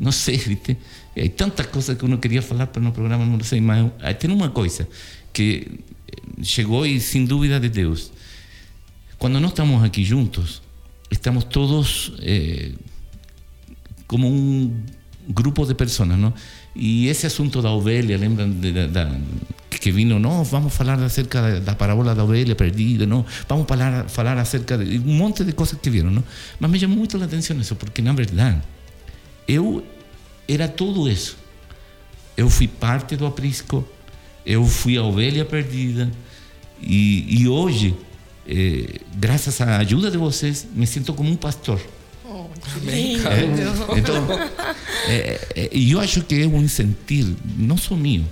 Não 0.00 0.12
sei, 0.12 0.38
¿viste? 0.38 0.78
Hay 1.14 1.28
tantas 1.28 1.66
cosas 1.66 1.98
que 1.98 2.04
uno 2.06 2.18
quería 2.18 2.40
falar 2.40 2.72
para 2.72 2.82
no 2.82 2.92
programa 2.92 3.24
número 3.24 3.44
6, 3.44 3.62
mas 3.62 4.18
tem 4.18 4.30
uma 4.30 4.48
coisa 4.48 4.88
que 5.32 5.80
chegou 6.42 6.86
e 6.86 6.98
sem 6.98 7.26
dúvida 7.26 7.60
de 7.60 7.68
Deus. 7.68 8.10
Quando 9.18 9.38
nós 9.38 9.50
estamos 9.50 9.84
aqui 9.84 10.02
juntos, 10.02 10.62
estamos 11.10 11.44
todos 11.44 12.14
eh, 12.20 12.72
como 14.06 14.26
um 14.26 14.82
grupo 15.28 15.66
de 15.66 15.74
pessoas, 15.74 16.08
não? 16.08 16.32
E 16.74 17.06
esse 17.08 17.26
assunto 17.26 17.60
da 17.60 17.70
ovelha, 17.70 18.16
lembram 18.16 18.48
de, 18.48 18.72
de, 18.72 18.86
de, 18.86 19.78
que 19.78 19.92
vino, 19.92 20.18
não, 20.18 20.42
vamos 20.44 20.72
falar 20.72 20.98
acerca 21.02 21.60
da 21.60 21.74
parábola 21.74 22.14
da 22.14 22.24
ovelha 22.24 22.54
perdida, 22.54 23.04
não, 23.04 23.26
vamos 23.46 23.66
falar, 23.68 24.08
falar 24.08 24.38
acerca 24.38 24.78
de 24.78 24.98
um 24.98 25.12
monte 25.12 25.44
de 25.44 25.52
coisas 25.52 25.78
que 25.78 25.90
viram, 25.90 26.10
não? 26.10 26.24
Mas 26.58 26.70
me 26.70 26.80
chamou 26.80 26.96
muito 26.96 27.20
a 27.20 27.24
atenção 27.24 27.58
isso, 27.60 27.76
porque 27.76 28.00
na 28.00 28.14
verdade 28.14 28.62
eu 29.50 29.84
era 30.48 30.68
tudo 30.68 31.10
isso. 31.10 31.36
Eu 32.36 32.48
fui 32.48 32.68
parte 32.68 33.16
do 33.16 33.26
aprisco, 33.26 33.86
eu 34.46 34.64
fui 34.64 34.96
a 34.96 35.02
ovelha 35.02 35.44
perdida 35.44 36.10
e, 36.80 37.42
e 37.42 37.48
hoje, 37.48 37.94
eh, 38.46 39.00
graças 39.16 39.60
à 39.60 39.78
ajuda 39.78 40.10
de 40.10 40.16
vocês, 40.16 40.66
me 40.72 40.86
sinto 40.86 41.12
como 41.12 41.30
um 41.30 41.36
pastor. 41.36 41.80
Oh, 42.24 42.46
Amém, 42.76 43.18
cara. 43.20 43.42
Então, 43.98 44.26
é, 45.08 45.48
é, 45.56 45.70
e 45.72 45.92
eu 45.92 46.00
acho 46.00 46.22
que 46.22 46.42
é 46.42 46.46
um 46.46 46.66
sentir, 46.68 47.26
não 47.58 47.76
só 47.76 47.94
meu, 47.96 48.22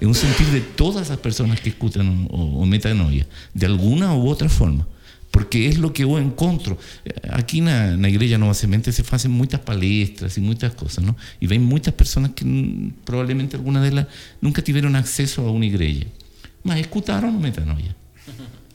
é 0.00 0.06
um 0.06 0.12
sentir 0.12 0.44
de 0.46 0.60
todas 0.60 1.10
as 1.10 1.18
pessoas 1.18 1.58
que 1.60 1.68
escutam 1.68 2.26
o, 2.28 2.60
o 2.60 2.66
metanoia, 2.66 3.26
de 3.54 3.64
alguma 3.64 4.12
ou 4.12 4.24
outra 4.24 4.48
forma. 4.48 4.86
Porque 5.34 5.68
é 5.74 5.84
o 5.84 5.90
que 5.90 6.04
eu 6.04 6.16
encontro. 6.16 6.78
Aqui 7.28 7.60
na, 7.60 7.96
na 7.96 8.08
Igreja 8.08 8.38
Nova 8.38 8.54
Semente 8.54 8.92
se 8.92 9.02
fazem 9.02 9.28
muitas 9.28 9.58
palestras 9.58 10.36
e 10.36 10.40
muitas 10.40 10.72
coisas, 10.74 11.02
não? 11.04 11.16
E 11.40 11.46
vem 11.48 11.58
muitas 11.58 11.92
pessoas 11.92 12.30
que 12.36 12.44
hum, 12.44 12.92
provavelmente 13.04 13.56
algumas 13.56 13.82
delas 13.82 14.06
nunca 14.40 14.62
tiveram 14.62 14.94
acesso 14.94 15.40
a 15.40 15.50
uma 15.50 15.66
igreja, 15.66 16.06
mas 16.62 16.78
escutaram 16.78 17.32
no 17.32 17.40
metanoia. 17.40 17.96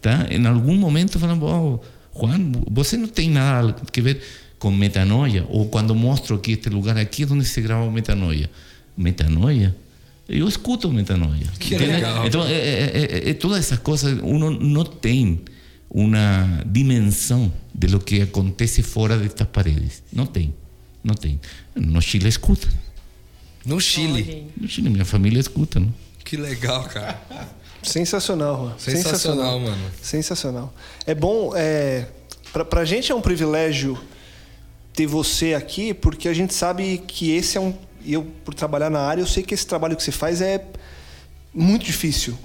Tá? 0.01 0.27
Em 0.29 0.45
algum 0.45 0.75
momento 0.75 1.17
falam, 1.17 1.39
oh, 1.41 1.79
Juan, 2.19 2.51
você 2.69 2.97
não 2.97 3.07
tem 3.07 3.29
nada 3.29 3.73
a 3.73 4.01
ver 4.01 4.21
com 4.59 4.69
metanoia? 4.69 5.45
Ou 5.47 5.69
quando 5.69 5.95
mostro 5.95 6.35
aqui 6.35 6.51
este 6.51 6.67
lugar 6.67 6.97
aqui 6.97 7.23
é 7.23 7.25
onde 7.25 7.45
se 7.45 7.61
grava 7.61 7.85
o 7.85 7.91
metanoia. 7.91 8.51
Metanoia? 8.97 9.73
Eu 10.27 10.45
escuto 10.45 10.91
metanoia. 10.91 11.47
Que 11.57 11.75
entende? 11.75 11.93
legal. 11.93 12.27
Então, 12.27 12.43
é, 12.45 12.51
é, 12.51 13.07
é, 13.27 13.29
é, 13.29 13.33
todas 13.33 13.59
essas 13.59 13.79
coisas, 13.79 14.19
uno 14.21 14.51
não 14.51 14.83
tem 14.83 15.39
uma 15.89 16.63
dimensão 16.65 17.51
de 17.73 17.87
lo 17.87 17.99
que 17.99 18.21
acontece 18.21 18.83
fora 18.83 19.17
destas 19.17 19.47
paredes. 19.47 20.03
Não 20.13 20.25
tem, 20.25 20.53
não 21.03 21.15
tem. 21.15 21.39
No 21.75 22.01
Chile 22.01 22.27
escuta. 22.27 22.67
No 23.65 23.79
Chile. 23.79 24.47
No 24.55 24.67
Chile, 24.67 24.89
minha 24.89 25.05
família 25.05 25.39
escuta, 25.39 25.79
não? 25.79 25.93
Que 26.23 26.37
legal, 26.37 26.83
cara. 26.83 27.19
Sensacional, 27.81 28.57
Juan. 28.57 28.77
Sensacional, 28.77 29.59
mano. 29.59 29.91
Sensacional. 30.01 30.73
É 31.05 31.15
bom, 31.15 31.53
é, 31.55 32.07
pra, 32.53 32.63
pra 32.63 32.85
gente 32.85 33.11
é 33.11 33.15
um 33.15 33.21
privilégio 33.21 33.97
ter 34.93 35.07
você 35.07 35.53
aqui, 35.53 35.93
porque 35.93 36.27
a 36.27 36.33
gente 36.33 36.53
sabe 36.53 36.99
que 37.07 37.31
esse 37.31 37.57
é 37.57 37.61
um. 37.61 37.73
Eu, 38.05 38.25
por 38.45 38.53
trabalhar 38.53 38.89
na 38.89 38.99
área, 38.99 39.21
eu 39.21 39.27
sei 39.27 39.43
que 39.43 39.53
esse 39.53 39.65
trabalho 39.65 39.95
que 39.95 40.03
você 40.03 40.11
faz 40.11 40.41
é 40.41 40.65
muito 41.53 41.85
difícil. 41.85 42.37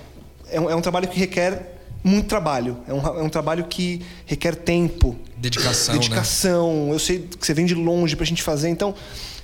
É 0.48 0.60
um, 0.60 0.70
é 0.70 0.74
um 0.74 0.80
trabalho 0.80 1.08
que 1.08 1.18
requer 1.18 1.73
muito 2.04 2.28
trabalho. 2.28 2.76
É 2.86 2.92
um, 2.92 2.98
é 3.20 3.22
um 3.22 3.28
trabalho 3.30 3.64
que 3.64 4.02
requer 4.26 4.54
tempo, 4.54 5.16
Dedicação, 5.36 5.94
né? 5.94 6.00
dedicação. 6.00 6.88
Eu 6.92 6.98
sei 6.98 7.20
que 7.20 7.44
você 7.44 7.54
vem 7.54 7.64
de 7.64 7.74
longe 7.74 8.14
pra 8.14 8.26
gente 8.26 8.42
fazer, 8.42 8.68
então. 8.68 8.94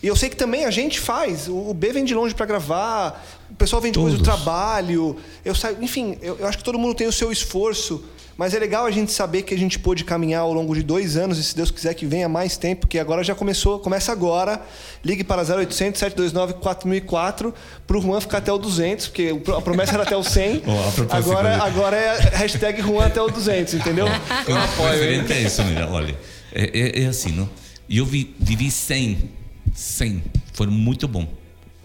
E 0.02 0.06
eu 0.06 0.14
sei 0.14 0.28
que 0.30 0.36
também 0.36 0.64
a 0.66 0.70
gente 0.70 1.00
faz. 1.00 1.48
O 1.48 1.72
B 1.74 1.92
vem 1.92 2.04
de 2.04 2.14
longe 2.14 2.34
pra 2.34 2.44
gravar, 2.46 3.26
o 3.50 3.54
pessoal 3.54 3.80
vem 3.82 3.90
depois 3.92 4.12
do 4.14 4.22
Todos. 4.22 4.34
trabalho. 4.44 5.16
Eu 5.44 5.54
saio, 5.54 5.78
enfim, 5.82 6.16
eu, 6.22 6.36
eu 6.38 6.46
acho 6.46 6.58
que 6.58 6.64
todo 6.64 6.78
mundo 6.78 6.94
tem 6.94 7.06
o 7.06 7.12
seu 7.12 7.32
esforço, 7.32 8.04
Mas 8.40 8.54
é 8.54 8.58
legal 8.58 8.86
a 8.86 8.90
gente 8.90 9.12
saber 9.12 9.42
que 9.42 9.52
a 9.52 9.58
gente 9.58 9.78
pôde 9.78 10.02
caminhar 10.02 10.40
ao 10.40 10.50
longo 10.50 10.74
de 10.74 10.82
dois 10.82 11.14
anos 11.14 11.36
e 11.36 11.44
se 11.44 11.54
Deus 11.54 11.70
quiser 11.70 11.92
que 11.92 12.06
venha 12.06 12.26
mais 12.26 12.56
tempo, 12.56 12.80
porque 12.80 12.98
agora 12.98 13.22
já 13.22 13.34
começou, 13.34 13.78
começa 13.80 14.10
agora. 14.10 14.62
Ligue 15.04 15.22
para 15.22 15.42
0800 15.42 16.00
729 16.00 16.54
4004 16.54 17.54
para 17.86 17.98
o 17.98 18.00
Juan 18.00 18.18
ficar 18.18 18.38
até 18.38 18.50
o 18.50 18.56
200, 18.56 19.08
porque 19.08 19.38
a 19.54 19.60
promessa 19.60 19.92
era 19.92 20.04
até 20.04 20.16
o 20.16 20.22
100. 20.22 20.62
Oh, 20.70 20.88
a 20.88 20.92
propósito 20.92 21.30
agora, 21.32 21.62
agora 21.62 21.96
é 21.98 22.36
hashtag 22.36 22.80
Juan 22.80 23.04
até 23.04 23.20
o 23.20 23.28
200, 23.28 23.74
entendeu? 23.74 24.06
Referente 24.08 25.34
a 25.34 25.38
isso, 25.38 25.62
mira, 25.64 25.90
olha, 25.90 26.16
é, 26.54 27.02
é, 27.02 27.02
é 27.02 27.06
assim, 27.08 27.32
não? 27.32 27.46
Eu 27.90 28.06
vi, 28.06 28.34
vivi 28.40 28.70
100, 28.70 29.30
100, 29.74 30.22
foi 30.54 30.66
muito 30.66 31.06
bom, 31.06 31.28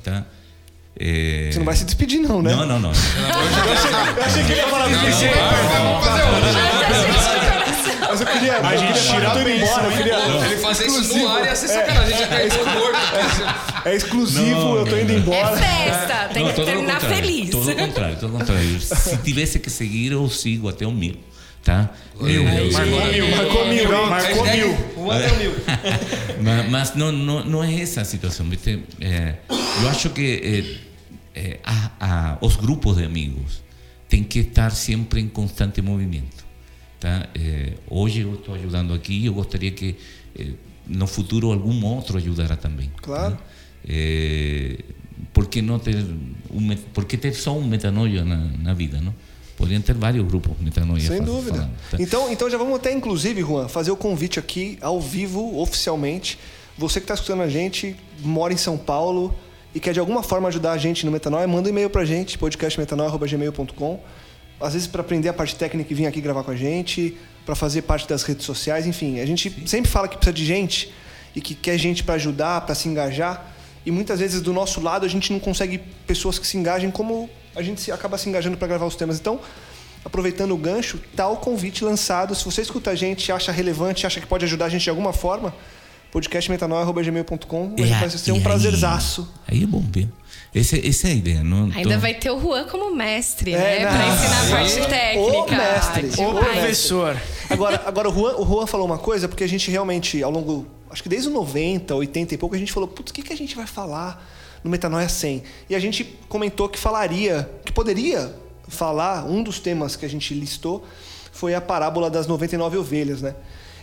tá? 0.02 0.26
É... 1.00 1.50
Você 1.52 1.60
não 1.60 1.66
vai 1.66 1.76
se 1.76 1.84
despedir 1.86 2.20
não, 2.22 2.42
né? 2.42 2.56
Não, 2.56 2.66
não, 2.66 2.80
não. 2.80 2.92
Eu 2.92 4.24
achei 4.24 4.44
que 4.44 4.52
ele 4.54 4.62
ia 4.62 4.68
falar 4.68 4.88
do 4.88 4.96
você. 4.98 5.30
Mas 8.08 8.22
eu 8.22 8.28
queria. 8.28 8.54
A 8.66 8.74
eu 8.74 8.80
gente 8.80 8.94
queria 8.94 9.02
tira 9.02 9.22
falar, 9.22 9.24
eu 9.26 9.32
tô 9.34 9.40
indo 9.40 9.46
bem, 9.46 9.58
embora, 9.58 9.88
eu 9.88 9.92
queria- 9.98 10.46
Ele 10.46 10.58
fazer 10.62 10.86
isso 10.88 11.18
no 11.18 11.28
ar 11.28 11.46
ia 11.46 11.56
ser 11.56 11.68
sacanagem. 11.68 12.18
Já 12.18 12.28
caiu 12.28 12.50
todo 12.50 12.66
morto. 12.70 12.98
É 13.86 13.96
exclusivo, 13.96 14.46
Não, 14.46 14.76
eu 14.78 14.86
tô 14.86 14.98
indo 14.98 15.12
É 15.12 15.16
embora. 15.16 15.58
festa, 15.58 16.30
tem 16.34 16.46
Não, 16.46 16.54
que 16.54 16.62
terminar 16.64 17.02
feliz. 17.02 17.50
Todo 17.50 17.70
o 17.72 17.76
contrário, 17.76 18.18
todo 18.20 18.36
o 18.36 18.40
contrário. 18.40 18.80
Se 18.80 19.18
tivesse 19.18 19.60
que 19.60 19.70
seguir, 19.70 20.12
eu 20.14 20.30
sigo 20.30 20.70
até 20.70 20.88
o 20.88 20.92
mil, 20.92 21.18
tá? 21.64 21.90
É, 22.22 22.24
Marcou 22.72 23.06
mil, 23.12 23.28
marcou 23.36 23.66
mil, 23.68 23.84
hein? 23.84 24.10
Marcou 24.10 24.46
mil. 24.46 24.78
Juan 24.96 25.18
até 25.18 25.32
o 25.34 25.36
mil. 25.38 25.52
mas, 26.42 26.70
mas 26.70 26.96
não, 26.96 27.12
não, 27.12 27.44
não 27.44 27.64
é 27.64 27.82
essa 27.82 28.02
a 28.02 28.06
situação, 28.06 28.46
¿viste? 28.50 28.82
Eh, 29.02 29.34
eu 29.82 29.90
acho 29.90 30.10
que 30.12 30.80
eh, 31.36 31.60
a- 31.64 31.92
a- 32.00 32.38
os 32.42 32.56
grupos 32.56 32.98
de 32.98 33.04
amigos 33.04 33.62
têm 34.10 34.24
que 34.24 34.40
estar 34.40 34.72
sempre 34.72 35.20
em 35.22 35.28
constante 35.28 35.82
movimento. 35.82 36.44
Tá? 37.00 37.28
Eh, 37.36 37.74
hoje 37.90 38.22
eu 38.22 38.34
estou 38.36 38.56
ajudando 38.56 38.94
aqui, 38.94 39.26
eu 39.26 39.34
gostaria 39.34 39.72
que 39.72 39.96
eh, 40.38 40.52
no 40.88 41.06
futuro 41.08 41.52
algum 41.52 41.84
outro 41.86 42.18
ajudara 42.18 42.56
também. 42.56 42.90
Claro. 43.02 43.36
tá? 43.36 43.42
Eh, 43.88 44.78
por 45.34 45.48
que 45.48 45.62
não 45.62 45.80
ter 45.80 45.96
um, 46.52 46.76
por 46.94 47.06
que 47.06 47.18
ter 47.18 47.34
só 47.34 47.58
um 47.58 47.66
metanoia 47.68 48.24
na, 48.26 48.38
na 48.38 48.74
vida, 48.74 49.00
não? 49.02 49.14
Poderiam 49.58 49.82
ter 49.82 49.94
vários 49.94 50.26
grupos 50.28 50.54
metanoia. 50.60 51.00
Sem 51.02 51.22
dúvida. 51.22 51.58
falando, 51.60 51.72
tá? 51.92 51.98
Então, 52.00 52.32
então 52.32 52.50
já 52.50 52.58
vamos 52.58 52.76
até, 52.76 52.92
inclusive, 52.92 53.42
Juan, 53.42 53.68
fazer 53.70 53.92
o 53.92 53.96
convite 53.96 54.38
aqui 54.40 54.78
ao 54.82 55.00
vivo, 55.00 55.60
oficialmente. 55.62 56.38
Você 56.78 57.00
que 57.00 57.06
está 57.06 57.14
escutando 57.14 57.42
a 57.42 57.48
gente, 57.50 57.96
mora 58.22 58.54
em 58.54 58.58
São 58.58 58.78
Paulo 58.78 59.34
e 59.76 59.80
quer 59.80 59.94
de 59.94 60.00
alguma 60.00 60.24
forma 60.24 60.48
ajudar 60.48 60.72
a 60.72 60.78
gente 60.78 61.06
no 61.06 61.12
Metanoia, 61.12 61.46
manda 61.48 61.68
um 61.68 61.72
e-mail 61.72 61.90
pra 61.90 62.04
gente, 62.06 62.38
podcastmetanoia.gmail.com. 62.38 64.00
Às 64.60 64.74
vezes 64.74 64.88
para 64.88 65.02
aprender 65.02 65.28
a 65.30 65.34
parte 65.34 65.56
técnica 65.56 65.92
e 65.92 65.96
vir 65.96 66.06
aqui 66.08 66.22
gravar 66.22 66.44
com 66.44 66.52
a 66.52 66.56
gente, 66.56 67.18
para 67.46 67.56
fazer 67.56 67.82
parte 67.82 68.08
das 68.08 68.24
redes 68.24 68.46
sociais, 68.46 68.88
enfim. 68.88 69.20
A 69.20 69.26
gente 69.26 69.54
sempre 69.68 69.92
fala 69.92 70.08
que 70.08 70.16
precisa 70.16 70.34
de 70.34 70.46
gente 70.46 70.94
e 71.36 71.42
que 71.42 71.54
quer 71.54 71.78
gente 71.78 72.04
para 72.04 72.16
ajudar, 72.16 72.62
para 72.62 72.74
se 72.74 72.88
engajar. 72.88 73.54
E 73.86 73.92
muitas 73.92 74.20
vezes 74.20 74.42
do 74.42 74.54
nosso 74.54 74.80
lado 74.82 75.06
a 75.06 75.10
gente 75.10 75.32
não 75.32 75.40
consegue 75.40 75.78
pessoas 76.08 76.40
que 76.40 76.48
se 76.48 76.58
engajem 76.58 76.90
como 76.90 77.30
a 77.56 77.62
gente 77.62 77.82
se- 77.82 77.92
acaba 77.92 78.18
se 78.18 78.28
engajando 78.30 78.56
para 78.58 78.68
gravar 78.68 78.86
os 78.86 78.96
temas. 78.96 79.20
Então, 79.20 79.40
aproveitando 80.04 80.54
o 80.54 80.58
gancho, 80.58 81.00
tá 81.16 81.28
o 81.28 81.36
convite 81.38 81.84
lançado. 81.84 82.34
Se 82.34 82.46
você 82.46 82.62
escuta 82.62 82.92
a 82.92 82.96
gente, 82.96 83.32
acha 83.32 83.52
relevante, 83.52 84.08
acha 84.08 84.22
que 84.22 84.26
pode 84.26 84.46
ajudar 84.46 84.66
a 84.66 84.70
gente 84.70 84.84
de 84.84 84.90
alguma 84.90 85.12
forma, 85.14 85.54
podcastmetanoia.gmail.com. 86.16 87.74
É, 87.78 87.84
Vai 88.00 88.10
ser 88.10 88.32
um 88.32 88.42
prazerzaço. 88.42 89.28
Aí, 89.48 89.58
aí 89.58 89.64
é 89.64 89.68
bom 89.68 89.84
ver. 89.92 90.08
Essa, 90.54 90.78
essa 90.88 91.10
é 91.10 91.12
a 91.12 91.14
ideia. 91.14 91.44
Não? 91.44 91.66
Ainda 91.66 91.82
Então- 91.82 92.00
vai 92.00 92.14
ter 92.14 92.32
o 92.32 92.40
Juan 92.40 92.64
como 92.66 92.96
mestre, 92.96 93.54
É, 93.54 93.58
né? 93.58 93.86
não. 93.86 93.92
Pra 93.92 94.08
ensinar 94.08 94.42
a 94.42 94.50
parte 94.50 94.90
técnica. 94.90 95.56
mestre. 95.58 96.24
Ô, 96.24 96.28
Demais. 96.34 96.48
professor. 96.60 97.22
Agora, 97.50 97.84
agora 97.86 98.10
o, 98.10 98.14
Juan, 98.14 98.36
o 98.38 98.46
Juan 98.46 98.66
falou 98.68 98.86
uma 98.86 98.98
coisa, 98.98 99.28
porque 99.28 99.44
a 99.44 99.48
gente 99.48 99.70
realmente, 99.70 100.24
ao 100.24 100.32
longo, 100.32 100.66
acho 100.90 101.04
que 101.04 101.10
desde 101.10 101.28
os 101.28 101.34
90, 101.34 101.94
80 101.94 102.34
e 102.34 102.38
pouco, 102.38 102.56
a 102.56 102.58
gente 102.58 102.72
falou, 102.72 102.88
putz, 102.88 103.12
o 103.12 103.14
que, 103.14 103.22
que 103.22 103.34
a 103.34 103.38
gente 103.38 103.54
vai 103.56 103.68
falar 103.68 104.26
no 104.64 104.72
Metanoia 104.72 105.10
100? 105.10 105.44
E 105.70 105.76
a 105.76 105.80
gente 105.80 106.06
comentou 106.30 106.70
que 106.70 106.80
falaria, 106.80 107.50
que 107.66 107.74
poderia 107.74 108.34
falar, 108.70 109.26
um 109.26 109.44
dos 109.44 109.60
temas 109.60 109.98
que 109.98 110.06
a 110.06 110.10
gente 110.10 110.34
listou 110.34 110.86
foi 111.34 111.54
a 111.54 111.60
parábola 111.60 112.10
das 112.10 112.26
99 112.28 112.78
ovelhas, 112.78 113.22
né? 113.22 113.36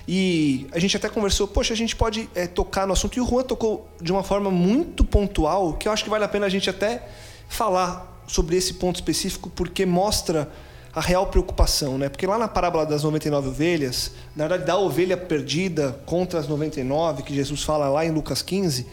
E 0.07 0.67
a 0.73 0.79
gente 0.79 0.97
até 0.97 1.09
conversou, 1.09 1.47
poxa, 1.47 1.73
a 1.73 1.77
gente 1.77 1.95
pode 1.95 2.29
é, 2.35 2.47
tocar 2.47 2.87
no 2.87 2.93
assunto. 2.93 3.17
E 3.17 3.21
o 3.21 3.27
Juan 3.27 3.43
tocou 3.43 3.89
de 4.01 4.11
uma 4.11 4.23
forma 4.23 4.51
muito 4.51 5.05
pontual, 5.05 5.75
que 5.75 5.87
eu 5.87 5.93
acho 5.93 6.03
que 6.05 6.11
vale 6.11 6.25
a 6.25 6.29
pena 6.29 6.47
a 6.47 6.49
gente 6.49 6.69
até 6.69 7.09
falar 7.49 8.25
sobre 8.27 8.57
esse 8.57 8.75
ponto 8.75 8.97
específico, 8.97 9.51
porque 9.51 9.87
mostra 9.87 10.51
a 10.95 11.01
real 11.01 11.27
preocupação, 11.27 11.97
né? 11.97 12.09
Porque 12.09 12.27
lá 12.27 12.37
na 12.37 12.49
parábola 12.49 12.85
das 12.85 13.03
99 13.03 13.49
ovelhas, 13.49 14.13
na 14.37 14.47
verdade, 14.47 14.67
da 14.67 14.77
ovelha 14.77 15.17
perdida 15.17 15.99
contra 16.05 16.39
as 16.39 16.47
99, 16.47 17.23
que 17.23 17.35
Jesus 17.35 17.63
fala 17.63 17.89
lá 17.89 18.05
em 18.05 18.11
Lucas 18.11 18.43
15, 18.43 18.87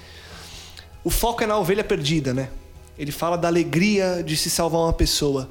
o 1.04 1.10
foco 1.10 1.44
é 1.44 1.48
na 1.48 1.58
ovelha 1.58 1.84
perdida, 1.84 2.34
né? 2.34 2.50
Ele 2.98 3.12
fala 3.12 3.38
da 3.38 3.48
alegria 3.48 4.24
de 4.26 4.36
se 4.38 4.50
salvar 4.50 4.82
uma 4.82 4.94
pessoa. 4.94 5.50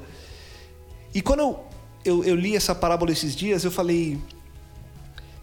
E 1.13 1.21
quando 1.21 1.39
eu, 1.39 1.59
eu, 2.05 2.23
eu 2.23 2.35
li 2.35 2.55
essa 2.55 2.73
parábola 2.73 3.11
esses 3.11 3.35
dias, 3.35 3.63
eu 3.63 3.71
falei: 3.71 4.19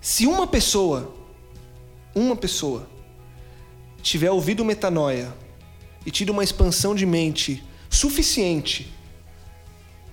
se 0.07 0.25
uma 0.25 0.47
pessoa, 0.47 1.12
uma 2.14 2.37
pessoa, 2.37 2.88
tiver 4.01 4.31
ouvido 4.31 4.64
metanoia 4.64 5.35
e 6.07 6.12
tido 6.12 6.31
uma 6.31 6.45
expansão 6.45 6.95
de 6.95 7.05
mente 7.05 7.61
suficiente 7.90 8.95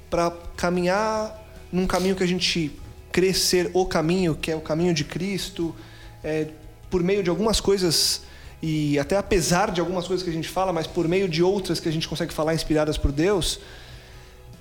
para 0.09 0.31
caminhar 0.57 1.39
num 1.71 1.85
caminho 1.85 2.15
que 2.15 2.23
a 2.23 2.27
gente 2.27 2.71
crescer 3.11 3.69
o 3.71 3.85
caminho, 3.85 4.33
que 4.33 4.49
é 4.49 4.55
o 4.55 4.61
caminho 4.61 4.95
de 4.95 5.03
Cristo, 5.03 5.75
é, 6.23 6.47
por 6.89 7.03
meio 7.03 7.21
de 7.21 7.29
algumas 7.29 7.61
coisas 7.61 8.23
e 8.63 8.97
até 8.97 9.15
apesar 9.15 9.69
de 9.69 9.79
algumas 9.79 10.07
coisas 10.07 10.23
que 10.23 10.29
a 10.31 10.33
gente 10.33 10.49
fala, 10.49 10.73
mas 10.73 10.87
por 10.87 11.07
meio 11.07 11.29
de 11.29 11.43
outras 11.43 11.79
que 11.79 11.87
a 11.87 11.91
gente 11.91 12.07
consegue 12.07 12.33
falar 12.33 12.55
inspiradas 12.55 12.97
por 12.97 13.11
Deus, 13.11 13.59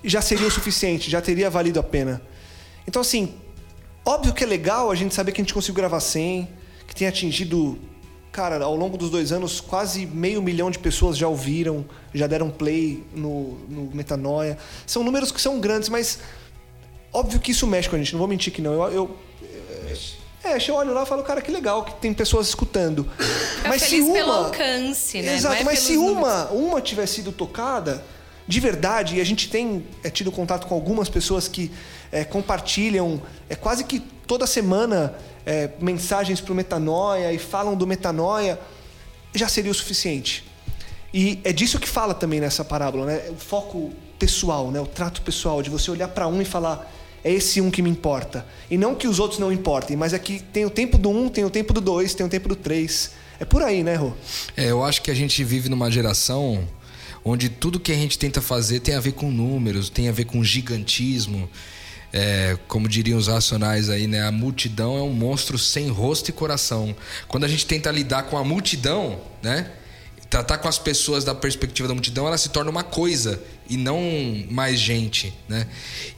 já 0.05 0.21
seria 0.21 0.47
o 0.47 0.51
suficiente, 0.51 1.11
já 1.11 1.23
teria 1.23 1.49
valido 1.49 1.81
a 1.81 1.83
pena. 1.83 2.21
Então 2.87 3.01
assim, 3.01 3.35
óbvio 4.05 4.33
que 4.33 4.45
é 4.45 4.47
legal 4.47 4.91
a 4.91 4.95
gente 4.95 5.15
saber 5.15 5.33
que 5.33 5.41
a 5.41 5.45
gente 5.45 5.55
conseguiu 5.55 5.77
gravar 5.77 6.01
100, 6.01 6.49
que 6.87 6.95
tem 6.95 7.07
atingido, 7.07 7.79
cara, 8.31 8.62
ao 8.65 8.77
longo 8.77 8.97
dos 8.97 9.11
dois 9.11 9.33
anos, 9.33 9.61
quase 9.61 10.07
meio 10.07 10.43
milhão 10.43 10.71
de 10.71 10.79
pessoas 10.79 11.17
já 11.17 11.29
ouviram, 11.29 11.85
já 12.12 12.27
deram 12.27 12.51
play 12.51 13.05
no, 13.15 13.59
no 13.69 13.91
Metanoia. 13.95 14.59
São 14.87 15.03
números 15.03 15.31
que 15.31 15.41
são 15.41 15.61
grandes, 15.61 15.88
mas 15.88 16.19
óbvio 17.12 17.41
que 17.41 17.53
isso 17.53 17.67
mexe 17.67 17.88
com 17.88 17.97
a 17.97 17.99
gente, 17.99 18.12
não 18.12 18.19
vou 18.19 18.29
mentir 18.29 18.53
que 18.53 18.62
não. 18.62 18.73
Eu, 18.73 18.93
eu 18.93 19.17
é, 20.45 20.59
eu 20.69 20.75
olho 20.75 20.93
lá 20.93 21.05
e 21.05 21.07
falo, 21.07 21.23
cara, 21.23 21.41
que 21.41 21.53
legal 21.53 21.85
que 21.85 21.95
tem 21.95 22.12
pessoas 22.12 22.49
escutando. 22.49 23.09
Fica 23.57 23.69
mas 23.69 23.83
se 23.83 24.01
uma, 24.01 24.12
pelo 24.12 24.33
alcance, 24.33 25.23
né? 25.23 25.37
Exato, 25.37 25.55
é 25.55 25.65
mas 25.65 25.79
se 25.79 25.97
uma, 25.97 26.51
uma 26.51 26.81
tiver 26.81 27.07
sido 27.07 27.31
tocada 27.31 28.05
de 28.47 28.59
verdade, 28.59 29.17
e 29.17 29.21
a 29.21 29.25
gente 29.25 29.49
tem 29.49 29.87
é, 30.03 30.11
tido 30.11 30.33
contato 30.33 30.67
com 30.67 30.75
algumas 30.75 31.09
pessoas 31.09 31.47
que 31.47 31.71
é, 32.12 32.25
compartilham 32.25 33.20
é 33.48 33.57
quase 33.57 33.83
que 33.85 33.98
toda 34.27 34.46
semana 34.46 35.14
é, 35.44 35.70
mensagens 35.81 36.40
para 36.40 36.53
o 36.53 36.55
Metanoia 36.55 37.33
e 37.33 37.38
falam 37.38 37.75
do 37.75 37.87
Metanoia, 37.87 38.61
já 39.35 39.48
seria 39.48 39.70
o 39.70 39.75
suficiente. 39.75 40.44
E 41.12 41.40
é 41.42 41.53
disso 41.53 41.79
que 41.79 41.88
fala 41.88 42.14
também 42.14 42.40
nessa 42.40 42.64
parábola, 42.64 43.07
né? 43.07 43.22
O 43.31 43.37
foco 43.37 43.92
pessoal, 44.18 44.70
né? 44.70 44.81
O 44.81 44.87
trato 44.87 45.20
pessoal, 45.22 45.62
de 45.62 45.68
você 45.68 45.90
olhar 45.90 46.09
para 46.09 46.29
um 46.29 46.40
e 46.40 46.44
falar 46.44 46.90
é 47.25 47.31
esse 47.31 47.61
um 47.61 47.70
que 47.70 47.83
me 47.83 47.90
importa. 47.90 48.46
E 48.70 48.77
não 48.77 48.94
que 48.94 49.07
os 49.07 49.18
outros 49.18 49.38
não 49.38 49.53
importem, 49.53 49.96
mas 49.96 50.12
é 50.12 50.18
que 50.18 50.40
tem 50.40 50.64
o 50.64 50.70
tempo 50.70 50.98
do 50.98 51.09
um, 51.11 51.29
tem 51.29 51.44
o 51.44 51.51
tempo 51.51 51.72
do 51.72 51.81
dois, 51.81 52.14
tem 52.14 52.27
o 52.27 52.29
tempo 52.29 52.48
do 52.48 52.57
três. 52.57 53.12
É 53.38 53.44
por 53.44 53.62
aí, 53.62 53.83
né, 53.83 53.94
Rô? 53.94 54.12
É, 54.57 54.70
eu 54.70 54.83
acho 54.83 55.03
que 55.03 55.11
a 55.11 55.14
gente 55.14 55.42
vive 55.44 55.68
numa 55.68 55.90
geração 55.90 56.66
onde 57.25 57.48
tudo 57.48 57.79
que 57.79 57.92
a 57.92 57.94
gente 57.94 58.18
tenta 58.18 58.40
fazer 58.40 58.81
tem 58.81 58.94
a 58.94 59.01
ver 59.01 59.12
com 59.12 59.31
números, 59.31 59.88
tem 59.88 60.09
a 60.09 60.12
ver 60.12 60.25
com 60.25 60.42
gigantismo. 60.42 61.48
É, 62.12 62.59
como 62.68 62.88
diriam 62.88 63.18
os 63.18 63.27
racionais 63.27 63.88
aí, 63.88 64.07
né? 64.07 64.27
A 64.27 64.31
multidão 64.33 64.98
é 64.98 65.03
um 65.03 65.12
monstro 65.12 65.57
sem 65.59 65.88
rosto 65.88 66.29
e 66.29 66.33
coração. 66.33 66.94
Quando 67.27 67.44
a 67.44 67.48
gente 67.48 67.66
tenta 67.66 67.90
lidar 67.90 68.25
com 68.25 68.37
a 68.37 68.44
multidão, 68.44 69.20
né? 69.42 69.70
Tratar 70.33 70.57
com 70.57 70.66
as 70.66 70.79
pessoas 70.79 71.25
da 71.25 71.35
perspectiva 71.35 71.87
da 71.87 71.92
multidão, 71.92 72.27
ela 72.27 72.38
se 72.38 72.49
torna 72.49 72.71
uma 72.71 72.83
coisa 72.83 73.38
e 73.68 73.77
não 73.77 74.01
mais 74.51 74.81
gente, 74.81 75.31
né? 75.47 75.68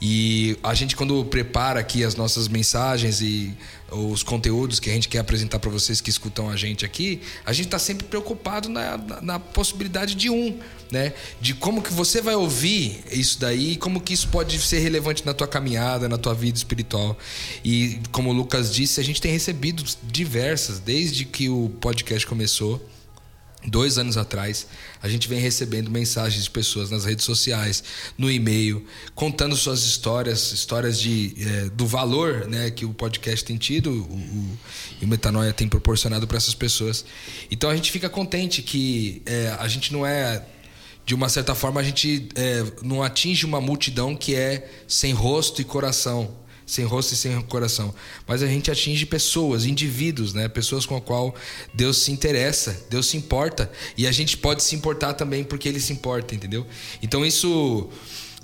E 0.01 0.57
a 0.63 0.73
gente 0.73 0.95
quando 0.95 1.25
prepara 1.25 1.81
aqui 1.81 2.01
as 2.01 2.15
nossas 2.15 2.47
mensagens 2.47 3.19
e 3.19 3.53
os 3.91 4.23
conteúdos 4.23 4.79
que 4.79 4.89
a 4.89 4.93
gente 4.93 5.09
quer 5.09 5.19
apresentar 5.19 5.59
para 5.59 5.69
vocês 5.69 5.99
que 5.99 6.09
escutam 6.09 6.49
a 6.49 6.55
gente 6.55 6.85
aqui, 6.85 7.21
a 7.45 7.51
gente 7.51 7.65
está 7.65 7.77
sempre 7.77 8.07
preocupado 8.07 8.69
na, 8.69 8.97
na, 8.97 9.21
na, 9.21 9.37
possibilidade 9.37 10.15
de 10.15 10.29
um, 10.29 10.57
né? 10.89 11.11
De 11.41 11.53
como 11.53 11.81
que 11.81 11.91
você 11.91 12.21
vai 12.21 12.35
ouvir 12.35 13.03
isso 13.11 13.37
daí, 13.37 13.73
e 13.73 13.75
como 13.75 13.99
que 13.99 14.13
isso 14.13 14.29
pode 14.29 14.57
ser 14.59 14.79
relevante 14.79 15.25
na 15.25 15.33
tua 15.33 15.45
caminhada, 15.45 16.07
na 16.07 16.17
tua 16.17 16.33
vida 16.33 16.57
espiritual. 16.57 17.17
E 17.65 17.99
como 18.13 18.29
o 18.29 18.33
Lucas 18.33 18.73
disse, 18.73 19.01
a 19.01 19.03
gente 19.03 19.19
tem 19.19 19.33
recebido 19.33 19.83
diversas 20.03 20.79
desde 20.79 21.25
que 21.25 21.49
o 21.49 21.69
podcast 21.81 22.25
começou. 22.25 22.94
Dois 23.67 23.97
anos 23.97 24.17
atrás, 24.17 24.67
a 25.01 25.09
gente 25.09 25.27
vem 25.27 25.39
recebendo 25.39 25.89
mensagens 25.89 26.43
de 26.43 26.49
pessoas 26.49 26.89
nas 26.89 27.05
redes 27.05 27.25
sociais, 27.25 27.83
no 28.17 28.31
e-mail, 28.31 28.85
contando 29.13 29.55
suas 29.55 29.83
histórias, 29.83 30.51
histórias 30.51 30.99
de, 30.99 31.35
é, 31.39 31.69
do 31.69 31.85
valor 31.85 32.47
né, 32.47 32.71
que 32.71 32.85
o 32.85 32.93
podcast 32.93 33.43
tem 33.43 33.57
tido 33.57 33.91
o, 33.91 34.13
o, 34.13 34.59
e 35.01 35.05
o 35.05 35.07
Metanoia 35.07 35.53
tem 35.53 35.67
proporcionado 35.67 36.27
para 36.27 36.37
essas 36.37 36.53
pessoas. 36.53 37.05
Então 37.49 37.69
a 37.69 37.75
gente 37.75 37.91
fica 37.91 38.09
contente 38.09 38.61
que 38.61 39.21
é, 39.25 39.55
a 39.59 39.67
gente 39.67 39.91
não 39.91 40.05
é 40.05 40.43
de 41.05 41.13
uma 41.13 41.29
certa 41.29 41.53
forma, 41.53 41.79
a 41.79 41.83
gente 41.83 42.29
é, 42.35 42.63
não 42.81 43.03
atinge 43.03 43.45
uma 43.45 43.61
multidão 43.61 44.15
que 44.15 44.33
é 44.33 44.67
sem 44.87 45.13
rosto 45.13 45.61
e 45.61 45.63
coração. 45.63 46.35
Sem 46.65 46.85
rosto 46.85 47.13
e 47.13 47.17
sem 47.17 47.39
coração. 47.41 47.93
Mas 48.27 48.41
a 48.41 48.47
gente 48.47 48.71
atinge 48.71 49.05
pessoas, 49.05 49.65
indivíduos, 49.65 50.33
né? 50.33 50.47
Pessoas 50.47 50.85
com 50.85 50.95
a 50.95 51.01
qual 51.01 51.35
Deus 51.73 51.97
se 51.97 52.11
interessa, 52.11 52.85
Deus 52.89 53.07
se 53.07 53.17
importa. 53.17 53.71
E 53.95 54.07
a 54.07 54.11
gente 54.11 54.37
pode 54.37 54.63
se 54.63 54.75
importar 54.75 55.13
também 55.13 55.43
porque 55.43 55.69
Ele 55.69 55.79
se 55.79 55.93
importa, 55.93 56.33
entendeu? 56.33 56.65
Então 57.01 57.25
isso. 57.25 57.89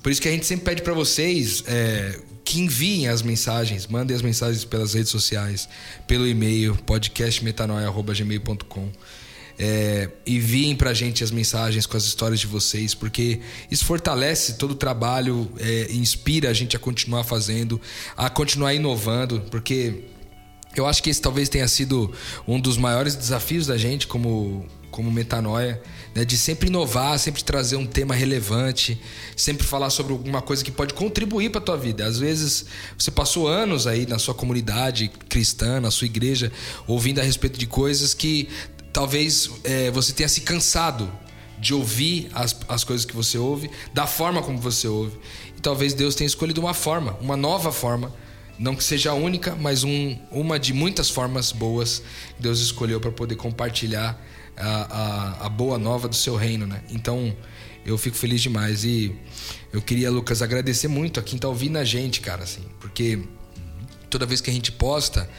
Por 0.03 0.11
isso 0.11 0.21
que 0.21 0.27
a 0.27 0.31
gente 0.31 0.45
sempre 0.45 0.65
pede 0.65 0.81
para 0.81 0.93
vocês 0.93 1.63
é, 1.67 2.19
que 2.43 2.59
enviem 2.59 3.07
as 3.07 3.21
mensagens, 3.21 3.87
mandem 3.87 4.13
as 4.15 4.21
mensagens 4.21 4.65
pelas 4.65 4.93
redes 4.93 5.11
sociais, 5.11 5.69
pelo 6.07 6.27
e-mail, 6.27 6.75
podcastmetanoia.gmail.com. 6.85 8.89
É, 9.59 10.09
enviem 10.25 10.75
pra 10.75 10.93
gente 10.93 11.23
as 11.23 11.31
mensagens 11.31 11.85
com 11.85 11.95
as 11.95 12.05
histórias 12.05 12.39
de 12.39 12.47
vocês, 12.47 12.93
porque 12.95 13.39
isso 13.69 13.85
fortalece 13.85 14.53
todo 14.53 14.71
o 14.71 14.75
trabalho, 14.75 15.51
é, 15.59 15.91
inspira 15.91 16.49
a 16.49 16.53
gente 16.53 16.75
a 16.75 16.79
continuar 16.79 17.23
fazendo, 17.23 17.79
a 18.17 18.29
continuar 18.29 18.73
inovando, 18.73 19.41
porque 19.51 20.03
eu 20.75 20.87
acho 20.87 21.03
que 21.03 21.09
esse 21.09 21.21
talvez 21.21 21.49
tenha 21.49 21.67
sido 21.67 22.13
um 22.47 22.59
dos 22.59 22.77
maiores 22.77 23.15
desafios 23.15 23.67
da 23.67 23.77
gente 23.77 24.07
como, 24.07 24.65
como 24.89 25.11
metanoia, 25.11 25.81
né? 26.15 26.23
de 26.23 26.37
sempre 26.37 26.69
inovar, 26.69 27.19
sempre 27.19 27.43
trazer 27.43 27.75
um 27.75 27.85
tema 27.85 28.15
relevante, 28.15 28.99
sempre 29.35 29.67
falar 29.67 29.89
sobre 29.89 30.13
alguma 30.13 30.41
coisa 30.41 30.63
que 30.63 30.71
pode 30.71 30.93
contribuir 30.93 31.49
para 31.49 31.59
a 31.59 31.63
tua 31.63 31.77
vida. 31.77 32.05
Às 32.05 32.19
vezes 32.19 32.65
você 32.97 33.11
passou 33.11 33.49
anos 33.49 33.85
aí 33.85 34.05
na 34.05 34.17
sua 34.17 34.33
comunidade 34.33 35.09
cristã, 35.27 35.81
na 35.81 35.91
sua 35.91 36.05
igreja, 36.05 36.51
ouvindo 36.87 37.19
a 37.19 37.23
respeito 37.23 37.59
de 37.59 37.67
coisas 37.67 38.13
que 38.13 38.47
talvez 38.91 39.49
é, 39.63 39.91
você 39.91 40.13
tenha 40.13 40.29
se 40.29 40.41
cansado 40.41 41.11
de 41.57 41.73
ouvir 41.73 42.29
as, 42.33 42.55
as 42.67 42.83
coisas 42.83 43.05
que 43.05 43.15
você 43.15 43.37
ouve, 43.37 43.69
da 43.93 44.07
forma 44.07 44.41
como 44.41 44.57
você 44.57 44.87
ouve. 44.87 45.17
E 45.55 45.61
talvez 45.61 45.93
Deus 45.93 46.15
tenha 46.15 46.25
escolhido 46.25 46.59
uma 46.59 46.73
forma, 46.73 47.15
uma 47.21 47.37
nova 47.37 47.71
forma, 47.71 48.13
não 48.57 48.75
que 48.75 48.83
seja 48.83 49.11
a 49.11 49.13
única, 49.13 49.55
mas 49.55 49.83
um, 49.83 50.17
uma 50.31 50.59
de 50.59 50.73
muitas 50.73 51.09
formas 51.09 51.51
boas 51.51 52.01
que 52.35 52.41
Deus 52.41 52.59
escolheu 52.59 52.99
para 52.99 53.11
poder 53.11 53.35
compartilhar 53.35 54.19
a, 54.57 55.41
a, 55.41 55.45
a, 55.45 55.49
boa 55.49 55.77
nova 55.77 56.07
do 56.07 56.15
seu 56.15 56.35
reino, 56.35 56.67
né? 56.67 56.83
Então 56.89 57.35
eu 57.85 57.97
fico 57.97 58.15
feliz 58.15 58.41
demais 58.41 58.83
e 58.83 59.15
eu 59.71 59.81
queria, 59.81 60.11
Lucas, 60.11 60.41
agradecer 60.41 60.87
muito 60.87 61.19
a 61.19 61.23
quem 61.23 61.39
tá 61.39 61.47
ouvindo 61.47 61.77
a 61.77 61.83
gente, 61.83 62.21
cara, 62.21 62.43
assim, 62.43 62.63
porque 62.79 63.19
toda 64.09 64.25
vez 64.25 64.41
que 64.41 64.49
a 64.49 64.53
gente 64.53 64.71
posta 64.71 65.29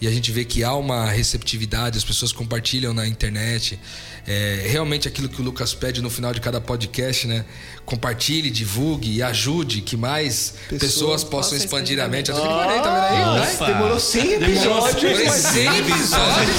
e 0.00 0.06
a 0.06 0.10
gente 0.10 0.32
vê 0.32 0.44
que 0.44 0.64
há 0.64 0.74
uma 0.74 1.06
receptividade, 1.06 1.98
as 1.98 2.04
pessoas 2.04 2.32
compartilham 2.32 2.94
na 2.94 3.06
internet. 3.06 3.78
É, 4.26 4.66
realmente 4.66 5.06
aquilo 5.06 5.28
que 5.28 5.40
o 5.40 5.44
Lucas 5.44 5.74
pede 5.74 6.00
no 6.00 6.08
final 6.08 6.32
de 6.32 6.40
cada 6.40 6.60
podcast, 6.60 7.26
né? 7.26 7.44
Compartilhe, 7.84 8.50
divulgue 8.50 9.16
e 9.16 9.22
ajude 9.22 9.82
que 9.82 9.96
mais 9.96 10.54
pessoas, 10.68 10.80
pessoas 10.80 11.24
possam 11.24 11.58
expandir 11.58 12.00
a 12.00 12.08
mente. 12.08 12.30
Eu 12.30 12.36
ah, 12.36 12.80
tá 12.82 13.08
vendo 13.10 13.30
aí? 13.30 13.56
Né? 13.56 13.66
Demorou 13.66 14.00
100 14.00 14.32
episódios. 14.34 15.02
Demorou 15.02 15.32
100 15.32 15.78
episódios. 15.78 16.56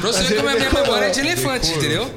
pra 0.00 0.12
você 0.12 0.22
ver 0.22 0.36
como 0.36 0.48
é 0.48 0.52
a 0.52 0.56
minha 0.56 0.72
memória 0.72 1.06
é 1.06 1.10
de 1.10 1.20
elefante, 1.20 1.70
entendeu? 1.72 2.10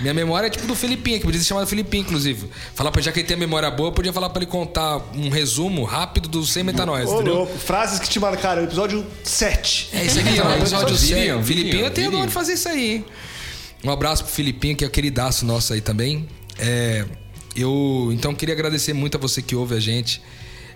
Minha 0.00 0.14
memória 0.14 0.46
é 0.46 0.50
tipo 0.50 0.66
do 0.66 0.74
Filipinho, 0.74 1.18
que 1.18 1.24
podia 1.24 1.40
ser 1.40 1.46
chamado 1.46 1.66
Filipinho, 1.66 2.02
inclusive. 2.02 2.48
Falar 2.74 2.90
pra 2.90 3.00
já 3.00 3.12
que 3.12 3.20
ele 3.20 3.26
tem 3.26 3.36
a 3.36 3.40
memória 3.40 3.70
boa, 3.70 3.88
eu 3.88 3.92
podia 3.92 4.12
falar 4.12 4.30
pra 4.30 4.42
ele 4.42 4.50
contar 4.50 4.98
um 5.14 5.28
resumo 5.28 5.84
rápido 5.84 6.28
dos 6.28 6.52
100 6.52 6.64
metanóis, 6.64 7.08
Ô, 7.08 7.14
entendeu? 7.14 7.34
louco. 7.34 7.58
Frases 7.58 7.98
que 7.98 8.08
te 8.08 8.18
marcaram, 8.18 8.62
episódio 8.64 9.04
7. 9.22 9.90
É 9.92 10.04
isso 10.04 10.18
aqui, 10.18 10.40
ó, 10.40 10.56
episódio 10.56 10.96
7. 10.96 11.42
Filipinho, 11.44 11.84
eu 11.84 11.90
tenho 11.90 12.08
agora 12.08 12.26
de 12.26 12.32
fazer 12.32 12.54
isso 12.54 12.68
aí, 12.68 12.96
hein? 12.96 13.04
Um 13.84 13.90
abraço 13.90 14.24
pro 14.24 14.32
Filipinho, 14.32 14.76
que 14.76 14.84
é 14.84 14.88
queridaço 14.88 15.44
nosso 15.44 15.72
aí 15.72 15.80
também. 15.80 16.26
É, 16.58 17.04
eu 17.54 18.10
então 18.12 18.34
queria 18.34 18.54
agradecer 18.54 18.92
muito 18.92 19.16
a 19.16 19.20
você 19.20 19.42
que 19.42 19.54
ouve 19.54 19.74
a 19.74 19.80
gente. 19.80 20.22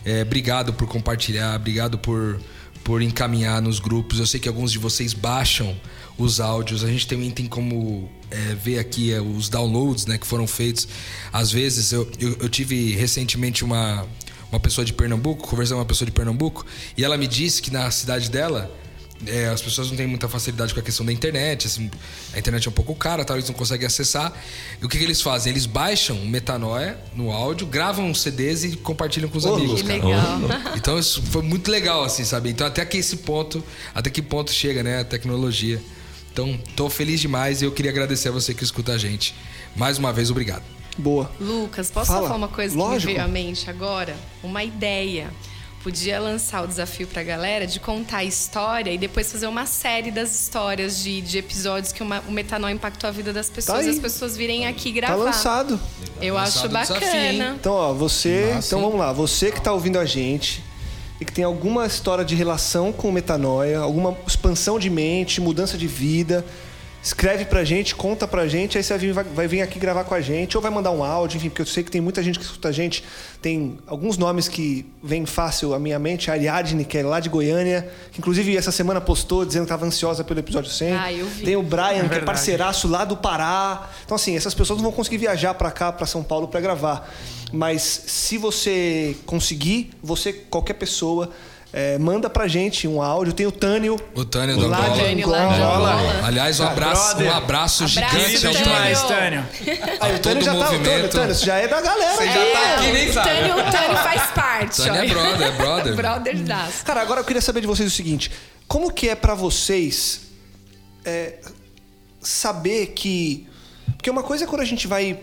É, 0.05 0.23
obrigado 0.23 0.73
por 0.73 0.87
compartilhar, 0.87 1.57
obrigado 1.57 1.99
por, 1.99 2.41
por 2.85 3.03
encaminhar 3.03 3.61
nos 3.63 3.81
grupos. 3.81 4.21
Eu 4.21 4.27
sei 4.27 4.39
que 4.39 4.49
alguns 4.49 4.71
de 4.71 4.79
vocês 4.79 5.13
baixam 5.13 5.75
os 6.19 6.41
áudios. 6.41 6.85
A 6.85 6.89
gente 6.89 7.07
também 7.07 7.31
tem 7.31 7.47
como 7.47 8.11
é, 8.31 8.55
ver 8.55 8.79
aqui 8.79 9.13
é, 9.13 9.21
os 9.21 9.49
downloads 9.49 10.05
né, 10.07 10.19
que 10.19 10.27
foram 10.27 10.47
feitos. 10.47 10.89
Às 11.33 11.51
vezes, 11.51 11.93
eu, 11.93 12.11
eu, 12.19 12.37
eu, 12.41 12.49
tive 12.49 12.95
recentemente 12.97 13.65
uma, 13.65 14.05
uma 14.51 14.61
pessoa 14.61 14.85
de 14.85 14.93
Pernambuco, 14.93 15.49
conversando 15.49 15.77
com 15.77 15.83
uma 15.83 15.87
pessoa 15.87 16.07
de 16.07 16.13
Pernambuco, 16.13 16.67
e 16.97 17.05
ela 17.05 17.17
me 17.17 17.27
disse 17.27 17.63
que 17.63 17.71
na 17.71 17.91
cidade 17.91 18.29
dela. 18.31 18.71
É, 19.27 19.49
as 19.49 19.61
pessoas 19.61 19.91
não 19.91 19.97
têm 19.97 20.07
muita 20.07 20.29
facilidade 20.29 20.73
com 20.73 20.79
a 20.79 20.83
questão 20.83 21.05
da 21.05 21.13
internet, 21.13 21.67
assim, 21.67 21.91
a 22.33 22.39
internet 22.39 22.69
é 22.69 22.71
um 22.71 22.73
pouco 22.73 22.95
cara, 22.95 23.25
tal, 23.25 23.37
eles 23.37 23.49
não 23.49 23.57
conseguem 23.57 23.85
acessar. 23.85 24.33
E 24.81 24.87
o 24.87 24.89
que, 24.89 24.97
que 24.97 25.03
eles 25.03 25.21
fazem? 25.21 25.51
Eles 25.51 25.67
baixam 25.67 26.17
metanoia 26.25 26.97
no 27.17 27.33
áudio, 27.33 27.67
gravam 27.67 28.13
os 28.13 28.23
CDs 28.23 28.63
e 28.63 28.77
compartilham 28.77 29.29
com 29.29 29.37
os 29.37 29.45
oh, 29.45 29.57
amigos, 29.57 29.83
que 29.83 29.89
cara. 29.89 30.05
Legal. 30.05 30.41
Então 30.77 30.97
isso 30.97 31.21
foi 31.21 31.43
muito 31.43 31.69
legal, 31.69 32.05
assim, 32.05 32.23
sabe? 32.23 32.51
Então 32.51 32.65
até 32.65 32.85
que 32.85 32.97
esse 32.97 33.17
ponto, 33.17 33.61
até 33.93 34.09
que 34.09 34.23
ponto 34.23 34.53
chega, 34.53 34.85
né, 34.85 35.01
a 35.01 35.05
tecnologia. 35.05 35.83
Então, 36.41 36.57
tô 36.77 36.89
feliz 36.89 37.19
demais 37.21 37.63
e 37.63 37.65
eu 37.65 37.73
queria 37.73 37.91
agradecer 37.91 38.29
a 38.29 38.31
você 38.31 38.55
que 38.55 38.63
escuta 38.63 38.93
a 38.93 38.99
gente. 38.99 39.35
Mais 39.75 39.99
uma 39.99 40.13
vez, 40.13 40.31
obrigado. 40.31 40.63
Boa. 40.97 41.29
Lucas, 41.41 41.91
posso 41.91 42.07
Fala. 42.13 42.29
falar 42.29 42.37
uma 42.37 42.47
coisa 42.47 42.77
Lógico. 42.79 43.01
que 43.01 43.07
me 43.09 43.13
veio 43.15 43.25
à 43.25 43.29
mente 43.29 43.69
agora? 43.69 44.17
Uma 44.41 44.63
ideia. 44.63 45.33
Podia 45.83 46.21
lançar 46.21 46.63
o 46.63 46.67
desafio 46.69 47.09
pra 47.09 47.25
galera 47.25 47.67
de 47.67 47.81
contar 47.81 48.19
a 48.19 48.25
história 48.25 48.93
e 48.93 48.99
depois 48.99 49.33
fazer 49.33 49.49
uma 49.49 49.67
série 49.67 50.13
das 50.13 50.33
histórias 50.41 51.03
de, 51.03 51.21
de 51.21 51.39
episódios 51.39 51.93
que 51.93 52.05
uma- 52.05 52.21
o 52.29 52.31
metanol 52.31 52.71
impactou 52.71 53.09
a 53.09 53.11
vida 53.13 53.33
das 53.33 53.51
pessoas 53.51 53.79
Tá 53.81 53.85
e 53.85 53.91
as 53.91 53.99
pessoas 53.99 54.37
virem 54.37 54.65
aqui 54.67 54.93
Tá 54.93 55.09
gravar. 55.09 55.17
lançado. 55.25 55.81
Eu 56.23 56.35
Lançado 56.35 56.77
acho 56.77 56.89
desafio, 56.89 57.01
bacana. 57.07 57.45
hein? 57.51 57.55
Então, 57.59 57.73
ó, 57.73 57.93
você. 57.93 58.53
Massa, 58.55 58.67
então 58.69 58.81
vamos 58.81 58.99
lá. 58.99 59.13
Você 59.13 59.51
que 59.51 59.61
tá 59.61 59.73
ouvindo 59.73 59.99
a 59.99 60.05
gente 60.05 60.63
e 61.21 61.25
que 61.25 61.33
tem 61.33 61.45
alguma 61.45 61.87
história 61.87 62.25
de 62.25 62.35
relação 62.35 62.93
com 62.93 63.11
metanoia, 63.11 63.79
alguma 63.81 64.17
expansão 64.27 64.79
de 64.79 64.89
mente, 64.89 65.41
mudança 65.41 65.77
de 65.77 65.87
vida. 65.87 66.45
Escreve 67.09 67.47
pra 67.47 67.65
gente, 67.65 67.95
conta 67.95 68.29
pra 68.29 68.47
gente, 68.47 68.77
aí 68.77 68.85
você 68.85 68.93
vai 68.93 68.99
vir, 68.99 69.13
vai- 69.15 69.25
vai 69.25 69.49
vir 69.49 69.63
aqui 69.63 69.79
gravar 69.79 70.05
com 70.05 70.15
a 70.15 70.21
gente, 70.21 70.59
ou 70.59 70.63
vai 70.63 70.71
mandar 70.71 70.91
um 70.91 71.03
áudio, 71.03 71.39
enfim, 71.39 71.49
porque 71.49 71.63
eu 71.63 71.67
sei 71.67 71.83
que 71.83 71.91
tem 71.91 72.03
muita 72.03 72.23
gente 72.23 72.39
que 72.39 72.45
escuta 72.45 72.69
a 72.69 72.73
gente. 72.73 73.03
Tem 73.41 73.79
alguns 73.87 74.19
nomes 74.19 74.47
que 74.47 74.85
vêm 75.03 75.25
fácil 75.25 75.73
à 75.73 75.79
minha 75.79 75.99
mente. 75.99 76.31
A 76.31 76.35
Ariadne, 76.35 76.85
que 76.85 76.99
é 76.99 77.03
lá 77.03 77.19
de 77.19 77.31
Goiânia, 77.31 77.91
que 78.13 78.19
inclusive 78.19 78.55
essa 78.55 78.71
semana 78.71 79.01
postou 79.01 79.43
dizendo 79.47 79.63
que 79.63 79.73
estava 79.73 79.87
ansiosa 79.87 80.23
pelo 80.23 80.39
episódio 80.39 80.71
100. 80.71 80.93
Ah, 80.93 81.11
eu 81.11 81.25
vi. 81.25 81.45
Tem 81.47 81.57
o 81.57 81.63
Brian, 81.63 81.87
que 81.93 81.97
é 81.97 82.01
verdade. 82.03 82.27
parceiraço 82.27 82.87
lá 82.87 83.07
do 83.07 83.17
Pará. 83.17 83.89
Então, 84.05 84.15
assim, 84.15 84.37
essas 84.37 84.53
pessoas 84.53 84.77
não 84.79 84.85
vão 84.85 84.93
conseguir 84.93 85.17
viajar 85.17 85.55
pra 85.55 85.71
cá, 85.71 85.91
pra 85.91 86.05
São 86.07 86.23
Paulo, 86.23 86.47
pra 86.47 86.61
gravar. 86.61 87.11
Mas 87.51 88.03
se 88.07 88.37
você 88.37 89.17
conseguir, 89.25 89.93
você, 90.03 90.31
qualquer 90.35 90.75
pessoa, 90.75 91.31
é, 91.71 91.99
manda 91.99 92.31
pra 92.31 92.49
gente 92.49 92.89
um 92.89 93.03
áudio. 93.03 93.33
Tem 93.35 93.47
o 93.47 93.53
Tânio. 93.53 93.97
O 94.15 94.25
Tânio 94.25 94.57
do 94.57 94.67
Angola. 94.67 94.91
De 94.91 95.23
Angola. 95.23 95.55
Angola. 95.55 96.27
Aliás, 96.27 96.61
um 96.61 96.67
abraço, 96.67 97.17
brother. 97.17 97.33
um 97.33 97.37
abraço, 97.37 97.85
Abraço, 97.85 98.19
gigante 98.19 98.47
ao 98.47 98.53
demais, 98.55 99.03
Tânio. 99.03 99.47
Aí, 100.01 100.17
o 100.17 100.19
Tânio 100.19 100.43
já 100.43 100.53
tá. 100.53 100.59
O 100.59 100.83
Tânio. 100.83 101.09
Tânio, 101.11 101.35
você 101.35 101.45
já 101.47 101.57
é 101.57 101.69
da 101.69 101.81
galera. 101.81 102.17
Você 102.17 102.27
já 102.27 102.53
tá 102.53 102.75
aqui, 102.75 102.93
nem 102.93 103.11
o 103.11 103.13
sabe. 103.13 103.29
Tânio, 103.29 103.53
o 103.53 103.71
Tânio 103.71 103.97
faz 103.99 104.31
parte. 104.31 104.77
Tânio 104.77 105.01
é 105.01 105.07
brother, 105.07 105.47
é 105.47 105.51
brother. 105.53 105.95
Brother 105.95 106.37
das. 106.43 106.83
Cara, 106.83 107.03
agora 107.03 107.21
eu 107.21 107.25
queria 107.25 107.43
saber 107.43 107.61
de 107.61 107.67
vocês 107.67 107.93
o 107.93 107.95
seguinte: 107.95 108.33
como 108.67 108.91
que 108.91 109.11
é 109.11 109.15
pra 109.15 109.35
vocês 109.35 110.23
é, 111.05 111.39
saber 112.21 112.89
que. 112.89 113.47
Porque 113.97 114.09
uma 114.09 114.23
coisa 114.23 114.45
é 114.45 114.47
quando 114.47 114.63
a 114.63 114.65
gente 114.65 114.87
vai, 114.87 115.19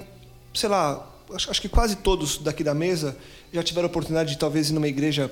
sei 0.54 0.70
lá, 0.70 1.08
acho, 1.34 1.50
acho 1.50 1.62
que 1.62 1.70
quase 1.70 1.96
todos 1.96 2.38
daqui 2.38 2.64
da 2.64 2.74
mesa 2.74 3.18
já 3.52 3.64
tiveram 3.64 3.88
a 3.88 3.90
oportunidade 3.90 4.32
de 4.32 4.38
talvez 4.38 4.70
ir 4.70 4.74
numa 4.74 4.88
igreja 4.88 5.32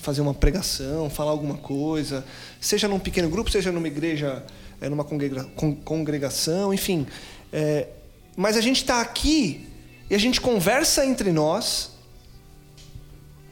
fazer 0.00 0.20
uma 0.20 0.34
pregação, 0.34 1.10
falar 1.10 1.30
alguma 1.30 1.56
coisa, 1.56 2.24
seja 2.60 2.88
num 2.88 2.98
pequeno 2.98 3.28
grupo, 3.28 3.50
seja 3.50 3.70
numa 3.70 3.86
igreja, 3.86 4.42
é, 4.80 4.88
numa 4.88 5.04
congrega- 5.04 5.44
con- 5.56 5.74
congregação, 5.76 6.72
enfim. 6.72 7.06
É, 7.52 7.88
mas 8.36 8.56
a 8.56 8.60
gente 8.60 8.78
está 8.78 9.00
aqui 9.00 9.68
e 10.10 10.14
a 10.14 10.18
gente 10.18 10.40
conversa 10.40 11.04
entre 11.04 11.30
nós. 11.32 11.90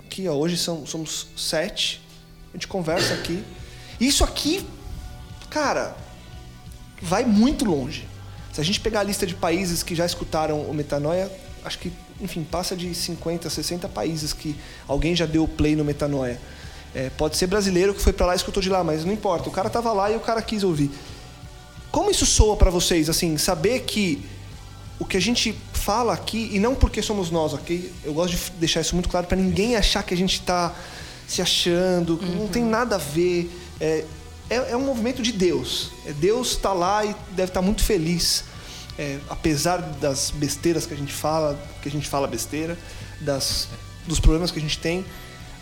Aqui, 0.07 0.29
ó, 0.29 0.35
hoje 0.35 0.57
são, 0.57 0.85
somos 0.87 1.27
sete. 1.37 2.01
A 2.51 2.57
gente 2.57 2.69
conversa 2.69 3.15
aqui. 3.15 3.43
Isso 4.01 4.25
aqui, 4.25 4.67
cara, 5.49 5.97
vai 7.01 7.25
muito 7.25 7.65
longe. 7.65 8.07
Se 8.53 8.61
a 8.61 8.65
gente 8.65 8.81
pegar 8.81 9.01
a 9.01 9.03
lista 9.03 9.27
de 9.27 9.35
países 9.35 9.83
que 9.83 9.95
já 9.95 10.05
escutaram 10.05 10.61
o 10.63 10.75
Metanoia, 10.75 11.31
acho 11.65 11.79
que, 11.79 11.91
enfim, 12.23 12.47
passa 12.49 12.77
de 12.77 12.95
50, 12.95 13.51
60 13.51 13.89
países 13.89 14.33
que 14.33 14.57
alguém 14.87 15.15
já 15.15 15.27
deu 15.27 15.47
play 15.49 15.75
no 15.75 15.85
Metanoia. 15.85 16.41
É, 16.95 17.11
pode 17.11 17.37
ser 17.37 17.47
brasileiro 17.47 17.93
que 17.93 18.01
foi 18.01 18.13
pra 18.13 18.27
lá 18.27 18.35
e 18.35 18.37
escutou 18.37 18.63
de 18.63 18.69
lá, 18.69 18.85
mas 18.85 19.05
não 19.05 19.13
importa. 19.13 19.49
O 19.49 19.53
cara 19.53 19.69
tava 19.69 19.93
lá 19.93 20.11
e 20.11 20.17
o 20.17 20.21
cara 20.21 20.41
quis 20.41 20.63
ouvir. 20.63 20.91
Como 21.91 22.11
isso 22.11 22.25
soa 22.25 22.57
pra 22.57 22.71
vocês, 22.71 23.11
assim, 23.11 23.37
saber 23.37 23.81
que 23.81 24.25
o 24.99 25.05
que 25.05 25.17
a 25.17 25.21
gente 25.21 25.55
fala 25.73 26.13
aqui, 26.13 26.49
e 26.53 26.61
não 26.61 26.75
porque 26.75 27.03
somos 27.03 27.31
nós, 27.31 27.53
ok? 27.53 27.93
Eu 28.05 28.15
gosto 28.15 28.37
de 28.37 28.51
deixar 28.53 28.81
isso 28.81 28.95
muito 28.95 29.09
claro 29.09 29.27
pra 29.27 29.37
ninguém 29.37 29.75
achar 29.75 30.03
que 30.03 30.15
a 30.15 30.17
gente 30.17 30.41
tá 30.43 30.75
se 31.27 31.43
achando, 31.43 32.19
que 32.19 32.27
não 32.27 32.47
tem 32.47 32.63
nada 32.63 32.95
a 32.95 32.99
ver. 32.99 33.51
É, 33.81 34.05
é, 34.49 34.71
é 34.71 34.77
um 34.77 34.85
movimento 34.85 35.23
de 35.23 35.33
Deus. 35.33 35.91
É, 36.07 36.13
Deus 36.13 36.57
tá 36.57 36.73
lá 36.73 37.05
e 37.05 37.15
deve 37.31 37.51
estar 37.51 37.63
muito 37.63 37.83
feliz. 37.83 38.45
É, 38.99 39.19
apesar 39.29 39.79
das 39.79 40.31
besteiras 40.31 40.87
que 40.87 40.93
a 40.93 40.97
gente 40.97 41.13
fala, 41.13 41.59
que 41.81 41.89
a 41.89 41.93
gente 41.93 42.09
fala 42.09 42.27
besteira, 42.27 42.79
das, 43.21 43.69
dos 44.07 44.21
problemas 44.21 44.51
que 44.51 44.59
a 44.59 44.63
gente 44.63 44.79
tem, 44.79 45.05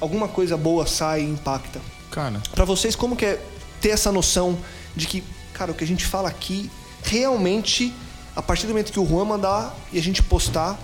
alguma 0.01 0.27
coisa 0.29 0.57
boa 0.57 0.87
sai 0.87 1.23
e 1.23 1.25
impacta. 1.25 1.81
Cara, 2.11 2.43
Pra 2.53 2.65
vocês, 2.65 2.97
como 2.97 3.17
que 3.17 3.25
é 3.25 3.41
ter 3.81 3.91
essa 3.91 4.11
noção 4.11 4.59
de 4.97 5.07
que, 5.07 5.23
cara, 5.53 5.71
o 5.71 5.75
que 5.75 5.85
a 5.85 5.87
gente 5.87 6.05
fala 6.05 6.29
aqui, 6.29 6.71
realmente, 7.03 7.93
a 8.35 8.43
partir 8.43 8.67
do 8.67 8.71
momento 8.71 8.93
que 8.93 8.99
o 8.99 9.07
Juan 9.07 9.25
mandar 9.25 9.77
e 9.93 9.99
a 9.99 10.03
gente 10.03 10.23
postar, 10.23 10.79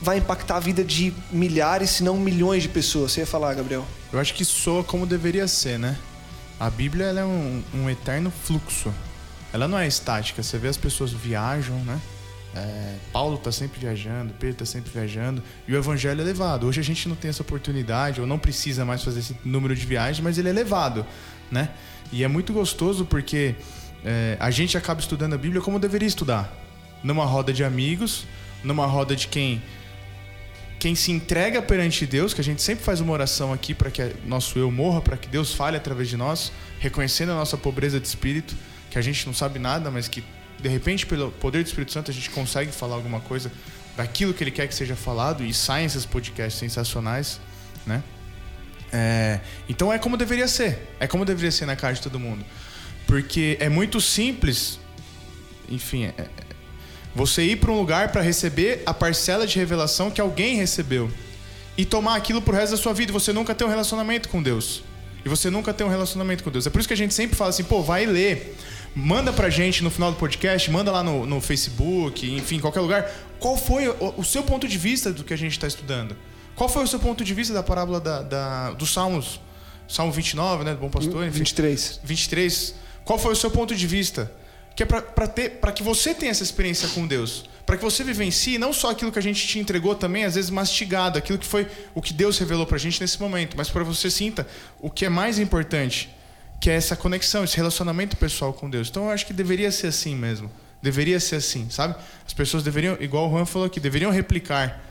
vai 0.00 0.18
impactar 0.18 0.56
a 0.56 0.60
vida 0.60 0.84
de 0.84 1.14
milhares, 1.30 1.90
se 1.90 2.02
não 2.02 2.16
milhões 2.18 2.62
de 2.62 2.68
pessoas. 2.68 3.12
Você 3.12 3.20
ia 3.20 3.26
falar, 3.26 3.54
Gabriel? 3.54 3.84
eu 4.12 4.20
acho 4.20 4.34
que 4.34 4.44
soa 4.44 4.84
como 4.84 5.06
deveria 5.06 5.46
ser, 5.48 5.78
né? 5.78 5.98
A 6.58 6.70
Bíblia 6.70 7.06
ela 7.06 7.20
é 7.20 7.24
um, 7.24 7.62
um 7.74 7.90
eterno 7.90 8.30
fluxo. 8.30 8.92
Ela 9.56 9.66
não 9.66 9.78
é 9.78 9.86
estática. 9.86 10.42
Você 10.42 10.58
vê 10.58 10.68
as 10.68 10.76
pessoas 10.76 11.12
viajam, 11.12 11.76
né? 11.78 11.98
É, 12.54 12.96
Paulo 13.10 13.38
tá 13.38 13.50
sempre 13.50 13.80
viajando, 13.80 14.34
Pedro 14.38 14.56
tá 14.56 14.66
sempre 14.66 14.90
viajando, 14.90 15.42
e 15.66 15.72
o 15.72 15.76
evangelho 15.78 16.20
é 16.20 16.24
levado. 16.24 16.66
Hoje 16.66 16.78
a 16.78 16.84
gente 16.84 17.08
não 17.08 17.16
tem 17.16 17.30
essa 17.30 17.42
oportunidade, 17.42 18.20
ou 18.20 18.26
não 18.26 18.38
precisa 18.38 18.84
mais 18.84 19.02
fazer 19.02 19.20
esse 19.20 19.36
número 19.44 19.74
de 19.74 19.84
viagens, 19.86 20.20
mas 20.20 20.36
ele 20.36 20.50
é 20.50 20.52
levado, 20.52 21.06
né? 21.50 21.70
E 22.12 22.22
é 22.22 22.28
muito 22.28 22.52
gostoso 22.52 23.06
porque 23.06 23.54
é, 24.04 24.36
a 24.38 24.50
gente 24.50 24.76
acaba 24.76 25.00
estudando 25.00 25.32
a 25.32 25.38
Bíblia 25.38 25.62
como 25.62 25.78
deveria 25.78 26.08
estudar. 26.08 26.52
Numa 27.02 27.24
roda 27.24 27.50
de 27.50 27.64
amigos, 27.64 28.26
numa 28.62 28.86
roda 28.86 29.16
de 29.16 29.26
quem 29.26 29.62
quem 30.78 30.94
se 30.94 31.10
entrega 31.10 31.62
perante 31.62 32.04
Deus, 32.04 32.34
que 32.34 32.40
a 32.42 32.44
gente 32.44 32.60
sempre 32.60 32.84
faz 32.84 33.00
uma 33.00 33.12
oração 33.12 33.54
aqui 33.54 33.72
para 33.74 33.90
que 33.90 34.12
nosso 34.26 34.58
eu 34.58 34.70
morra, 34.70 35.00
para 35.00 35.16
que 35.16 35.28
Deus 35.28 35.54
fale 35.54 35.78
através 35.78 36.08
de 36.10 36.16
nós, 36.18 36.52
reconhecendo 36.78 37.32
a 37.32 37.34
nossa 37.34 37.56
pobreza 37.56 37.98
de 37.98 38.06
espírito, 38.06 38.54
que 38.90 38.98
a 38.98 39.02
gente 39.02 39.26
não 39.26 39.34
sabe 39.34 39.58
nada, 39.58 39.90
mas 39.90 40.08
que 40.08 40.22
de 40.60 40.68
repente 40.68 41.06
pelo 41.06 41.30
poder 41.32 41.62
do 41.62 41.66
Espírito 41.66 41.92
Santo 41.92 42.10
a 42.10 42.14
gente 42.14 42.30
consegue 42.30 42.72
falar 42.72 42.94
alguma 42.96 43.20
coisa 43.20 43.52
daquilo 43.96 44.32
que 44.32 44.42
ele 44.42 44.50
quer 44.50 44.66
que 44.68 44.74
seja 44.74 44.96
falado 44.96 45.44
e 45.44 45.52
saem 45.52 45.86
esses 45.86 46.04
podcasts 46.04 46.58
sensacionais, 46.58 47.40
né? 47.86 48.02
É, 48.92 49.40
então 49.68 49.92
é 49.92 49.98
como 49.98 50.16
deveria 50.16 50.46
ser, 50.48 50.78
é 51.00 51.06
como 51.06 51.24
deveria 51.24 51.50
ser 51.50 51.66
na 51.66 51.74
casa 51.76 51.94
de 51.94 52.02
todo 52.02 52.18
mundo, 52.18 52.44
porque 53.06 53.56
é 53.60 53.68
muito 53.68 54.00
simples, 54.00 54.78
enfim, 55.68 56.04
é- 56.04 56.14
é- 56.18 56.28
você 57.14 57.42
ir 57.42 57.56
para 57.56 57.72
um 57.72 57.78
lugar 57.78 58.12
para 58.12 58.20
receber 58.20 58.82
a 58.84 58.92
parcela 58.92 59.46
de 59.46 59.58
revelação 59.58 60.10
que 60.10 60.20
alguém 60.20 60.56
recebeu 60.56 61.10
e 61.76 61.84
tomar 61.84 62.14
aquilo 62.14 62.42
pro 62.42 62.54
resto 62.54 62.72
da 62.72 62.82
sua 62.82 62.92
vida. 62.92 63.12
Você 63.12 63.32
nunca 63.32 63.54
tem 63.54 63.66
um 63.66 63.70
relacionamento 63.70 64.28
com 64.28 64.42
Deus. 64.42 64.82
E 65.24 65.28
você 65.28 65.50
nunca 65.50 65.72
tem 65.74 65.86
um 65.86 65.90
relacionamento 65.90 66.44
com 66.44 66.50
Deus. 66.50 66.66
É 66.66 66.70
por 66.70 66.78
isso 66.78 66.86
que 66.86 66.94
a 66.94 66.96
gente 66.96 67.12
sempre 67.12 67.34
fala 67.34 67.50
assim, 67.50 67.64
pô, 67.64 67.82
vai 67.82 68.06
ler. 68.06 68.56
Manda 68.98 69.30
pra 69.30 69.50
gente 69.50 69.84
no 69.84 69.90
final 69.90 70.10
do 70.10 70.16
podcast, 70.16 70.70
manda 70.70 70.90
lá 70.90 71.02
no, 71.02 71.26
no 71.26 71.38
Facebook, 71.38 72.34
enfim, 72.34 72.58
qualquer 72.58 72.80
lugar. 72.80 73.12
Qual 73.38 73.54
foi 73.54 73.86
o, 73.88 74.14
o 74.16 74.24
seu 74.24 74.42
ponto 74.42 74.66
de 74.66 74.78
vista 74.78 75.12
do 75.12 75.22
que 75.22 75.34
a 75.34 75.36
gente 75.36 75.52
está 75.52 75.66
estudando? 75.66 76.16
Qual 76.54 76.66
foi 76.66 76.82
o 76.82 76.86
seu 76.86 76.98
ponto 76.98 77.22
de 77.22 77.34
vista 77.34 77.52
da 77.52 77.62
parábola 77.62 78.00
da, 78.00 78.22
da, 78.22 78.70
dos 78.70 78.90
Salmos? 78.94 79.38
Salmo 79.86 80.10
29, 80.10 80.64
né? 80.64 80.72
Do 80.72 80.80
Bom 80.80 80.88
Pastor, 80.88 81.26
enfim. 81.26 81.40
23. 81.40 82.00
23. 82.02 82.74
Qual 83.04 83.18
foi 83.18 83.34
o 83.34 83.36
seu 83.36 83.50
ponto 83.50 83.74
de 83.74 83.86
vista? 83.86 84.32
Que 84.74 84.82
é 84.82 84.86
para 84.86 85.28
ter, 85.28 85.60
para 85.60 85.72
que 85.72 85.82
você 85.82 86.14
tenha 86.14 86.30
essa 86.30 86.42
experiência 86.42 86.88
com 86.88 87.06
Deus, 87.06 87.50
para 87.66 87.76
que 87.76 87.84
você 87.84 88.02
vivencie 88.02 88.56
não 88.56 88.72
só 88.72 88.92
aquilo 88.92 89.12
que 89.12 89.18
a 89.18 89.22
gente 89.22 89.46
te 89.46 89.58
entregou 89.58 89.94
também, 89.94 90.24
às 90.24 90.36
vezes 90.36 90.48
mastigado, 90.48 91.18
aquilo 91.18 91.38
que 91.38 91.46
foi 91.46 91.68
o 91.94 92.00
que 92.00 92.14
Deus 92.14 92.38
revelou 92.38 92.64
pra 92.64 92.78
gente 92.78 92.98
nesse 92.98 93.20
momento, 93.20 93.58
mas 93.58 93.68
para 93.68 93.84
você 93.84 94.10
sinta 94.10 94.46
o 94.80 94.88
que 94.88 95.04
é 95.04 95.10
mais 95.10 95.38
importante, 95.38 96.08
que 96.60 96.70
é 96.70 96.74
essa 96.74 96.96
conexão, 96.96 97.44
esse 97.44 97.56
relacionamento 97.56 98.16
pessoal 98.16 98.52
com 98.52 98.68
Deus. 98.68 98.88
Então 98.88 99.04
eu 99.04 99.10
acho 99.10 99.26
que 99.26 99.32
deveria 99.32 99.70
ser 99.70 99.88
assim 99.88 100.14
mesmo. 100.14 100.50
Deveria 100.82 101.18
ser 101.18 101.36
assim, 101.36 101.68
sabe? 101.70 101.94
As 102.26 102.32
pessoas 102.32 102.62
deveriam, 102.62 102.96
igual 103.00 103.28
o 103.28 103.30
Juan 103.30 103.46
falou 103.46 103.66
aqui, 103.66 103.80
deveriam 103.80 104.10
replicar. 104.10 104.82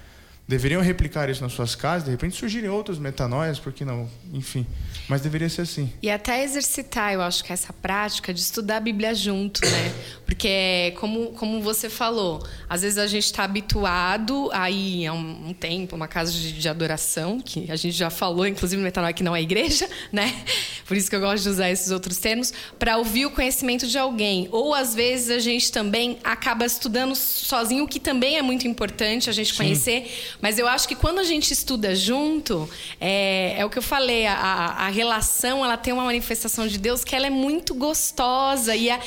Deveriam 0.47 0.79
replicar 0.79 1.27
isso 1.27 1.41
nas 1.41 1.53
suas 1.53 1.73
casas, 1.73 2.05
de 2.05 2.11
repente 2.11 2.35
surgirem 2.35 2.69
outras 2.69 2.99
metanoias, 2.99 3.57
por 3.57 3.73
que 3.73 3.83
não? 3.83 4.07
Enfim. 4.31 4.65
Mas 5.07 5.21
deveria 5.21 5.49
ser 5.49 5.61
assim. 5.61 5.91
E 6.03 6.09
até 6.09 6.43
exercitar, 6.43 7.13
eu 7.13 7.21
acho 7.21 7.43
que 7.43 7.51
essa 7.51 7.73
prática 7.73 8.31
de 8.31 8.39
estudar 8.39 8.77
a 8.77 8.79
Bíblia 8.79 9.15
junto, 9.15 9.63
né? 9.65 9.93
Porque, 10.25 10.93
como, 10.99 11.31
como 11.33 11.61
você 11.61 11.89
falou, 11.89 12.45
às 12.69 12.83
vezes 12.83 12.97
a 12.99 13.07
gente 13.07 13.25
está 13.25 13.43
habituado 13.43 14.49
a 14.51 14.69
ir 14.69 15.07
há 15.07 15.13
um, 15.13 15.49
um 15.49 15.53
tempo, 15.53 15.95
uma 15.95 16.07
casa 16.07 16.31
de, 16.31 16.51
de 16.51 16.69
adoração, 16.69 17.39
que 17.39 17.69
a 17.71 17.75
gente 17.75 17.95
já 17.95 18.11
falou, 18.11 18.45
inclusive 18.45 18.77
no 18.77 18.83
Metanoia, 18.83 19.13
que 19.13 19.23
não 19.23 19.35
é 19.35 19.41
igreja, 19.41 19.89
né? 20.11 20.43
Por 20.87 20.95
isso 20.95 21.09
que 21.09 21.15
eu 21.15 21.19
gosto 21.19 21.43
de 21.43 21.49
usar 21.49 21.71
esses 21.71 21.91
outros 21.91 22.17
termos, 22.17 22.53
para 22.77 22.97
ouvir 22.97 23.25
o 23.25 23.31
conhecimento 23.31 23.87
de 23.87 23.97
alguém. 23.97 24.47
Ou 24.51 24.75
às 24.75 24.93
vezes 24.93 25.31
a 25.31 25.39
gente 25.39 25.71
também 25.71 26.19
acaba 26.23 26.65
estudando 26.65 27.15
sozinho, 27.15 27.83
o 27.83 27.87
que 27.87 27.99
também 27.99 28.37
é 28.37 28.41
muito 28.43 28.67
importante 28.67 29.27
a 29.27 29.33
gente 29.33 29.53
conhecer. 29.55 30.34
Mas 30.41 30.59
eu 30.59 30.67
acho 30.67 30.87
que 30.87 30.95
quando 30.95 31.19
a 31.19 31.23
gente 31.23 31.51
estuda 31.51 31.95
junto, 31.95 32.69
é, 32.99 33.55
é 33.57 33.65
o 33.65 33.69
que 33.69 33.77
eu 33.77 33.83
falei, 33.83 34.25
a, 34.27 34.33
a, 34.33 34.89
relação 34.89 35.63
ela 35.63 35.77
tem 35.77 35.93
uma 35.93 36.03
manifestação 36.03 36.67
de 36.67 36.77
Deus 36.77 37.03
que 37.03 37.15
ela 37.15 37.27
é 37.27 37.29
muito 37.29 37.73
gostosa. 37.73 38.75
E 38.75 38.89
a, 38.89 38.99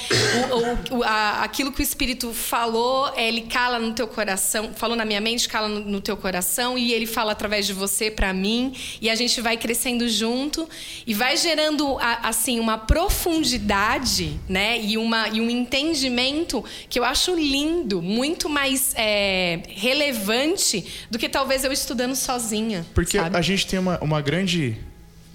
o, 0.91 0.99
o, 0.99 1.05
a, 1.05 1.43
aquilo 1.43 1.73
que 1.73 1.81
o 1.81 1.83
Espírito 1.83 2.33
falou, 2.33 3.13
ele 3.17 3.43
cala 3.43 3.79
no 3.79 3.93
teu 3.93 4.09
coração, 4.09 4.73
falou 4.75 4.97
na 4.97 5.05
minha 5.05 5.21
mente, 5.21 5.49
cala 5.49 5.69
no, 5.69 5.81
no 5.81 6.01
teu 6.01 6.17
coração, 6.17 6.79
e 6.79 6.93
ele 6.93 7.07
fala 7.07 7.33
através 7.33 7.67
de 7.67 7.73
você 7.73 8.11
para 8.11 8.33
mim, 8.33 8.75
e 9.01 9.11
a 9.11 9.15
gente 9.15 9.41
vai 9.41 9.57
crescendo 9.57 10.09
junto 10.09 10.69
e 11.07 11.15
vai 11.15 11.37
gerando 11.37 11.97
assim 12.01 12.59
uma 12.59 12.79
profundidade, 12.79 14.39
né? 14.49 14.81
E, 14.81 14.97
uma, 14.97 15.29
e 15.29 15.41
um 15.41 15.51
entendimento 15.51 16.65
que 16.89 16.99
eu 16.99 17.05
acho 17.05 17.35
lindo, 17.35 18.01
muito 18.03 18.49
mais 18.49 18.95
é, 18.97 19.61
relevante 19.69 20.85
do 21.11 21.18
que 21.19 21.29
talvez 21.29 21.65
eu 21.65 21.73
estudando 21.73 22.15
sozinha. 22.17 22.87
Porque 22.95 23.19
sabe? 23.19 23.37
a 23.37 23.41
gente 23.41 23.67
tem 23.67 23.79
uma, 23.79 23.99
uma 24.01 24.21
grande, 24.21 24.79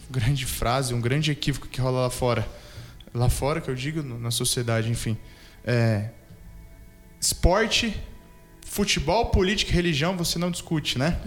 grande 0.09 0.45
frase, 0.45 0.93
um 0.93 1.01
grande 1.01 1.31
equívoco 1.31 1.67
que 1.67 1.79
rola 1.81 2.01
lá 2.01 2.09
fora. 2.09 2.47
Lá 3.13 3.29
fora, 3.29 3.61
que 3.61 3.69
eu 3.69 3.75
digo, 3.75 4.01
na 4.01 4.31
sociedade, 4.31 4.89
enfim. 4.89 5.17
É, 5.63 6.09
esporte, 7.21 7.95
futebol, 8.65 9.27
política 9.27 9.71
e 9.71 9.75
religião 9.75 10.17
você 10.17 10.39
não 10.39 10.49
discute, 10.49 10.97
né? 10.97 11.19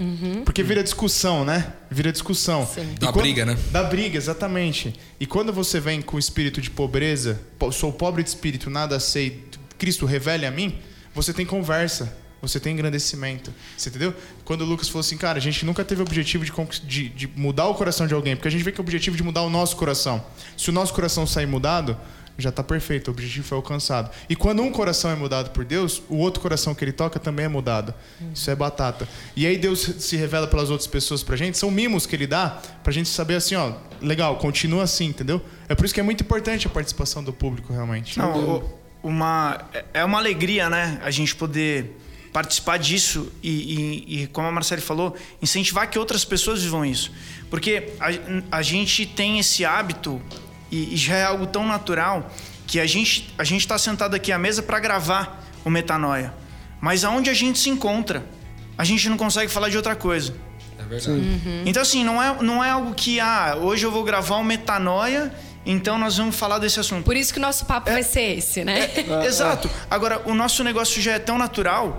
Porque 0.44 0.62
vira 0.64 0.82
discussão, 0.82 1.44
né? 1.44 1.72
Vira 1.88 2.10
discussão. 2.10 2.66
Sim. 2.66 2.94
E 2.96 2.98
Dá 2.98 3.12
briga, 3.12 3.46
né? 3.46 3.56
Dá 3.70 3.84
briga, 3.84 4.16
exatamente. 4.16 4.94
E 5.20 5.26
quando 5.26 5.52
você 5.52 5.78
vem 5.78 6.02
com 6.02 6.16
o 6.16 6.18
espírito 6.18 6.60
de 6.60 6.70
pobreza, 6.70 7.40
"Pô, 7.56 7.70
sou 7.70 7.92
pobre 7.92 8.22
de 8.24 8.30
espírito, 8.30 8.68
nada 8.68 8.98
sei, 8.98 9.44
Cristo 9.78 10.06
revele 10.06 10.44
a 10.44 10.50
mim, 10.50 10.76
você 11.14 11.32
tem 11.32 11.46
conversa. 11.46 12.16
Você 12.46 12.60
tem 12.60 12.72
engrandecimento. 12.72 13.52
Você 13.76 13.88
entendeu? 13.88 14.14
Quando 14.44 14.62
o 14.62 14.64
Lucas 14.64 14.88
falou 14.88 15.00
assim, 15.00 15.16
cara, 15.16 15.38
a 15.38 15.40
gente 15.40 15.64
nunca 15.64 15.84
teve 15.84 16.00
o 16.00 16.04
objetivo 16.04 16.44
de, 16.44 16.52
de, 16.84 17.08
de 17.08 17.26
mudar 17.34 17.66
o 17.68 17.74
coração 17.74 18.06
de 18.06 18.14
alguém, 18.14 18.36
porque 18.36 18.48
a 18.48 18.50
gente 18.50 18.62
vê 18.62 18.72
que 18.72 18.80
o 18.80 18.82
objetivo 18.82 19.16
de 19.16 19.22
mudar 19.22 19.42
o 19.42 19.50
nosso 19.50 19.76
coração. 19.76 20.24
Se 20.56 20.70
o 20.70 20.72
nosso 20.72 20.92
coração 20.92 21.26
sair 21.26 21.46
mudado, 21.46 21.96
já 22.38 22.50
está 22.50 22.62
perfeito, 22.62 23.08
o 23.08 23.10
objetivo 23.12 23.46
foi 23.46 23.56
alcançado. 23.56 24.10
E 24.28 24.36
quando 24.36 24.62
um 24.62 24.70
coração 24.70 25.10
é 25.10 25.14
mudado 25.14 25.50
por 25.50 25.64
Deus, 25.64 26.02
o 26.08 26.16
outro 26.16 26.40
coração 26.40 26.74
que 26.74 26.84
ele 26.84 26.92
toca 26.92 27.18
também 27.18 27.46
é 27.46 27.48
mudado. 27.48 27.94
Isso 28.34 28.50
é 28.50 28.54
batata. 28.54 29.08
E 29.34 29.46
aí 29.46 29.56
Deus 29.56 29.80
se 29.98 30.16
revela 30.16 30.46
pelas 30.46 30.70
outras 30.70 30.86
pessoas 30.86 31.22
pra 31.22 31.36
gente, 31.36 31.56
são 31.56 31.70
mimos 31.70 32.06
que 32.06 32.14
ele 32.14 32.26
dá 32.26 32.60
pra 32.82 32.92
gente 32.92 33.08
saber 33.08 33.36
assim, 33.36 33.54
ó, 33.54 33.72
legal, 34.00 34.36
continua 34.36 34.82
assim, 34.82 35.06
entendeu? 35.06 35.40
É 35.68 35.74
por 35.74 35.84
isso 35.84 35.94
que 35.94 36.00
é 36.00 36.02
muito 36.02 36.22
importante 36.22 36.66
a 36.66 36.70
participação 36.70 37.24
do 37.24 37.32
público, 37.32 37.72
realmente. 37.72 38.18
Não, 38.18 38.64
uma, 39.02 39.58
é 39.94 40.04
uma 40.04 40.18
alegria, 40.18 40.68
né? 40.68 41.00
A 41.02 41.10
gente 41.10 41.34
poder 41.34 41.96
participar 42.36 42.76
disso 42.78 43.32
e, 43.42 43.48
e- 43.50 44.22
e, 44.22 44.26
como 44.26 44.46
a 44.46 44.52
Marcele 44.52 44.82
falou, 44.82 45.16
incentivar 45.40 45.88
que 45.88 45.98
outras 45.98 46.22
pessoas 46.22 46.62
vivam 46.62 46.84
isso. 46.84 47.10
Porque 47.48 47.92
a, 47.98 48.58
a 48.58 48.62
gente 48.62 49.06
tem 49.06 49.38
esse 49.38 49.64
hábito 49.64 50.20
e, 50.70 50.92
e 50.92 50.96
já 50.98 51.16
é 51.16 51.24
algo 51.24 51.46
tão 51.46 51.66
natural 51.66 52.30
que 52.66 52.78
a 52.78 52.84
gente 52.86 53.32
a 53.38 53.44
gente 53.44 53.62
está 53.62 53.78
sentado 53.78 54.14
aqui 54.14 54.30
à 54.32 54.38
mesa 54.38 54.62
para 54.62 54.78
gravar 54.78 55.42
o 55.64 55.70
Metanoia. 55.70 56.34
Mas 56.78 57.04
aonde 57.04 57.30
a 57.30 57.34
gente 57.34 57.58
se 57.58 57.70
encontra, 57.70 58.22
a 58.76 58.84
gente 58.84 59.08
não 59.08 59.16
consegue 59.16 59.50
falar 59.50 59.70
de 59.70 59.78
outra 59.78 59.96
coisa. 59.96 60.34
É 60.78 60.82
verdade. 60.82 61.40
Então, 61.64 61.80
assim, 61.80 62.04
não 62.04 62.22
é, 62.22 62.36
não 62.42 62.62
é 62.62 62.68
algo 62.68 62.92
que, 62.94 63.18
ah, 63.18 63.56
hoje 63.58 63.86
eu 63.86 63.90
vou 63.90 64.04
gravar 64.04 64.36
um 64.36 64.44
metanoia, 64.44 65.32
então 65.64 65.96
nós 65.96 66.18
vamos 66.18 66.36
falar 66.36 66.58
desse 66.58 66.78
assunto. 66.78 67.02
Por 67.02 67.16
isso 67.16 67.32
que 67.32 67.38
o 67.38 67.42
nosso 67.42 67.64
papo 67.64 67.90
vai 67.90 68.02
ser 68.02 68.36
esse, 68.36 68.62
né? 68.62 68.90
Exato. 69.26 69.70
Agora, 69.90 70.20
o 70.26 70.34
nosso 70.34 70.62
negócio 70.62 71.00
já 71.00 71.12
é 71.12 71.18
tão 71.18 71.38
natural 71.38 71.96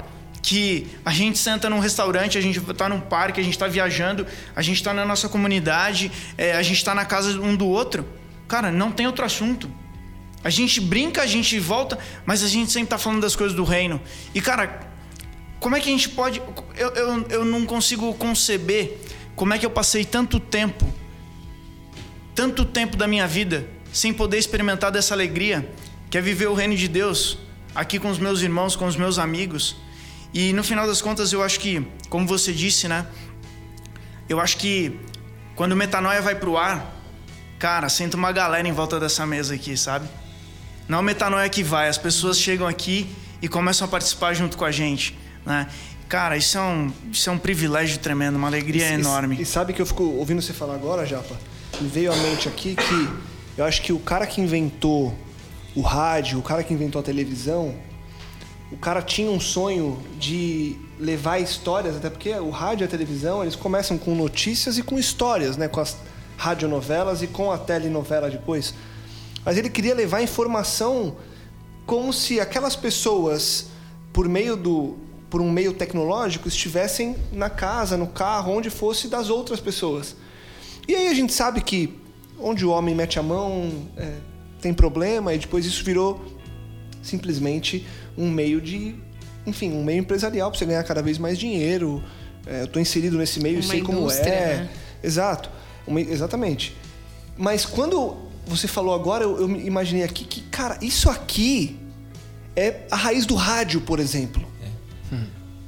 que 0.47 0.87
a 1.03 1.11
gente 1.11 1.37
senta 1.37 1.69
num 1.69 1.79
restaurante, 1.79 2.37
a 2.37 2.41
gente 2.41 2.61
tá 2.73 2.87
num 2.87 3.01
parque, 3.01 3.41
a 3.41 3.43
gente 3.43 3.59
tá 3.59 3.67
viajando, 3.67 4.25
a 4.55 4.61
gente 4.61 4.81
tá 4.81 4.93
na 4.93 5.03
nossa 5.03 5.27
comunidade, 5.27 6.09
é, 6.37 6.53
a 6.53 6.63
gente 6.63 6.85
tá 6.85 6.95
na 6.95 7.03
casa 7.03 7.37
um 7.41 7.53
do 7.53 7.67
outro. 7.67 8.07
Cara, 8.47 8.71
não 8.71 8.89
tem 8.89 9.05
outro 9.05 9.25
assunto. 9.25 9.69
A 10.45 10.49
gente 10.49 10.79
brinca, 10.79 11.21
a 11.21 11.25
gente 11.25 11.59
volta, 11.59 11.99
mas 12.25 12.45
a 12.45 12.47
gente 12.47 12.71
sempre 12.71 12.87
tá 12.87 12.97
falando 12.97 13.19
das 13.19 13.35
coisas 13.35 13.53
do 13.53 13.65
reino. 13.65 13.99
E, 14.33 14.39
cara, 14.39 14.87
como 15.59 15.75
é 15.75 15.81
que 15.81 15.89
a 15.89 15.91
gente 15.91 16.07
pode. 16.07 16.41
Eu, 16.77 16.89
eu, 16.91 17.27
eu 17.29 17.43
não 17.43 17.65
consigo 17.65 18.13
conceber 18.13 18.99
como 19.35 19.53
é 19.53 19.57
que 19.57 19.65
eu 19.65 19.69
passei 19.69 20.05
tanto 20.05 20.39
tempo, 20.39 20.89
tanto 22.33 22.63
tempo 22.63 22.95
da 22.95 23.05
minha 23.05 23.27
vida, 23.27 23.67
sem 23.91 24.13
poder 24.13 24.37
experimentar 24.37 24.93
dessa 24.93 25.13
alegria, 25.13 25.69
que 26.09 26.17
é 26.17 26.21
viver 26.21 26.47
o 26.47 26.53
reino 26.53 26.77
de 26.77 26.87
Deus, 26.87 27.37
aqui 27.75 27.99
com 27.99 28.09
os 28.09 28.17
meus 28.17 28.39
irmãos, 28.39 28.77
com 28.77 28.85
os 28.85 28.95
meus 28.95 29.19
amigos. 29.19 29.85
E 30.33 30.53
no 30.53 30.63
final 30.63 30.85
das 30.85 31.01
contas, 31.01 31.31
eu 31.33 31.41
acho 31.41 31.59
que, 31.59 31.85
como 32.09 32.27
você 32.27 32.51
disse, 32.53 32.87
né? 32.87 33.05
Eu 34.29 34.39
acho 34.39 34.57
que 34.57 34.99
quando 35.55 35.71
o 35.71 35.75
metanoia 35.75 36.21
vai 36.21 36.35
pro 36.35 36.57
ar, 36.57 36.93
cara, 37.57 37.89
senta 37.89 38.17
uma 38.17 38.31
galera 38.31 38.67
em 38.67 38.71
volta 38.71 38.99
dessa 38.99 39.25
mesa 39.25 39.55
aqui, 39.55 39.75
sabe? 39.77 40.07
Não 40.87 40.99
é 40.99 41.01
o 41.01 41.03
metanoia 41.03 41.49
que 41.49 41.63
vai, 41.63 41.87
as 41.89 41.97
pessoas 41.97 42.37
chegam 42.39 42.67
aqui 42.67 43.09
e 43.41 43.47
começam 43.47 43.85
a 43.85 43.89
participar 43.89 44.33
junto 44.33 44.57
com 44.57 44.65
a 44.65 44.71
gente, 44.71 45.17
né? 45.45 45.67
Cara, 46.07 46.37
isso 46.37 46.57
é 46.57 46.61
um, 46.61 46.91
isso 47.11 47.29
é 47.29 47.33
um 47.33 47.37
privilégio 47.37 47.97
tremendo, 47.99 48.35
uma 48.37 48.47
alegria 48.47 48.89
E- 48.89 48.93
enorme. 48.93 49.37
E 49.41 49.45
sabe 49.45 49.73
que 49.73 49.81
eu 49.81 49.85
fico 49.85 50.03
ouvindo 50.03 50.41
você 50.41 50.53
falar 50.53 50.75
agora, 50.75 51.05
Japa? 51.05 51.35
Me 51.81 51.87
veio 51.89 52.11
à 52.13 52.15
mente 52.15 52.47
aqui 52.47 52.75
que 52.75 53.09
eu 53.57 53.65
acho 53.65 53.81
que 53.81 53.91
o 53.91 53.99
cara 53.99 54.25
que 54.25 54.39
inventou 54.39 55.17
o 55.75 55.81
rádio, 55.81 56.39
o 56.39 56.41
cara 56.41 56.63
que 56.63 56.73
inventou 56.73 56.99
a 57.01 57.03
televisão, 57.03 57.75
o 58.71 58.77
cara 58.77 59.01
tinha 59.01 59.29
um 59.29 59.39
sonho 59.39 59.97
de 60.19 60.75
levar 60.99 61.39
histórias, 61.39 61.95
até 61.95 62.09
porque 62.09 62.33
o 62.33 62.49
rádio 62.49 62.83
e 62.83 62.85
a 62.85 62.87
televisão, 62.87 63.41
eles 63.41 63.55
começam 63.55 63.97
com 63.97 64.13
notícias 64.13 64.77
e 64.77 64.83
com 64.83 64.99
histórias, 64.99 65.55
né? 65.55 65.67
Com 65.67 65.79
as 65.79 65.95
radionovelas 66.37 67.21
e 67.21 67.27
com 67.27 67.51
a 67.51 67.57
telenovela 67.57 68.29
depois. 68.29 68.73
Mas 69.45 69.57
ele 69.57 69.69
queria 69.69 69.95
levar 69.95 70.21
informação 70.21 71.15
como 71.85 72.11
se 72.11 72.39
aquelas 72.39 72.75
pessoas, 72.75 73.67
por 74.11 74.27
meio 74.27 74.57
do 74.57 74.97
por 75.29 75.41
um 75.41 75.51
meio 75.51 75.73
tecnológico, 75.73 76.47
estivessem 76.47 77.15
na 77.33 77.49
casa, 77.49 77.97
no 77.97 78.07
carro, 78.07 78.53
onde 78.53 78.69
fosse 78.69 79.09
das 79.09 79.29
outras 79.29 79.59
pessoas. 79.59 80.15
E 80.87 80.95
aí 80.95 81.09
a 81.09 81.13
gente 81.13 81.33
sabe 81.33 81.59
que 81.59 81.93
onde 82.39 82.65
o 82.65 82.69
homem 82.69 82.95
mete 82.95 83.19
a 83.19 83.23
mão 83.23 83.89
é, 83.97 84.13
tem 84.61 84.73
problema 84.73 85.33
e 85.33 85.37
depois 85.37 85.65
isso 85.65 85.83
virou 85.83 86.21
simplesmente 87.07 87.85
um 88.17 88.29
meio 88.29 88.59
de, 88.61 88.95
enfim, 89.45 89.71
um 89.71 89.83
meio 89.83 89.99
empresarial 89.99 90.49
para 90.51 90.59
você 90.59 90.65
ganhar 90.65 90.83
cada 90.83 91.01
vez 91.01 91.17
mais 91.17 91.37
dinheiro. 91.37 92.03
É, 92.45 92.61
eu 92.61 92.65
estou 92.65 92.81
inserido 92.81 93.17
nesse 93.17 93.39
meio 93.39 93.59
e 93.59 93.63
sei 93.63 93.81
como 93.81 93.99
é. 94.01 94.57
né? 94.57 94.69
Exato, 95.03 95.49
Uma- 95.85 96.01
exatamente. 96.01 96.75
Mas 97.37 97.65
quando 97.65 98.17
você 98.45 98.67
falou 98.67 98.93
agora, 98.95 99.23
eu, 99.23 99.39
eu 99.41 99.47
me 99.47 99.65
imaginei 99.65 100.03
aqui 100.03 100.23
que, 100.25 100.41
cara, 100.41 100.77
isso 100.81 101.09
aqui 101.09 101.77
é 102.55 102.81
a 102.89 102.95
raiz 102.95 103.25
do 103.25 103.35
rádio, 103.35 103.81
por 103.81 103.99
exemplo. 103.99 104.45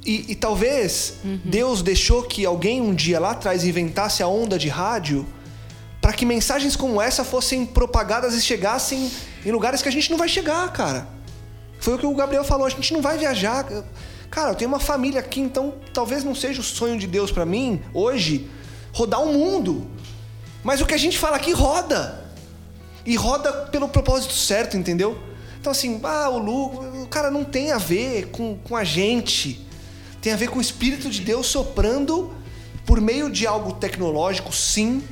E, 0.04 0.32
e 0.32 0.34
talvez 0.34 1.16
Deus 1.44 1.82
deixou 1.82 2.22
que 2.22 2.44
alguém 2.46 2.80
um 2.80 2.94
dia 2.94 3.20
lá 3.20 3.32
atrás 3.32 3.64
inventasse 3.64 4.22
a 4.22 4.26
onda 4.26 4.58
de 4.58 4.66
rádio 4.68 5.26
para 6.00 6.14
que 6.14 6.24
mensagens 6.24 6.74
como 6.74 7.00
essa 7.02 7.22
fossem 7.22 7.66
propagadas 7.66 8.34
e 8.34 8.40
chegassem 8.40 9.10
em 9.44 9.50
lugares 9.52 9.82
que 9.82 9.88
a 9.88 9.92
gente 9.92 10.10
não 10.10 10.16
vai 10.16 10.26
chegar, 10.28 10.72
cara. 10.72 11.06
Foi 11.80 11.94
o 11.94 11.98
que 11.98 12.06
o 12.06 12.14
Gabriel 12.14 12.44
falou, 12.44 12.66
a 12.66 12.70
gente 12.70 12.92
não 12.92 13.00
vai 13.00 13.18
viajar. 13.18 13.66
Cara, 14.30 14.50
eu 14.50 14.54
tenho 14.54 14.70
uma 14.70 14.78
família 14.78 15.18
aqui, 15.18 15.40
então 15.40 15.74
talvez 15.92 16.22
não 16.22 16.34
seja 16.34 16.60
o 16.60 16.64
sonho 16.64 16.98
de 16.98 17.06
Deus 17.06 17.32
para 17.32 17.44
mim 17.44 17.82
hoje 17.92 18.48
rodar 18.92 19.22
o 19.22 19.32
mundo. 19.32 19.88
Mas 20.62 20.80
o 20.80 20.86
que 20.86 20.94
a 20.94 20.98
gente 20.98 21.18
fala 21.18 21.36
aqui 21.36 21.52
roda. 21.52 22.30
E 23.04 23.16
roda 23.16 23.50
pelo 23.68 23.88
propósito 23.88 24.34
certo, 24.34 24.76
entendeu? 24.76 25.18
Então, 25.58 25.72
assim, 25.72 25.98
ah, 26.04 26.28
o 26.28 26.38
Lu, 26.38 27.02
o 27.02 27.06
cara 27.06 27.30
não 27.30 27.44
tem 27.44 27.72
a 27.72 27.78
ver 27.78 28.26
com, 28.26 28.56
com 28.58 28.76
a 28.76 28.84
gente. 28.84 29.66
Tem 30.20 30.32
a 30.32 30.36
ver 30.36 30.48
com 30.48 30.58
o 30.58 30.62
Espírito 30.62 31.08
de 31.08 31.22
Deus 31.22 31.46
soprando 31.46 32.32
por 32.84 33.00
meio 33.00 33.30
de 33.30 33.46
algo 33.46 33.72
tecnológico, 33.72 34.52
sim. 34.52 35.02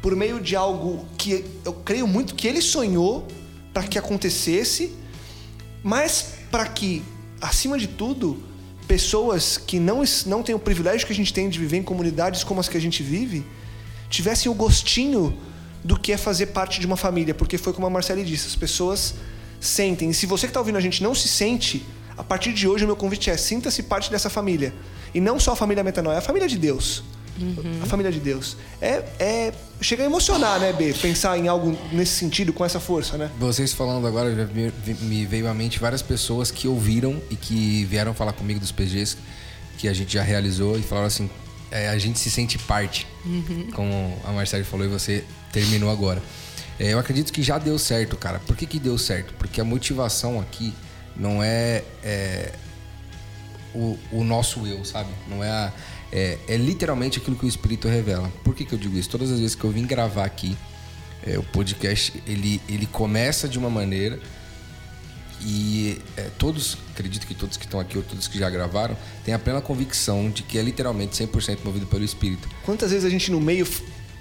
Por 0.00 0.14
meio 0.14 0.40
de 0.40 0.54
algo 0.54 1.06
que 1.18 1.44
eu 1.64 1.72
creio 1.72 2.06
muito 2.06 2.34
que 2.34 2.46
ele 2.46 2.60
sonhou 2.60 3.26
para 3.72 3.82
que 3.84 3.98
acontecesse, 3.98 4.94
mas 5.84 6.36
para 6.50 6.64
que, 6.66 7.02
acima 7.40 7.78
de 7.78 7.86
tudo, 7.86 8.42
pessoas 8.88 9.58
que 9.58 9.78
não, 9.78 10.02
não 10.24 10.42
têm 10.42 10.54
o 10.54 10.58
privilégio 10.58 11.06
que 11.06 11.12
a 11.12 11.16
gente 11.16 11.32
tem 11.32 11.48
de 11.50 11.58
viver 11.58 11.76
em 11.76 11.82
comunidades 11.82 12.42
como 12.42 12.58
as 12.58 12.68
que 12.68 12.76
a 12.78 12.80
gente 12.80 13.02
vive, 13.02 13.44
tivessem 14.08 14.50
o 14.50 14.54
gostinho 14.54 15.36
do 15.84 16.00
que 16.00 16.10
é 16.12 16.16
fazer 16.16 16.46
parte 16.46 16.80
de 16.80 16.86
uma 16.86 16.96
família, 16.96 17.34
porque 17.34 17.58
foi 17.58 17.74
como 17.74 17.86
a 17.86 17.90
Marcele 17.90 18.24
disse, 18.24 18.46
as 18.46 18.56
pessoas 18.56 19.14
sentem. 19.60 20.08
E 20.08 20.14
se 20.14 20.24
você 20.24 20.46
que 20.46 20.50
está 20.50 20.60
ouvindo 20.60 20.78
a 20.78 20.80
gente 20.80 21.02
não 21.02 21.14
se 21.14 21.28
sente, 21.28 21.84
a 22.16 22.24
partir 22.24 22.54
de 22.54 22.66
hoje 22.66 22.84
o 22.84 22.86
meu 22.86 22.96
convite 22.96 23.28
é 23.28 23.36
sinta-se 23.36 23.82
parte 23.82 24.10
dessa 24.10 24.30
família. 24.30 24.72
E 25.14 25.20
não 25.20 25.38
só 25.38 25.52
a 25.52 25.56
família 25.56 25.84
Metanoia, 25.84 26.14
é 26.14 26.18
a 26.18 26.22
família 26.22 26.48
de 26.48 26.56
Deus. 26.56 27.04
A 27.82 27.86
família 27.86 28.12
de 28.12 28.20
Deus. 28.20 28.56
É, 28.80 29.04
é. 29.18 29.52
Chega 29.80 30.02
a 30.02 30.06
emocionar, 30.06 30.60
né, 30.60 30.72
B? 30.72 30.94
Pensar 30.94 31.36
em 31.36 31.48
algo 31.48 31.76
nesse 31.92 32.12
sentido, 32.12 32.52
com 32.52 32.64
essa 32.64 32.78
força, 32.78 33.18
né? 33.18 33.30
Vocês 33.38 33.72
falando 33.72 34.06
agora, 34.06 34.30
me, 35.02 35.26
veio 35.26 35.48
à 35.48 35.54
mente 35.54 35.78
várias 35.78 36.00
pessoas 36.00 36.50
que 36.50 36.68
ouviram 36.68 37.20
e 37.30 37.36
que 37.36 37.84
vieram 37.84 38.14
falar 38.14 38.32
comigo 38.32 38.60
dos 38.60 38.72
PGs 38.72 39.16
que 39.76 39.88
a 39.88 39.92
gente 39.92 40.14
já 40.14 40.22
realizou 40.22 40.78
e 40.78 40.82
falaram 40.82 41.08
assim: 41.08 41.28
é, 41.70 41.88
a 41.88 41.98
gente 41.98 42.18
se 42.18 42.30
sente 42.30 42.58
parte, 42.58 43.06
como 43.74 44.16
a 44.24 44.32
Marcele 44.32 44.64
falou 44.64 44.86
e 44.86 44.88
você 44.88 45.24
terminou 45.52 45.90
agora. 45.90 46.22
É, 46.78 46.92
eu 46.92 46.98
acredito 46.98 47.32
que 47.32 47.42
já 47.42 47.58
deu 47.58 47.78
certo, 47.78 48.16
cara. 48.16 48.40
Por 48.40 48.56
que, 48.56 48.66
que 48.66 48.78
deu 48.78 48.98
certo? 48.98 49.34
Porque 49.34 49.60
a 49.60 49.64
motivação 49.64 50.40
aqui 50.40 50.74
não 51.16 51.42
é, 51.42 51.84
é, 52.02 52.52
o, 53.74 53.98
o 54.10 54.24
nosso 54.24 54.66
eu, 54.66 54.84
sabe? 54.84 55.10
Não 55.28 55.42
é 55.42 55.50
a. 55.50 55.72
É, 56.12 56.38
é 56.48 56.56
literalmente 56.56 57.18
aquilo 57.18 57.36
que 57.36 57.44
o 57.44 57.48
Espírito 57.48 57.88
revela. 57.88 58.30
Por 58.44 58.54
que, 58.54 58.64
que 58.64 58.72
eu 58.72 58.78
digo 58.78 58.96
isso? 58.96 59.08
Todas 59.10 59.30
as 59.32 59.40
vezes 59.40 59.54
que 59.54 59.64
eu 59.64 59.70
vim 59.70 59.84
gravar 59.86 60.24
aqui, 60.24 60.56
é, 61.26 61.38
o 61.38 61.42
podcast 61.42 62.12
ele, 62.26 62.60
ele 62.68 62.86
começa 62.86 63.48
de 63.48 63.58
uma 63.58 63.68
maneira 63.70 64.20
e 65.46 65.98
é, 66.16 66.28
todos, 66.38 66.78
acredito 66.92 67.26
que 67.26 67.34
todos 67.34 67.56
que 67.56 67.64
estão 67.66 67.78
aqui 67.78 67.98
ou 67.98 68.04
todos 68.04 68.26
que 68.28 68.38
já 68.38 68.48
gravaram, 68.48 68.96
têm 69.24 69.34
a 69.34 69.38
plena 69.38 69.60
convicção 69.60 70.30
de 70.30 70.42
que 70.42 70.56
é 70.58 70.62
literalmente 70.62 71.16
100% 71.22 71.58
movido 71.64 71.86
pelo 71.86 72.04
Espírito. 72.04 72.48
Quantas 72.64 72.90
vezes 72.90 73.04
a 73.04 73.10
gente 73.10 73.30
no 73.30 73.40
meio 73.40 73.66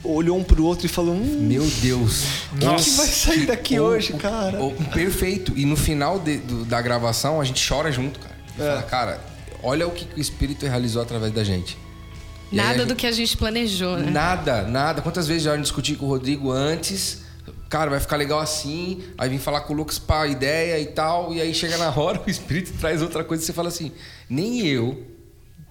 olhou 0.03 0.37
um 0.37 0.43
pro 0.43 0.65
outro 0.65 0.85
e 0.85 0.89
falou: 0.89 1.13
hum, 1.15 1.37
Meu 1.47 1.65
Deus! 1.81 2.23
o 2.51 2.57
que 2.57 2.89
vai 2.91 3.07
sair 3.07 3.45
daqui 3.45 3.79
O- 3.79 3.83
hoje, 3.83 4.13
o- 4.13 4.17
cara? 4.17 4.61
o- 4.61 4.73
perfeito. 4.91 5.53
E 5.55 5.65
no 5.65 5.77
final 5.77 6.19
de- 6.19 6.37
do- 6.39 6.65
da 6.65 6.81
gravação 6.81 7.39
a 7.39 7.43
gente 7.45 7.65
chora 7.65 7.89
junto, 7.91 8.19
cara. 8.19 8.35
E 8.57 8.61
É. 8.61 8.65
fala, 8.65 8.83
cara, 8.83 9.21
olha 9.63 9.87
o 9.87 9.91
que, 9.91 10.05
que 10.05 10.19
o 10.19 10.21
Espírito 10.21 10.65
realizou 10.65 11.01
através 11.01 11.31
da 11.31 11.43
gente. 11.43 11.77
E 12.51 12.59
a 12.59 12.63
Nada 12.63 12.79
gente- 12.79 12.87
do 12.89 12.95
que 12.95 13.07
a 13.07 13.11
gente 13.11 13.35
planejou, 13.37 13.97
né? 13.97 14.11
Nada, 14.11 14.63
nada. 14.63 15.01
Quantas 15.01 15.27
vezes 15.27 15.43
já 15.43 15.55
discuti 15.55 15.95
com 15.95 16.05
o 16.05 16.09
Rodrigo 16.09 16.51
antes? 16.51 17.23
Cara, 17.69 17.89
vai 17.89 17.99
ficar 17.99 18.15
legal 18.17 18.39
assim. 18.39 19.01
Aí 19.17 19.27
vim 19.29 19.39
falar 19.39 19.61
com 19.61 19.73
o 19.73 19.75
Lucas 19.75 19.97
pra 19.97 20.27
ideia 20.27 20.79
e 20.79 20.85
tal. 20.87 21.33
E 21.33 21.41
aí 21.41 21.53
chega 21.53 21.77
na 21.77 21.89
hora, 21.89 22.21
o 22.25 22.29
Espírito 22.29 22.71
traz 22.79 23.01
outra 23.01 23.23
coisa 23.23 23.41
e 23.41 23.45
você 23.45 23.53
fala 23.53 23.69
assim: 23.69 23.91
nem 24.29 24.59
eu 24.67 25.03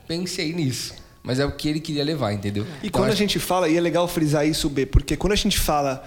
pensei 0.08 0.52
nisso. 0.52 0.94
Mas 1.22 1.38
é 1.38 1.44
o 1.46 1.52
que 1.52 1.68
ele 1.68 1.78
queria 1.78 2.02
levar, 2.02 2.32
entendeu? 2.32 2.64
E 2.82 2.88
Então, 2.88 3.00
quando 3.00 3.10
a 3.10 3.12
acho- 3.12 3.18
gente 3.18 3.38
fala, 3.38 3.68
e 3.68 3.76
é 3.76 3.80
legal 3.80 4.08
frisar 4.08 4.44
isso, 4.44 4.68
B, 4.68 4.84
porque 4.86 5.16
quando 5.16 5.32
a 5.32 5.36
gente 5.36 5.56
fala 5.60 6.02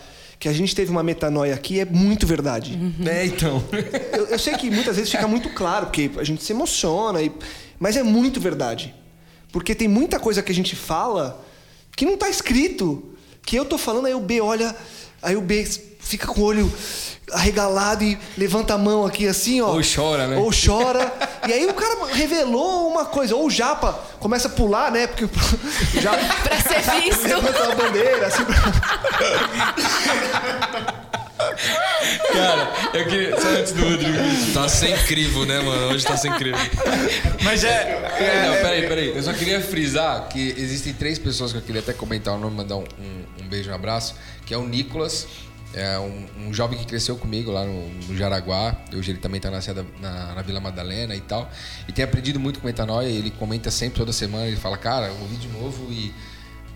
que 0.46 0.50
a 0.50 0.54
gente 0.54 0.76
teve 0.76 0.92
uma 0.92 1.02
metanoia 1.02 1.56
aqui, 1.56 1.80
é 1.80 1.86
muito 1.86 2.28
verdade. 2.28 2.78
É, 3.04 3.26
então. 3.26 3.64
Eu, 4.14 4.28
eu 4.28 4.38
sei 4.38 4.54
que 4.54 4.70
muitas 4.70 4.96
vezes 4.96 5.10
fica 5.10 5.28
muito 5.28 5.50
claro, 5.50 5.88
porque 5.88 6.12
a 6.18 6.24
gente 6.24 6.44
se 6.44 6.54
emociona, 6.54 7.20
e- 7.20 7.32
mas 7.80 7.98
é 7.98 8.04
muito 8.04 8.40
verdade. 8.40 8.94
Porque 9.52 9.74
tem 9.74 9.88
muita 9.88 10.20
coisa 10.20 10.44
que 10.44 10.52
a 10.52 10.54
gente 10.56 10.76
fala 10.76 11.44
que 11.96 12.06
não 12.06 12.16
tá 12.16 12.30
escrito. 12.30 13.12
Que 13.42 13.56
eu 13.56 13.66
tô 13.66 13.76
falando, 13.76 14.06
aí 14.06 14.14
o 14.14 14.20
B 14.20 14.40
olha, 14.40 14.76
aí 15.20 15.36
o 15.36 15.42
B 15.42 15.66
fica 16.06 16.28
com 16.28 16.40
o 16.42 16.44
olho 16.46 16.72
arregalado 17.34 18.04
e 18.04 18.18
levanta 18.38 18.76
a 18.76 18.78
mão 18.78 19.04
aqui 19.06 19.28
assim, 19.28 19.60
ó. 19.60 19.72
Ou 19.74 19.82
chora, 19.84 20.28
né? 20.28 20.38
Ou 20.38 20.52
chora. 20.52 21.12
e 21.48 21.52
aí 21.52 21.66
o 21.66 21.74
cara 21.74 22.06
revelou 22.14 22.88
uma 22.88 23.06
coisa. 23.06 23.36
Ou 23.36 23.48
o 23.48 23.50
Japa 23.50 23.94
começa 24.20 24.48
a 24.48 24.52
pular, 24.52 24.92
né? 24.92 25.08
Porque 25.08 25.26
o 25.26 25.30
Japa 26.02 26.18
Pra 26.44 26.58
ser 26.62 26.82
visto. 27.02 27.28
levanta 27.28 27.64
uma 27.64 27.76
bandeira, 27.76 28.28
assim. 28.28 28.44
Cara, 32.34 32.74
eu 32.94 33.06
queria. 33.08 33.42
Só 33.42 33.48
antes 33.50 33.72
do 33.74 33.84
Rodrigo. 33.84 34.18
Tá 34.54 34.70
sem 34.70 34.96
crivo, 35.06 35.46
né, 35.46 35.60
mano? 35.62 35.94
Hoje 35.94 36.06
tá 36.06 36.16
sem 36.18 36.32
crivo. 36.34 36.58
Mas 37.44 37.64
é. 37.64 37.70
É, 38.20 38.48
não, 38.48 38.56
peraí, 38.62 38.88
peraí. 38.88 39.16
Eu 39.16 39.24
só 39.24 39.34
queria 39.34 39.60
frisar 39.62 40.28
que 40.30 40.54
existem 40.58 40.94
três 40.94 41.18
pessoas 41.18 41.52
que 41.52 41.58
eu 41.58 41.62
queria 41.62 41.82
até 41.82 41.94
comentar 41.94 42.34
o 42.36 42.38
nome, 42.38 42.56
mandar 42.56 42.76
um, 42.78 42.84
um, 43.00 43.44
um 43.44 43.48
beijo, 43.48 43.72
um 43.72 43.76
abraço, 43.76 44.16
que 44.46 44.54
é 44.54 44.58
o 44.58 44.66
Nicolas, 44.68 45.28
é 45.76 46.00
um, 46.00 46.48
um 46.48 46.54
jovem 46.54 46.80
que 46.80 46.86
cresceu 46.86 47.18
comigo 47.18 47.52
lá 47.52 47.66
no, 47.66 47.90
no 47.90 48.18
Jaraguá. 48.18 48.76
Hoje 48.94 49.12
ele 49.12 49.20
também 49.20 49.40
tá 49.40 49.52
na, 49.52 49.60
na, 50.00 50.36
na 50.36 50.42
Vila 50.42 50.60
Madalena 50.60 51.16
e 51.16 51.22
tal. 51.22 51.52
E 51.88 51.92
tem 51.92 52.04
aprendido 52.04 52.40
muito 52.40 52.60
com 52.60 52.66
metanoia. 52.66 53.08
Ele 53.08 53.30
comenta 53.30 53.70
sempre, 53.70 53.98
toda 53.98 54.14
semana, 54.14 54.48
ele 54.48 54.56
fala, 54.56 54.78
cara, 54.78 55.08
eu 55.08 55.20
ouvi 55.22 55.36
de 55.36 55.48
novo 55.50 55.92
e. 55.92 56.14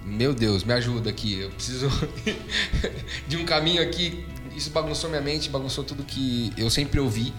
Meu 0.05 0.33
Deus, 0.33 0.63
me 0.63 0.73
ajuda 0.73 1.09
aqui. 1.09 1.39
Eu 1.39 1.49
preciso 1.49 1.89
de 3.27 3.37
um 3.37 3.45
caminho 3.45 3.81
aqui 3.81 4.25
isso 4.59 4.71
bagunçou 4.71 5.09
minha 5.09 5.21
mente, 5.21 5.49
bagunçou 5.49 5.83
tudo 5.83 6.03
que 6.03 6.51
eu 6.57 6.69
sempre 6.69 6.99
ouvi. 6.99 7.33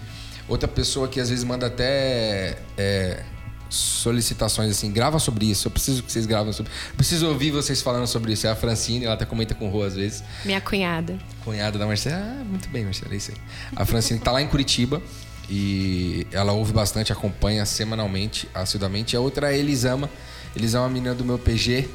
Outra 0.49 0.67
pessoa 0.67 1.07
que 1.07 1.21
às 1.21 1.29
vezes 1.29 1.45
manda 1.45 1.67
até 1.67 2.59
é, 2.77 3.23
solicitações 3.71 4.71
assim, 4.71 4.91
grava 4.93 5.19
sobre 5.19 5.49
isso. 5.49 5.69
Eu 5.69 5.71
preciso 5.71 6.03
que 6.03 6.13
vocês 6.13 6.27
gravem 6.27 6.53
sobre. 6.53 6.73
Eu 6.73 6.97
preciso 6.97 7.29
ouvir 7.29 7.53
vocês 7.53 7.81
falando 7.81 8.07
sobre 8.07 8.33
isso. 8.33 8.47
É 8.47 8.51
a 8.51 8.57
Francine, 8.57 9.05
ela 9.05 9.15
até 9.15 9.25
comenta 9.25 9.55
com 9.55 9.69
o 9.69 9.71
Rô 9.71 9.83
às 9.83 9.95
vezes. 9.95 10.23
Minha 10.45 10.61
cunhada. 10.61 11.19
Cunhada 11.45 11.79
da 11.79 11.87
Marcela. 11.87 12.41
Ah, 12.41 12.45
muito 12.45 12.69
bem, 12.69 12.85
Marcela, 12.85 13.15
é 13.15 13.17
isso 13.17 13.31
aí. 13.31 13.37
A 13.77 13.87
Francine 13.87 14.19
tá 14.19 14.33
lá 14.33 14.43
em 14.43 14.49
Curitiba 14.49 15.01
e 15.49 16.27
ela 16.33 16.53
ouve 16.53 16.73
bastante, 16.73 17.13
acompanha 17.13 17.65
semanalmente, 17.65 18.49
assiduamente. 18.53 19.17
A 19.17 19.21
outra 19.21 19.51
é 19.51 19.55
a 19.55 19.57
Elisama. 19.57 20.11
Elisama 20.55 20.85
é 20.85 20.89
uma 20.89 20.93
menina 20.93 21.15
do 21.15 21.25
meu 21.25 21.39
PG 21.39 21.89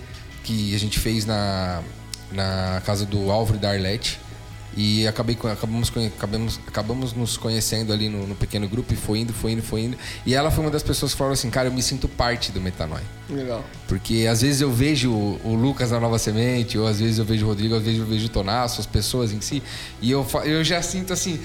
que 0.44 0.74
a 0.74 0.80
gente 0.80 1.00
fez 1.00 1.26
na, 1.26 1.82
na 2.32 2.82
casa 2.86 3.06
do 3.06 3.30
Álvaro 3.30 3.60
da 3.60 3.72
Arlete. 3.72 4.20
E 4.76 5.08
acabei, 5.08 5.38
acabamos, 5.52 5.92
acabamos, 6.18 6.60
acabamos 6.68 7.14
nos 7.14 7.38
conhecendo 7.38 7.94
ali 7.94 8.10
no, 8.10 8.28
no 8.28 8.36
pequeno 8.36 8.68
grupo 8.68 8.94
e 8.94 8.96
foi 8.96 9.20
indo, 9.20 9.34
foi 9.34 9.54
indo, 9.54 9.62
foi 9.62 9.82
indo. 9.82 9.98
E 10.26 10.34
ela 10.34 10.52
foi 10.52 10.66
uma 10.66 10.72
das 10.72 10.84
pessoas 10.84 11.14
que 11.14 11.18
falou 11.18 11.34
assim, 11.34 11.50
cara, 11.50 11.70
eu 11.70 11.72
me 11.72 11.82
sinto 11.82 12.08
parte 12.10 12.52
do 12.52 12.60
Metanoia. 12.60 13.04
Legal. 13.30 13.64
Porque 13.88 14.28
às 14.30 14.42
vezes 14.42 14.62
eu 14.62 14.72
vejo 14.72 15.12
o 15.12 15.56
Lucas 15.60 15.92
na 15.92 16.00
Nova 16.00 16.18
Semente, 16.20 16.78
ou 16.78 16.88
às 16.88 17.00
vezes 17.00 17.18
eu 17.18 17.26
vejo 17.26 17.46
o 17.46 17.50
Rodrigo, 17.50 17.76
às 17.76 17.84
vezes 17.84 18.00
eu 18.00 18.06
vejo 18.06 18.26
o 18.26 18.30
Tonasso, 18.30 18.80
as 18.82 18.86
pessoas 18.88 19.32
em 19.32 19.42
si, 19.42 19.62
e 20.02 20.12
eu, 20.12 20.26
eu 20.44 20.64
já 20.64 20.82
sinto 20.82 21.12
assim, 21.14 21.40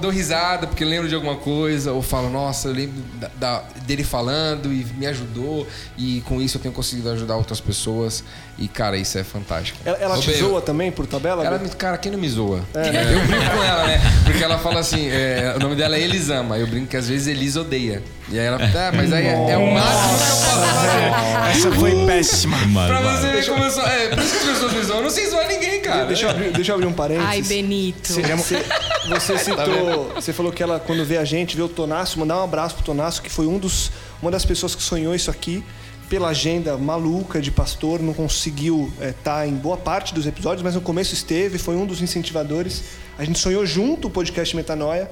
dou 0.00 0.10
risada 0.10 0.66
porque 0.66 0.84
lembro 0.84 1.08
de 1.08 1.14
alguma 1.14 1.36
coisa, 1.36 1.92
ou 1.92 2.02
falo, 2.02 2.30
nossa, 2.30 2.68
eu 2.68 2.72
lembro 2.74 3.02
da- 3.20 3.30
da- 3.38 3.64
dele 3.86 4.04
falando 4.04 4.72
e 4.72 4.84
me 4.96 5.06
ajudou, 5.06 5.66
e 5.96 6.20
com 6.26 6.40
isso 6.40 6.58
eu 6.58 6.62
tenho 6.62 6.74
conseguido 6.74 7.10
ajudar 7.10 7.36
outras 7.36 7.60
pessoas, 7.60 8.22
e 8.58 8.68
cara, 8.68 8.96
isso 8.96 9.18
é 9.18 9.24
fantástico. 9.24 9.78
Ela, 9.84 9.96
ela 9.98 10.18
te 10.18 10.32
zoa 10.34 10.60
também 10.60 10.90
por 10.92 11.06
tabela? 11.06 11.44
ela 11.44 11.58
cara, 11.70 11.98
quem 11.98 12.10
não 12.12 12.18
me 12.18 12.28
zoa? 12.28 12.64
Eu 12.74 13.26
brinco 13.26 13.50
com 13.56 13.62
ela, 13.62 13.86
né? 13.86 14.00
Porque 14.24 14.42
ela 14.42 14.58
fala 14.58 14.80
assim, 14.80 15.08
é, 15.08 15.54
o 15.56 15.60
nome 15.60 15.74
dela 15.76 15.96
é 15.96 16.00
Elisama. 16.00 16.56
Eu 16.58 16.66
brinco 16.66 16.86
que 16.88 16.96
às 16.96 17.08
vezes 17.08 17.26
Elisa 17.26 17.60
odeia. 17.60 18.02
E 18.28 18.38
aí 18.40 18.44
ela, 18.46 18.58
tá, 18.58 18.90
mas 18.92 19.12
aí 19.12 19.24
é, 19.26 19.50
é 19.52 19.56
o 19.56 19.72
máximo 19.72 20.18
que 20.18 20.24
eu 20.24 20.36
posso 20.36 20.66
fazer. 20.66 21.50
Essa 21.50 21.70
foi 21.72 22.06
péssima. 22.06 22.56
Pra 22.88 23.00
você 23.00 23.28
ver 23.30 23.46
como 23.46 23.62
eu 23.64 23.70
sou. 23.70 23.86
É, 23.86 24.08
por 24.08 24.18
isso 24.18 24.30
que 24.32 24.36
as 24.38 24.44
pessoas 24.54 24.72
me 24.72 24.82
zoam. 24.82 24.96
Eu 24.98 25.02
não 25.04 25.10
sei 25.10 25.30
zoar 25.30 25.46
ninguém, 25.46 25.80
cara. 25.80 26.04
Deixa 26.06 26.26
eu, 26.26 26.30
abrir, 26.30 26.50
deixa 26.52 26.72
eu 26.72 26.74
abrir 26.74 26.86
um 26.88 26.92
parênteses. 26.92 27.28
Ai, 27.28 27.42
Benito. 27.42 28.12
Você, 28.12 28.22
você- 28.22 28.64
você 29.08 29.38
citou, 29.38 30.10
você 30.14 30.32
falou 30.32 30.50
que 30.50 30.60
ela, 30.60 30.80
quando 30.80 31.04
vê 31.04 31.16
a 31.18 31.24
gente, 31.24 31.54
vê 31.56 31.62
o 31.62 31.68
Tonasso, 31.68 32.18
mandar 32.18 32.40
um 32.40 32.44
abraço 32.44 32.74
pro 32.74 32.84
Tonasso, 32.84 33.22
que 33.22 33.30
foi 33.30 33.46
um 33.46 33.58
dos, 33.58 33.92
uma 34.20 34.30
das 34.32 34.44
pessoas 34.44 34.74
que 34.74 34.82
sonhou 34.82 35.14
isso 35.14 35.30
aqui. 35.30 35.62
Pela 36.08 36.28
agenda 36.28 36.76
maluca 36.76 37.40
de 37.40 37.50
pastor, 37.52 38.00
não 38.00 38.12
conseguiu 38.14 38.92
estar 39.00 39.46
em 39.46 39.54
boa 39.54 39.76
parte 39.76 40.12
dos 40.14 40.24
episódios, 40.26 40.62
mas 40.62 40.74
no 40.76 40.80
começo 40.80 41.14
esteve, 41.14 41.58
foi 41.58 41.74
um 41.76 41.84
dos 41.86 42.00
incentivadores. 42.00 42.82
A 43.18 43.24
gente 43.24 43.38
sonhou 43.40 43.64
junto 43.66 44.06
o 44.08 44.10
podcast 44.10 44.54
Metanoia 44.54 45.10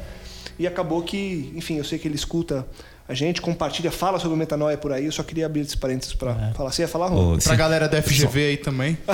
e 0.56 0.66
acabou 0.68 1.02
que, 1.02 1.52
enfim, 1.56 1.78
eu 1.78 1.84
sei 1.84 1.98
que 1.98 2.06
ele 2.06 2.14
escuta 2.14 2.64
a 3.06 3.14
gente, 3.14 3.40
compartilha, 3.42 3.90
fala 3.90 4.18
sobre 4.18 4.34
o 4.34 4.38
Metanoia 4.38 4.76
por 4.78 4.92
aí. 4.92 5.04
Eu 5.06 5.12
só 5.12 5.22
queria 5.22 5.46
abrir 5.46 5.60
esse 5.60 5.76
parênteses 5.76 6.14
para 6.14 6.52
falar. 6.54 6.70
Você 6.72 6.82
ia 6.82 6.88
falar, 6.88 7.08
Rô? 7.08 7.32
Oh, 7.34 7.38
Pra 7.38 7.40
sí. 7.52 7.56
galera 7.56 7.88
da 7.88 8.00
FGV 8.00 8.40
aí 8.46 8.56
também. 8.56 8.96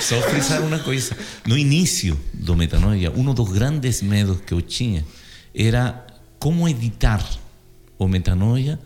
Só 0.00 0.20
frisar 0.22 0.62
uma 0.62 0.78
coisa. 0.78 1.16
No 1.46 1.56
início 1.58 2.18
do 2.32 2.56
Metanoia, 2.56 3.10
um 3.10 3.34
dos 3.34 3.48
grandes 3.50 4.00
medos 4.02 4.40
que 4.40 4.52
eu 4.54 4.62
tinha 4.62 5.04
era 5.54 6.06
como 6.38 6.68
editar 6.68 7.22
o 7.98 8.06
Metanoia, 8.08 8.78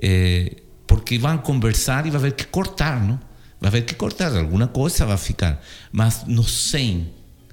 eh, 0.00 0.56
porque 0.86 1.18
vão 1.18 1.38
conversar 1.38 2.06
e 2.06 2.10
vai 2.10 2.18
haver 2.20 2.32
que 2.32 2.44
cortar, 2.46 3.00
não? 3.00 3.18
Vai 3.60 3.68
haver 3.68 3.84
que 3.84 3.94
cortar, 3.94 4.36
alguma 4.36 4.68
coisa 4.68 5.06
vai 5.06 5.16
ficar. 5.16 5.60
Mas 5.90 6.24
no 6.26 6.44
100, 6.44 7.10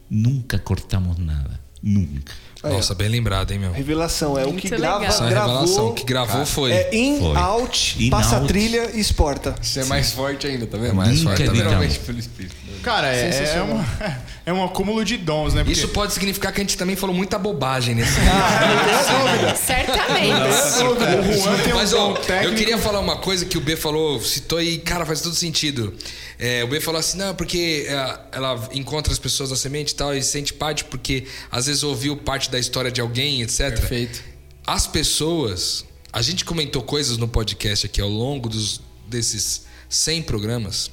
nunca 0.10 0.60
cortamos 0.60 1.18
nada. 1.18 1.60
Nunca. 1.82 2.34
Nossa, 2.64 2.94
bem 2.94 3.08
lembrado, 3.08 3.52
hein, 3.52 3.60
meu? 3.60 3.72
Revelação, 3.72 4.38
é 4.38 4.46
o 4.46 4.54
que 4.54 4.68
legal. 4.70 5.00
grava, 5.00 5.06
Essa 5.06 5.30
gravou. 5.30 5.56
revelação 5.60 5.94
que 5.94 6.04
gravou 6.04 6.46
foi. 6.46 6.72
É 6.72 6.90
in, 6.96 7.20
Foi. 7.20 7.38
out, 7.38 8.04
In, 8.06 8.10
passa 8.10 8.36
out. 8.38 8.48
trilha 8.48 8.92
e 8.94 9.00
exporta. 9.00 9.56
Isso 9.62 9.80
é 9.80 9.86
mais 9.86 10.12
forte 10.12 10.46
ainda, 10.48 10.68
tá 10.68 10.78
vendo? 10.78 10.94
mais 10.96 11.20
Nunca 11.20 11.30
forte, 11.30 11.44
tá 11.46 11.52
vendo? 11.52 11.62
Literalmente 11.62 12.00
pelo 12.00 12.20
Espírito. 12.20 12.56
Cara, 12.84 13.14
é, 13.14 13.56
é, 13.56 13.62
uma, 13.62 13.86
é 14.50 14.54
um 14.54 14.64
acúmulo 14.64 15.06
de 15.06 15.16
dons, 15.16 15.54
né? 15.54 15.64
Porque 15.64 15.78
Isso 15.78 15.90
pode 15.90 16.14
significar 16.14 16.52
que 16.52 16.60
a 16.60 16.64
gente 16.64 16.76
também 16.78 16.96
falou 16.96 17.16
muita 17.16 17.38
bobagem 17.38 17.94
nesse 17.94 18.14
Certamente. 19.56 20.84
o 20.84 21.40
Juan 21.40 21.60
tem 21.60 21.74
um 21.74 21.76
Mas 21.76 21.94
ó, 21.94 22.14
técnico. 22.14 22.46
eu 22.46 22.56
queria 22.56 22.78
falar 22.78 23.00
uma 23.00 23.18
coisa 23.18 23.46
que 23.46 23.58
o 23.58 23.62
B 23.62 23.76
falou, 23.76 24.20
citou 24.22 24.62
e, 24.62 24.80
cara, 24.80 25.06
faz 25.06 25.22
todo 25.22 25.36
sentido. 25.36 25.94
É, 26.40 26.64
o 26.64 26.68
B 26.68 26.80
falou 26.80 27.00
assim, 27.00 27.18
não, 27.18 27.36
porque 27.36 27.86
é, 27.88 28.20
ela 28.32 28.70
encontra 28.74 29.14
as 29.14 29.20
pessoas 29.20 29.52
na 29.52 29.56
semente 29.56 29.92
e 29.92 29.96
tal, 29.96 30.16
e 30.16 30.24
sente 30.24 30.54
parte 30.54 30.84
porque 30.86 31.28
às 31.52 31.68
vezes 31.68 31.84
ouviu 31.84 32.18
parte 32.18 32.50
da 32.50 32.58
história 32.58 32.92
de 32.92 33.02
alguém, 33.02 33.42
etc. 33.42 33.70
Perfeito. 33.70 34.24
As 34.66 34.88
pessoas. 34.88 35.86
A 36.12 36.24
gente 36.24 36.44
comentou 36.44 36.82
coisas 36.82 37.18
no 37.18 37.28
podcast 37.28 37.86
aqui 37.86 38.02
ao 38.02 38.10
longo 38.10 38.50
dos, 38.50 38.82
desses 39.06 39.66
100 39.88 40.24
programas. 40.24 40.90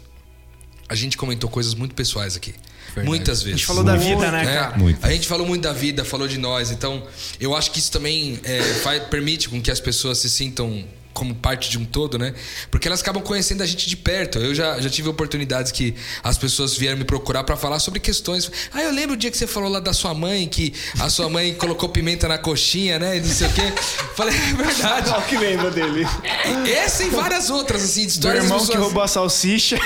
A 0.87 0.95
gente 0.95 1.17
comentou 1.17 1.49
coisas 1.49 1.73
muito 1.75 1.95
pessoais 1.95 2.37
aqui. 2.37 2.55
Muitas 3.05 3.43
vezes. 3.43 3.55
A 3.55 3.57
gente 3.59 3.67
falou 3.67 3.85
da 3.85 3.97
vida, 3.97 4.31
né, 4.31 4.45
né? 4.45 4.55
cara? 4.55 4.77
Muito. 4.79 5.05
A 5.05 5.11
gente 5.11 5.27
falou 5.29 5.47
muito 5.47 5.63
da 5.63 5.73
vida, 5.73 6.05
falou 6.05 6.27
de 6.27 6.39
nós. 6.39 6.71
Então, 6.71 7.03
eu 7.39 7.55
acho 7.55 7.71
que 7.71 7.79
isso 7.79 7.91
também 7.93 8.39
é, 8.45 8.63
faz- 8.83 9.03
permite 9.05 9.49
com 9.49 9.61
que 9.61 9.71
as 9.71 9.81
pessoas 9.81 10.19
se 10.19 10.31
sintam 10.31 10.85
como 11.17 11.35
parte 11.35 11.71
de 11.71 11.79
um 11.79 11.85
todo, 11.87 12.19
né? 12.19 12.35
Porque 12.71 12.87
elas 12.87 13.01
acabam 13.01 13.23
conhecendo 13.23 13.63
a 13.63 13.67
gente 13.67 13.89
de 13.89 13.97
perto. 13.97 14.39
Eu 14.39 14.55
já, 14.55 14.79
já 14.79 14.91
tive 14.91 15.09
oportunidades 15.09 15.73
que 15.73 15.95
as 16.23 16.37
pessoas 16.37 16.77
vieram 16.77 16.99
me 16.99 17.05
procurar 17.05 17.43
para 17.43 17.57
falar 17.57 17.79
sobre 17.79 17.99
questões. 18.01 18.51
Ah, 18.73 18.83
eu 18.83 18.93
lembro 18.93 19.15
o 19.15 19.17
dia 19.17 19.31
que 19.31 19.37
você 19.39 19.47
falou 19.47 19.71
lá 19.71 19.81
da 19.81 19.95
sua 19.95 20.13
mãe, 20.13 20.47
que 20.47 20.75
a 21.01 21.09
sua 21.09 21.31
mãe 21.31 21.55
colocou 21.57 21.89
pimenta 21.89 22.29
na 22.29 22.37
coxinha, 22.37 22.99
né? 22.99 23.17
E 23.17 23.21
não 23.21 23.31
sei 23.35 23.47
o 23.47 23.53
quê. 23.53 23.73
Falei, 24.15 24.37
é 24.37 24.53
verdade. 24.63 25.09
Qual 25.09 25.23
que 25.23 25.37
lembra 25.39 25.71
dele? 25.71 26.07
Essa 26.77 27.05
e 27.05 27.09
várias 27.09 27.49
outras, 27.49 27.83
assim, 27.83 28.03
de 28.05 28.13
histórias 28.13 28.45
irmão 28.45 28.59
das 28.59 28.67
que 28.67 28.73
pessoas- 28.73 28.85
roubou 28.87 29.03
a 29.03 29.09
salsicha. 29.09 29.79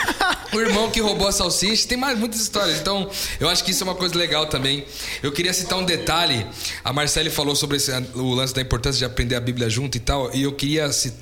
o 0.53 0.61
irmão 0.61 0.91
que 0.91 1.01
roubou 1.01 1.29
a 1.29 1.33
salsicha, 1.33 1.87
tem 1.87 1.97
mais 1.97 2.19
muitas 2.19 2.41
histórias. 2.41 2.79
Então, 2.81 3.09
eu 3.39 3.49
acho 3.49 3.63
que 3.63 3.71
isso 3.71 3.85
é 3.85 3.87
uma 3.87 3.95
coisa 3.95 4.17
legal 4.19 4.47
também. 4.47 4.85
Eu 5.23 5.31
queria 5.31 5.53
citar 5.55 5.79
um 5.79 5.85
detalhe. 5.85 6.45
A 6.83 6.93
Marcele 6.93 7.31
falou 7.31 7.55
sobre 7.55 7.77
esse- 7.77 7.93
o 8.15 8.35
lance 8.35 8.53
da 8.53 8.61
importância 8.61 8.99
de 8.99 9.05
aprender 9.05 9.37
a 9.37 9.41
Bíblia 9.41 9.71
junto 9.71 9.97
e 9.97 10.01
tal. 10.01 10.35
E 10.35 10.43
eu 10.43 10.53
queria 10.53 10.91
citar 10.93 11.20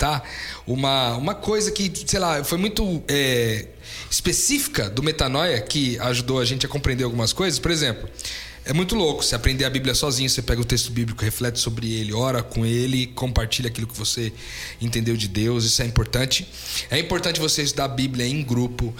uma, 0.65 1.15
uma 1.15 1.35
coisa 1.35 1.71
que, 1.71 1.91
sei 2.05 2.19
lá, 2.19 2.43
foi 2.43 2.57
muito 2.57 3.03
é, 3.07 3.67
específica 4.09 4.89
do 4.89 5.03
Metanoia 5.03 5.59
que 5.61 5.97
ajudou 5.99 6.39
a 6.39 6.45
gente 6.45 6.65
a 6.65 6.69
compreender 6.69 7.03
algumas 7.03 7.33
coisas. 7.33 7.59
Por 7.59 7.71
exemplo. 7.71 8.09
É 8.65 8.73
muito 8.73 8.93
louco 8.93 9.23
você 9.23 9.33
aprender 9.33 9.65
a 9.65 9.69
Bíblia 9.69 9.95
sozinho, 9.95 10.29
você 10.29 10.43
pega 10.43 10.61
o 10.61 10.65
texto 10.65 10.91
bíblico, 10.91 11.23
reflete 11.23 11.57
sobre 11.57 11.91
ele, 11.91 12.13
ora 12.13 12.43
com 12.43 12.63
ele, 12.63 13.07
compartilha 13.07 13.67
aquilo 13.67 13.87
que 13.87 13.97
você 13.97 14.31
entendeu 14.79 15.17
de 15.17 15.27
Deus, 15.27 15.63
isso 15.63 15.81
é 15.81 15.85
importante. 15.85 16.47
É 16.91 16.99
importante 16.99 17.39
você 17.39 17.63
estudar 17.63 17.85
a 17.85 17.87
Bíblia 17.87 18.27
em 18.27 18.43
grupo, 18.43 18.93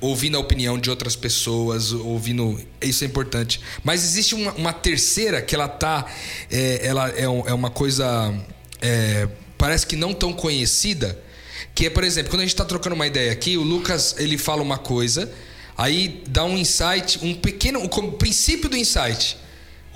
ouvindo 0.00 0.36
a 0.36 0.40
opinião 0.40 0.78
de 0.78 0.90
outras 0.90 1.14
pessoas, 1.14 1.92
ouvindo. 1.92 2.60
Isso 2.80 3.04
é 3.04 3.06
importante. 3.06 3.60
Mas 3.84 4.02
existe 4.02 4.34
uma, 4.34 4.52
uma 4.52 4.72
terceira 4.72 5.40
que 5.40 5.54
ela 5.54 5.68
tá. 5.68 6.06
é, 6.50 6.86
ela 6.86 7.08
é, 7.10 7.22
é 7.22 7.54
uma 7.54 7.70
coisa. 7.70 8.34
é, 8.80 9.28
parece 9.58 9.86
que 9.86 9.96
não 9.96 10.14
tão 10.14 10.32
conhecida. 10.32 11.18
Que 11.74 11.86
é, 11.86 11.90
por 11.90 12.04
exemplo, 12.04 12.30
quando 12.30 12.40
a 12.40 12.44
gente 12.44 12.54
está 12.54 12.64
trocando 12.64 12.94
uma 12.94 13.06
ideia 13.06 13.32
aqui, 13.32 13.56
o 13.56 13.62
Lucas 13.62 14.16
ele 14.18 14.38
fala 14.38 14.62
uma 14.62 14.78
coisa, 14.78 15.30
aí 15.76 16.22
dá 16.26 16.44
um 16.44 16.56
insight, 16.56 17.18
um 17.22 17.34
pequeno. 17.34 17.82
O 17.82 18.12
princípio 18.12 18.68
do 18.68 18.76
insight. 18.76 19.36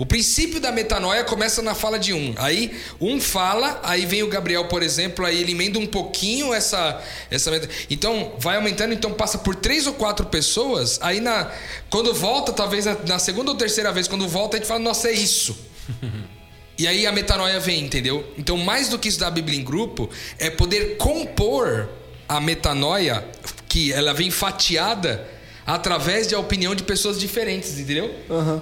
O 0.01 0.05
princípio 0.05 0.59
da 0.59 0.71
metanoia 0.71 1.23
começa 1.23 1.61
na 1.61 1.75
fala 1.75 1.99
de 1.99 2.11
um. 2.11 2.33
Aí 2.37 2.75
um 2.99 3.21
fala, 3.21 3.79
aí 3.83 4.03
vem 4.03 4.23
o 4.23 4.27
Gabriel, 4.27 4.65
por 4.65 4.81
exemplo, 4.81 5.23
aí 5.23 5.39
ele 5.39 5.51
emenda 5.51 5.77
um 5.77 5.85
pouquinho 5.85 6.51
essa 6.51 6.99
essa 7.29 7.51
Então 7.87 8.33
vai 8.39 8.55
aumentando, 8.55 8.95
então 8.95 9.13
passa 9.13 9.37
por 9.37 9.55
três 9.55 9.85
ou 9.85 9.93
quatro 9.93 10.25
pessoas. 10.25 10.97
Aí 11.03 11.19
na 11.19 11.51
quando 11.87 12.15
volta, 12.15 12.51
talvez 12.51 12.85
na, 12.85 12.97
na 13.07 13.19
segunda 13.19 13.51
ou 13.51 13.57
terceira 13.57 13.91
vez, 13.91 14.07
quando 14.07 14.27
volta 14.27 14.57
a 14.57 14.59
gente 14.59 14.67
fala, 14.67 14.79
nossa, 14.79 15.07
é 15.07 15.13
isso. 15.13 15.55
E 16.81 16.87
aí 16.87 17.05
a 17.05 17.11
metanoia 17.11 17.59
vem, 17.59 17.83
entendeu? 17.85 18.25
Então, 18.39 18.57
mais 18.57 18.89
do 18.89 18.97
que 18.97 19.07
estudar 19.07 19.27
a 19.27 19.31
Bíblia 19.31 19.55
em 19.55 19.63
grupo, 19.63 20.09
é 20.39 20.49
poder 20.49 20.97
compor 20.97 21.87
a 22.27 22.41
metanoia, 22.41 23.23
que 23.69 23.93
ela 23.93 24.15
vem 24.15 24.31
fatiada 24.31 25.27
através 25.63 26.25
de 26.27 26.33
a 26.33 26.39
opinião 26.39 26.73
de 26.73 26.81
pessoas 26.81 27.19
diferentes, 27.19 27.77
entendeu? 27.77 28.11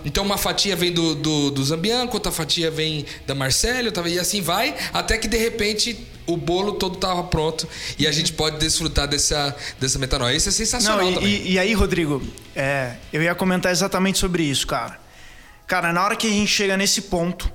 Então, 0.03 0.26
uma 0.26 0.38
fatia 0.38 0.76
vem 0.76 0.91
do, 0.91 1.15
do, 1.15 1.49
do 1.49 1.63
Zambianco, 1.63 2.15
outra 2.17 2.30
fatia 2.30 2.70
vem 2.70 3.05
da 3.26 3.34
Marcelo, 3.34 3.86
outra- 3.86 4.09
e 4.09 4.20
assim 4.20 4.41
vai, 4.41 4.76
até 4.91 5.17
que 5.17 5.26
de 5.30 5.38
repente 5.38 5.97
o 6.28 6.36
bolo 6.36 6.74
todo 6.74 6.95
estava 6.95 7.24
pronto 7.24 7.65
e 7.97 8.05
a 8.05 8.11
gente 8.11 8.34
pode 8.34 8.57
desfrutar 8.59 9.07
dessa, 9.07 9.55
dessa 9.80 9.97
metanoia. 9.97 10.36
Isso 10.36 10.49
é 10.49 10.51
sensacional 10.51 11.05
Não, 11.05 11.11
e, 11.11 11.15
também. 11.15 11.30
e- 11.30 11.51
e 11.53 11.57
aí, 11.59 11.74
Rodrigo, 11.74 12.22
é, 12.53 12.95
eu 13.13 13.24
ia 13.24 13.34
comentar 13.34 13.72
exatamente 13.72 14.20
sobre 14.20 14.43
isso, 14.43 14.67
cara. 14.67 14.99
Cara, 15.65 15.93
na 15.93 16.03
hora 16.03 16.15
que 16.15 16.26
a 16.28 16.32
gente 16.32 16.47
chega 16.51 16.76
nesse 16.76 17.03
ponto, 17.03 17.49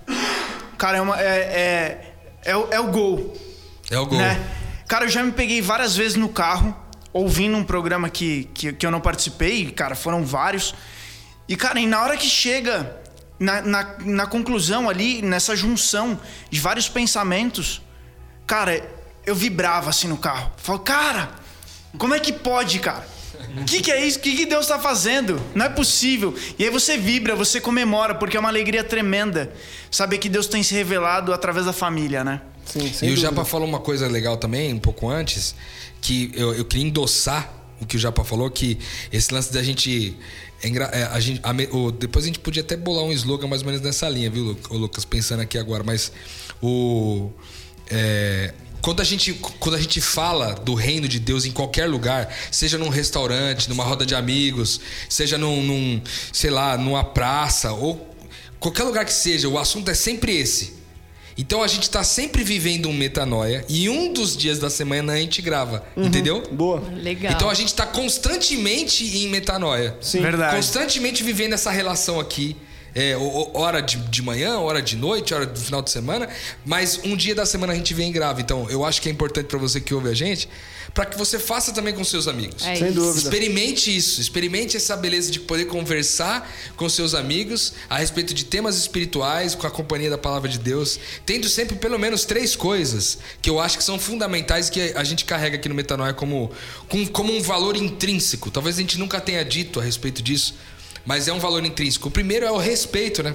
cara, 0.77 0.99
é, 0.99 1.01
uma, 1.01 1.21
é, 1.21 1.25
é, 1.25 2.15
é, 2.45 2.57
o, 2.57 2.69
é 2.71 2.81
o 2.81 2.89
gol. 2.89 3.37
É 3.91 3.99
o 3.99 4.07
gol. 4.07 4.19
Né? 4.19 4.41
Cara, 4.87 5.05
eu 5.05 5.09
já 5.09 5.23
me 5.23 5.33
peguei 5.33 5.63
várias 5.63 5.97
vezes 5.97 6.17
no 6.17 6.29
carro, 6.29 6.77
ouvindo 7.13 7.57
um 7.57 7.65
programa 7.65 8.09
que, 8.11 8.45
que, 8.55 8.73
que 8.73 8.87
eu 8.87 8.91
não 8.91 9.01
participei, 9.01 9.71
cara, 9.71 9.95
foram 9.95 10.25
vários. 10.25 10.75
E, 11.49 11.57
cara, 11.57 11.81
e 11.81 11.87
na 11.87 12.03
hora 12.03 12.17
que 12.17 12.27
chega 12.27 13.01
na, 13.39 13.63
na, 13.63 13.97
na 14.01 14.27
conclusão 14.27 14.89
ali, 14.89 15.23
nessa 15.23 15.57
junção 15.57 16.19
de 16.51 16.61
vários 16.61 16.89
pensamentos, 16.89 17.83
cara, 18.47 18.83
eu 19.27 19.35
vibrava 19.35 19.91
assim 19.91 20.09
no 20.09 20.17
carro. 20.17 20.53
Falo, 20.57 20.79
cara, 20.81 21.31
como 21.99 22.15
é 22.15 22.21
que 22.21 22.33
pode, 22.33 22.79
cara? 22.79 23.14
O 23.61 23.65
que, 23.65 23.81
que 23.81 23.91
é 23.91 24.05
isso? 24.05 24.19
O 24.19 24.23
que, 24.23 24.35
que 24.37 24.47
Deus 24.47 24.63
está 24.65 24.79
fazendo? 24.79 25.41
Não 25.55 25.67
é 25.67 25.69
possível. 25.69 26.35
E 26.59 26.65
aí 26.65 26.71
você 26.71 26.97
vibra, 26.99 27.35
você 27.37 27.61
comemora, 27.61 28.15
porque 28.15 28.37
é 28.37 28.41
uma 28.41 28.49
alegria 28.49 28.83
tremenda 28.83 29.53
saber 29.91 30.19
que 30.19 30.29
Deus 30.29 30.47
tem 30.47 30.63
se 30.63 30.75
revelado 30.75 31.33
através 31.33 31.67
da 31.67 31.73
família, 31.73 32.25
né? 32.25 32.41
Sim, 32.65 32.91
e 33.03 33.13
o. 33.13 33.17
Japa 33.17 33.45
falou 33.45 33.69
uma 33.69 33.79
coisa 33.81 34.09
legal 34.09 34.37
também, 34.37 34.73
um 34.73 34.79
pouco 34.79 35.09
antes, 35.09 35.55
que 36.01 36.33
eu, 36.35 36.55
eu 36.55 36.65
queria 36.65 36.87
endossar 36.87 37.53
o 37.81 37.87
que 37.87 37.97
o 37.97 37.99
Japa 38.01 38.25
falou, 38.25 38.51
que 38.51 38.79
esse 39.13 39.33
lance 39.33 39.53
da 39.53 39.63
gente. 39.63 40.17
é 40.63 40.69
é, 40.69 41.03
a 41.05 41.21
gente 41.21 41.41
a 41.43 41.53
me- 41.53 41.69
o- 41.71 41.93
depois 41.93 42.25
a 42.25 42.29
gente 42.29 42.39
podia 42.39 42.63
até 42.63 42.75
bolar 42.77 43.05
um 43.05 43.13
slogan 43.13 43.47
mais 43.47 43.61
ou 43.61 43.67
menos 43.67 43.83
nessa 43.83 44.09
linha, 44.09 44.31
viu, 44.31 44.57
Lucas? 44.71 45.05
Pensando 45.05 45.41
aqui 45.41 45.59
agora, 45.59 45.85
mas 45.85 46.11
o. 46.63 47.31
é, 47.91 48.55
quando 48.85 49.01
a, 49.01 49.05
gente, 49.05 49.33
quando 49.33 49.77
a 49.77 49.81
gente 49.81 49.99
fala 49.99 50.53
do 50.57 50.75
reino 50.75 51.09
de 51.09 51.19
Deus 51.19 51.47
em 51.47 51.51
qualquer 51.51 51.89
lugar, 51.89 52.31
seja 52.51 52.77
num 52.77 52.91
restaurante, 52.91 53.67
numa 53.67 53.83
roda 53.83 54.05
de 54.05 54.15
amigos, 54.15 54.79
seja 55.09 55.39
num, 55.39 55.63
num 55.63 56.03
sei 56.31 56.51
lá, 56.51 56.77
numa 56.77 57.03
praça, 57.03 57.73
ou 57.73 58.15
qualquer 58.61 58.83
lugar 58.83 59.07
que 59.07 59.13
seja, 59.15 59.49
o 59.49 59.59
assunto 59.59 59.91
é 59.91 59.95
sempre 59.95 60.37
esse. 60.37 60.75
Então 61.37 61.63
a 61.63 61.67
gente 61.67 61.89
tá 61.89 62.05
sempre 62.05 62.45
vivendo 62.45 62.91
um 62.91 62.93
metanoia 62.93 63.65
e 63.71 63.89
um 63.89 64.13
dos 64.13 64.37
dias 64.37 64.59
da 64.59 64.69
semana 64.69 65.15
a 65.15 65.17
gente 65.17 65.41
grava, 65.41 65.83
entendeu? 65.97 66.43
Boa. 66.53 66.83
Legal. 66.95 67.33
Então 67.33 67.49
a 67.49 67.55
gente 67.55 67.75
tá 67.75 67.87
constantemente 67.87 69.03
em 69.17 69.29
metanoia. 69.29 69.97
Sim. 70.03 70.21
Verdade. 70.21 70.57
Constantemente 70.57 71.23
vivendo 71.23 71.55
essa 71.55 71.71
relação 71.71 72.21
aqui. 72.21 72.55
É, 72.95 73.17
hora 73.55 73.81
de, 73.81 73.97
de 73.97 74.23
manhã, 74.23 74.59
hora 74.59 74.81
de 74.81 74.97
noite, 74.97 75.35
hora 75.35 75.47
do 75.47 75.59
final 75.59 75.83
de 75.83 75.91
semana, 75.91 76.29
mas 76.65 77.01
um 77.03 77.17
dia 77.17 77.35
da 77.35 77.45
semana 77.45 77.73
a 77.73 77.77
gente 77.77 77.93
vem 77.93 78.11
e 78.11 78.13
grava. 78.13 78.41
Então, 78.41 78.71
eu 78.71 78.85
acho 78.85 79.03
que 79.03 79.09
é 79.09 79.13
importante 79.13 79.47
pra 79.47 79.59
você 79.59 79.81
que 79.81 79.93
ouve 79.93 80.09
a 80.09 80.15
gente, 80.15 80.49
pra 80.95 81.05
que 81.05 81.19
você 81.19 81.39
faça 81.39 81.73
também 81.73 81.93
com 81.93 82.05
seus 82.05 82.29
amigos. 82.29 82.65
É 82.65 82.77
Sem 82.77 82.93
dúvida. 82.93 83.19
Experimente 83.19 83.95
isso, 83.97 84.21
experimente 84.21 84.77
essa 84.77 84.97
beleza 84.97 85.33
de 85.33 85.41
poder 85.41 85.65
conversar 85.65 86.49
com 86.77 86.89
seus 86.89 87.15
amigos 87.15 87.73
a 87.91 87.99
respeito 87.99 88.33
de 88.33 88.45
temas 88.45 88.77
espirituais, 88.79 89.57
com 89.57 89.67
a 89.67 89.71
companhia 89.73 90.09
da 90.09 90.19
palavra 90.19 90.49
de 90.49 90.59
Deus, 90.61 90.99
tendo 91.27 91.49
sempre 91.49 91.75
pelo 91.77 91.99
menos 91.99 92.25
três 92.25 92.55
coisas 92.55 93.19
que 93.43 93.51
eu 93.51 93.59
acho 93.59 93.77
que 93.77 93.83
são 93.83 93.99
fundamentais 93.99 94.71
que 94.71 94.93
a 94.95 95.03
gente 95.03 95.25
carrega 95.25 95.57
aqui 95.57 95.69
no 95.69 95.75
Metanoia 95.75 96.13
como, 96.15 96.53
com- 96.89 97.07
como 97.09 97.35
um 97.37 97.43
valor 97.43 97.77
intrínseco. 97.77 98.53
Talvez 98.53 98.77
a 98.77 98.81
gente 98.81 98.99
nunca 98.99 99.21
tenha 99.21 99.45
dito 99.45 99.81
a 99.81 99.83
respeito 99.83 100.23
disso, 100.23 100.55
mas 101.05 101.29
é 101.29 101.33
um 101.33 101.39
valor 101.39 101.65
intrínseco. 101.65 102.09
O 102.09 102.11
primeiro 102.11 102.45
é 102.47 102.51
o 102.51 102.59
respeito, 102.59 103.23
né? 103.23 103.35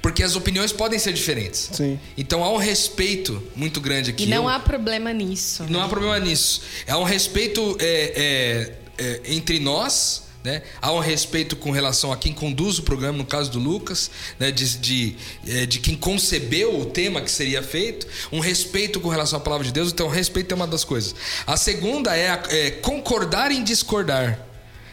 Porque 0.00 0.22
as 0.22 0.34
opiniões 0.34 0.72
podem 0.72 0.98
ser 0.98 1.12
diferentes. 1.12 1.70
Sim. 1.72 1.98
Então 2.18 2.42
há 2.42 2.50
um 2.52 2.56
respeito 2.56 3.40
muito 3.54 3.80
grande 3.80 4.10
aqui. 4.10 4.24
E 4.24 4.26
não 4.26 4.44
Eu- 4.44 4.48
há 4.48 4.58
problema 4.58 5.12
nisso. 5.12 5.64
não 5.68 5.80
há 5.80 5.88
problema 5.88 6.18
nisso. 6.18 6.62
É 6.86 6.96
um 6.96 7.04
respeito 7.04 7.76
é, 7.80 8.74
é, 8.98 9.04
é, 9.04 9.20
entre 9.32 9.60
nós, 9.60 10.24
né? 10.42 10.62
Há 10.80 10.90
um 10.90 10.98
respeito 10.98 11.54
com 11.54 11.70
relação 11.70 12.10
a 12.12 12.16
quem 12.16 12.32
conduz 12.32 12.80
o 12.80 12.82
programa, 12.82 13.16
no 13.16 13.24
caso 13.24 13.48
do 13.48 13.60
Lucas, 13.60 14.10
né? 14.40 14.50
de, 14.50 14.76
de, 14.78 15.16
é, 15.46 15.66
de 15.66 15.78
quem 15.78 15.94
concebeu 15.96 16.80
o 16.80 16.86
tema 16.86 17.20
que 17.22 17.30
seria 17.30 17.62
feito. 17.62 18.08
Um 18.32 18.40
respeito 18.40 18.98
com 18.98 19.08
relação 19.08 19.38
à 19.38 19.40
palavra 19.40 19.64
de 19.64 19.72
Deus. 19.72 19.92
Então, 19.92 20.08
o 20.08 20.10
respeito 20.10 20.50
é 20.50 20.56
uma 20.56 20.66
das 20.66 20.82
coisas. 20.82 21.14
A 21.46 21.56
segunda 21.56 22.16
é, 22.16 22.28
a- 22.30 22.42
é 22.48 22.70
concordar 22.72 23.52
em 23.52 23.62
discordar. 23.62 24.44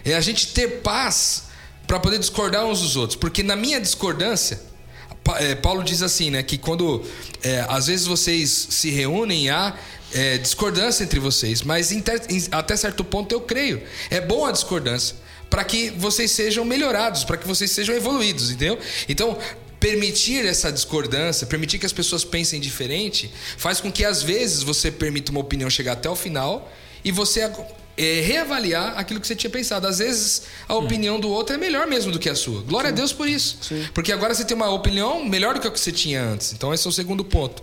É 0.05 0.14
a 0.14 0.22
gente 0.22 0.49
ter 0.53 0.82
paz 0.82 1.48
para 1.89 1.99
poder 1.99 2.19
discordar 2.19 2.67
uns 2.67 2.81
dos 2.81 2.95
outros. 2.95 3.17
Porque 3.17 3.41
na 3.41 3.55
minha 3.55 3.81
discordância, 3.81 4.61
é, 5.39 5.55
Paulo 5.55 5.83
diz 5.83 6.03
assim, 6.03 6.29
né? 6.29 6.43
Que 6.43 6.55
quando 6.55 7.03
é, 7.41 7.65
às 7.67 7.87
vezes 7.87 8.05
vocês 8.05 8.67
se 8.69 8.91
reúnem 8.91 9.49
há 9.49 9.75
é, 10.13 10.37
discordância 10.37 11.03
entre 11.03 11.19
vocês, 11.19 11.63
mas 11.63 11.91
até 12.51 12.77
certo 12.77 13.03
ponto 13.03 13.33
eu 13.33 13.41
creio. 13.41 13.81
É 14.11 14.21
bom 14.21 14.45
a 14.45 14.51
discordância 14.51 15.15
para 15.49 15.63
que 15.63 15.89
vocês 15.89 16.29
sejam 16.29 16.63
melhorados, 16.63 17.23
para 17.23 17.37
que 17.37 17.47
vocês 17.47 17.71
sejam 17.71 17.95
evoluídos, 17.95 18.51
entendeu? 18.51 18.77
Então 19.09 19.35
permitir 19.79 20.45
essa 20.45 20.71
discordância, 20.71 21.47
permitir 21.47 21.79
que 21.79 21.87
as 21.87 21.93
pessoas 21.93 22.23
pensem 22.23 22.59
diferente, 22.59 23.33
faz 23.57 23.81
com 23.81 23.91
que 23.91 24.05
às 24.05 24.21
vezes 24.21 24.61
você 24.61 24.91
permita 24.91 25.31
uma 25.31 25.41
opinião 25.41 25.71
chegar 25.71 25.93
até 25.93 26.07
o 26.07 26.15
final 26.15 26.71
e 27.03 27.11
você 27.11 27.41
é, 27.99 28.21
reavaliar 28.21 28.97
aquilo 28.97 29.19
que 29.19 29.27
você 29.27 29.35
tinha 29.35 29.49
pensado. 29.49 29.85
Às 29.85 29.99
vezes 29.99 30.43
a 30.67 30.75
opinião 30.75 31.19
do 31.19 31.29
outro 31.29 31.53
é 31.53 31.57
melhor 31.57 31.85
mesmo 31.85 32.11
do 32.11 32.17
que 32.17 32.29
a 32.29 32.35
sua. 32.35 32.61
Glória 32.61 32.89
a 32.89 32.93
Deus 32.93 33.11
por 33.11 33.27
isso. 33.27 33.59
Porque 33.93 34.11
agora 34.13 34.33
você 34.33 34.45
tem 34.45 34.55
uma 34.55 34.69
opinião 34.69 35.25
melhor 35.25 35.53
do 35.53 35.59
que 35.59 35.67
a 35.67 35.71
que 35.71 35.79
você 35.79 35.91
tinha 35.91 36.23
antes. 36.23 36.53
Então 36.53 36.73
esse 36.73 36.87
é 36.87 36.89
o 36.89 36.93
segundo 36.93 37.25
ponto. 37.25 37.61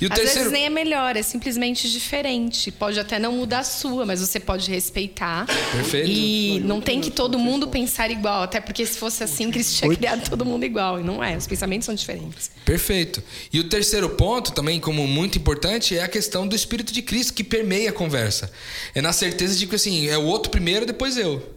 E 0.00 0.06
o 0.06 0.12
Às 0.12 0.18
terceiro. 0.18 0.38
vezes 0.40 0.52
nem 0.52 0.66
é 0.66 0.70
melhor, 0.70 1.16
é 1.16 1.22
simplesmente 1.22 1.90
diferente. 1.90 2.72
Pode 2.72 2.98
até 2.98 3.18
não 3.18 3.32
mudar 3.32 3.60
a 3.60 3.64
sua, 3.64 4.04
mas 4.04 4.20
você 4.20 4.40
pode 4.40 4.68
respeitar. 4.70 5.46
Perfeito. 5.46 6.10
E 6.10 6.60
não 6.64 6.80
tem 6.80 7.00
que 7.00 7.10
todo 7.10 7.38
mundo 7.38 7.68
pensar 7.68 8.10
igual, 8.10 8.42
até 8.42 8.60
porque 8.60 8.84
se 8.84 8.98
fosse 8.98 9.22
assim, 9.22 9.50
Cristo 9.50 9.78
tinha 9.78 9.94
criado 9.94 10.28
todo 10.28 10.44
mundo 10.44 10.64
igual. 10.64 11.00
E 11.00 11.02
não 11.04 11.22
é, 11.22 11.36
os 11.36 11.46
pensamentos 11.46 11.86
são 11.86 11.94
diferentes. 11.94 12.50
Perfeito. 12.64 13.22
E 13.52 13.60
o 13.60 13.68
terceiro 13.68 14.10
ponto, 14.10 14.52
também 14.52 14.80
como 14.80 15.06
muito 15.06 15.38
importante, 15.38 15.96
é 15.96 16.02
a 16.02 16.08
questão 16.08 16.46
do 16.46 16.56
Espírito 16.56 16.92
de 16.92 17.02
Cristo 17.02 17.32
que 17.32 17.44
permeia 17.44 17.90
a 17.90 17.92
conversa. 17.92 18.50
É 18.94 19.00
na 19.00 19.12
certeza 19.12 19.56
de 19.56 19.66
que 19.66 19.75
assim, 19.76 20.08
é 20.08 20.18
o 20.18 20.24
outro 20.24 20.50
primeiro, 20.50 20.86
depois 20.86 21.16
eu. 21.16 21.54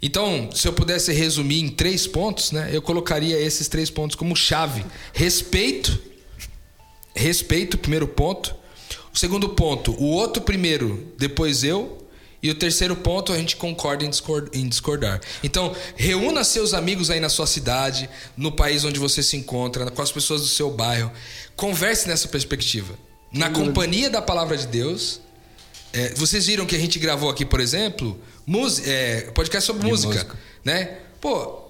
Então, 0.00 0.50
se 0.52 0.68
eu 0.68 0.72
pudesse 0.72 1.12
resumir 1.12 1.60
em 1.60 1.68
três 1.68 2.06
pontos, 2.06 2.52
né, 2.52 2.70
eu 2.72 2.82
colocaria 2.82 3.40
esses 3.40 3.68
três 3.68 3.90
pontos 3.90 4.16
como 4.16 4.36
chave: 4.36 4.84
respeito, 5.12 5.98
respeito, 7.14 7.78
primeiro 7.78 8.06
ponto. 8.06 8.54
O 9.12 9.18
segundo 9.18 9.48
ponto, 9.48 9.92
o 9.92 10.10
outro 10.10 10.42
primeiro, 10.42 11.12
depois 11.18 11.64
eu. 11.64 12.02
E 12.42 12.50
o 12.50 12.54
terceiro 12.54 12.94
ponto, 12.94 13.32
a 13.32 13.38
gente 13.38 13.56
concorda 13.56 14.04
em 14.52 14.68
discordar. 14.68 15.20
Então, 15.42 15.74
reúna 15.96 16.44
seus 16.44 16.74
amigos 16.74 17.10
aí 17.10 17.18
na 17.18 17.30
sua 17.30 17.46
cidade, 17.46 18.08
no 18.36 18.52
país 18.52 18.84
onde 18.84 19.00
você 19.00 19.22
se 19.22 19.36
encontra, 19.36 19.90
com 19.90 20.02
as 20.02 20.12
pessoas 20.12 20.42
do 20.42 20.46
seu 20.46 20.70
bairro. 20.70 21.10
Converse 21.56 22.06
nessa 22.06 22.28
perspectiva. 22.28 22.94
Na 23.32 23.50
companhia 23.50 24.10
da 24.10 24.22
palavra 24.22 24.56
de 24.56 24.66
Deus. 24.66 25.20
É, 25.96 26.12
vocês 26.14 26.46
viram 26.46 26.66
que 26.66 26.76
a 26.76 26.78
gente 26.78 26.98
gravou 26.98 27.30
aqui, 27.30 27.42
por 27.46 27.58
exemplo, 27.58 28.20
música, 28.46 28.86
é, 28.86 29.22
podcast 29.30 29.66
sobre 29.66 29.88
música, 29.88 30.12
música. 30.12 30.36
né? 30.62 30.98
Pô, 31.22 31.65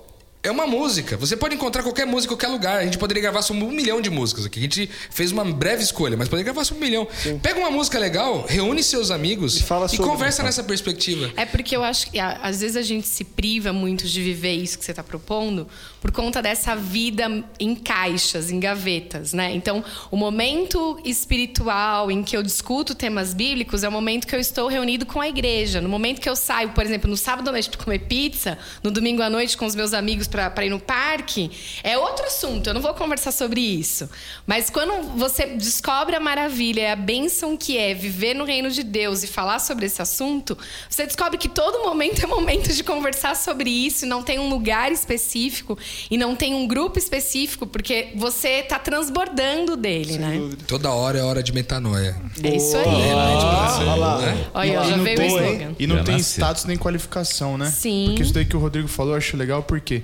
é 0.46 0.50
uma 0.50 0.66
música. 0.66 1.16
Você 1.16 1.36
pode 1.36 1.54
encontrar 1.54 1.82
qualquer 1.82 2.06
música 2.06 2.32
em 2.32 2.36
qualquer 2.36 2.52
lugar. 2.52 2.78
A 2.78 2.84
gente 2.84 2.98
poderia 2.98 3.22
gravar 3.22 3.42
sobre 3.42 3.64
um 3.64 3.70
milhão 3.70 4.00
de 4.00 4.10
músicas 4.10 4.46
aqui. 4.46 4.58
A 4.58 4.62
gente 4.62 4.88
fez 5.10 5.32
uma 5.32 5.44
breve 5.44 5.82
escolha, 5.82 6.16
mas 6.16 6.28
poderia 6.28 6.44
gravar 6.52 6.64
sobre 6.64 6.82
um 6.84 6.86
milhão. 6.86 7.08
Pega 7.42 7.58
uma 7.58 7.70
música 7.70 7.98
legal, 7.98 8.44
reúne 8.48 8.82
seus 8.82 9.10
amigos 9.10 9.56
E 9.58 9.62
fala 9.62 9.88
sobre. 9.88 10.06
conversa 10.06 10.42
nessa 10.42 10.62
perspectiva. 10.62 11.32
É 11.36 11.44
porque 11.44 11.76
eu 11.76 11.82
acho 11.82 12.10
que 12.10 12.18
às 12.20 12.60
vezes 12.60 12.76
a 12.76 12.82
gente 12.82 13.06
se 13.06 13.24
priva 13.24 13.72
muito 13.72 14.06
de 14.06 14.22
viver 14.22 14.52
isso 14.54 14.78
que 14.78 14.84
você 14.84 14.92
está 14.92 15.02
propondo 15.02 15.66
por 16.00 16.12
conta 16.12 16.40
dessa 16.40 16.76
vida 16.76 17.44
em 17.58 17.74
caixas, 17.74 18.50
em 18.50 18.60
gavetas, 18.60 19.32
né? 19.32 19.52
Então, 19.54 19.82
o 20.10 20.16
momento 20.16 20.98
espiritual 21.04 22.10
em 22.10 22.22
que 22.22 22.36
eu 22.36 22.42
discuto 22.42 22.94
temas 22.94 23.34
bíblicos 23.34 23.82
é 23.82 23.88
o 23.88 23.92
momento 23.92 24.26
que 24.26 24.34
eu 24.34 24.40
estou 24.40 24.68
reunido 24.68 25.04
com 25.04 25.20
a 25.20 25.28
igreja. 25.28 25.80
No 25.80 25.88
momento 25.88 26.20
que 26.20 26.28
eu 26.28 26.36
saio, 26.36 26.70
por 26.70 26.84
exemplo, 26.84 27.10
no 27.10 27.16
sábado 27.16 27.48
à 27.48 27.52
noite 27.52 27.68
para 27.68 27.82
comer 27.84 27.98
pizza, 28.00 28.56
no 28.82 28.90
domingo 28.90 29.22
à 29.22 29.28
noite 29.28 29.56
com 29.56 29.66
os 29.66 29.74
meus 29.74 29.92
amigos 29.92 30.28
para 30.54 30.64
ir 30.66 30.70
no 30.70 30.78
parque, 30.80 31.50
é 31.82 31.96
outro 31.98 32.26
assunto. 32.26 32.68
Eu 32.68 32.74
não 32.74 32.80
vou 32.80 32.94
conversar 32.94 33.32
sobre 33.32 33.60
isso. 33.60 34.08
Mas 34.46 34.70
quando 34.70 35.16
você 35.16 35.46
descobre 35.46 36.14
a 36.16 36.20
maravilha, 36.20 36.80
e 36.82 36.86
a 36.86 36.96
bênção 36.96 37.56
que 37.56 37.76
é 37.78 37.94
viver 37.94 38.34
no 38.34 38.44
reino 38.44 38.70
de 38.70 38.82
Deus 38.82 39.22
e 39.22 39.26
falar 39.26 39.58
sobre 39.58 39.86
esse 39.86 40.00
assunto, 40.02 40.56
você 40.88 41.06
descobre 41.06 41.38
que 41.38 41.48
todo 41.48 41.84
momento 41.84 42.22
é 42.24 42.26
momento 42.26 42.72
de 42.72 42.84
conversar 42.84 43.34
sobre 43.36 43.70
isso, 43.70 44.04
e 44.04 44.08
não 44.08 44.22
tem 44.22 44.38
um 44.38 44.48
lugar 44.48 44.92
específico 44.92 45.78
e 46.10 46.16
não 46.16 46.36
tem 46.36 46.54
um 46.54 46.66
grupo 46.66 46.98
específico, 46.98 47.66
porque 47.66 48.08
você 48.14 48.60
está 48.60 48.78
transbordando 48.78 49.76
dele, 49.76 50.18
né? 50.18 50.50
Toda 50.66 50.90
hora 50.90 51.18
é 51.18 51.22
hora 51.22 51.42
de 51.42 51.52
metanoia. 51.52 52.16
É 52.42 52.54
isso 52.56 52.76
aí. 52.76 52.86
Olha 54.54 54.66
E 54.66 54.72
já 54.90 54.96
não 54.96 55.04
veio 55.04 55.16
o 55.16 55.20
tem- 55.20 55.28
slogan. 55.28 55.74
E 55.78 55.86
não 55.86 56.04
tem 56.04 56.18
status 56.18 56.64
nem 56.64 56.76
qualificação, 56.76 57.56
né? 57.58 57.70
Sim. 57.70 58.06
Porque 58.08 58.22
isso 58.22 58.32
daí 58.32 58.44
que 58.44 58.56
o 58.56 58.60
Rodrigo 58.60 58.88
falou 58.88 59.12
eu 59.12 59.18
acho 59.18 59.36
legal 59.36 59.62
porque, 59.62 60.02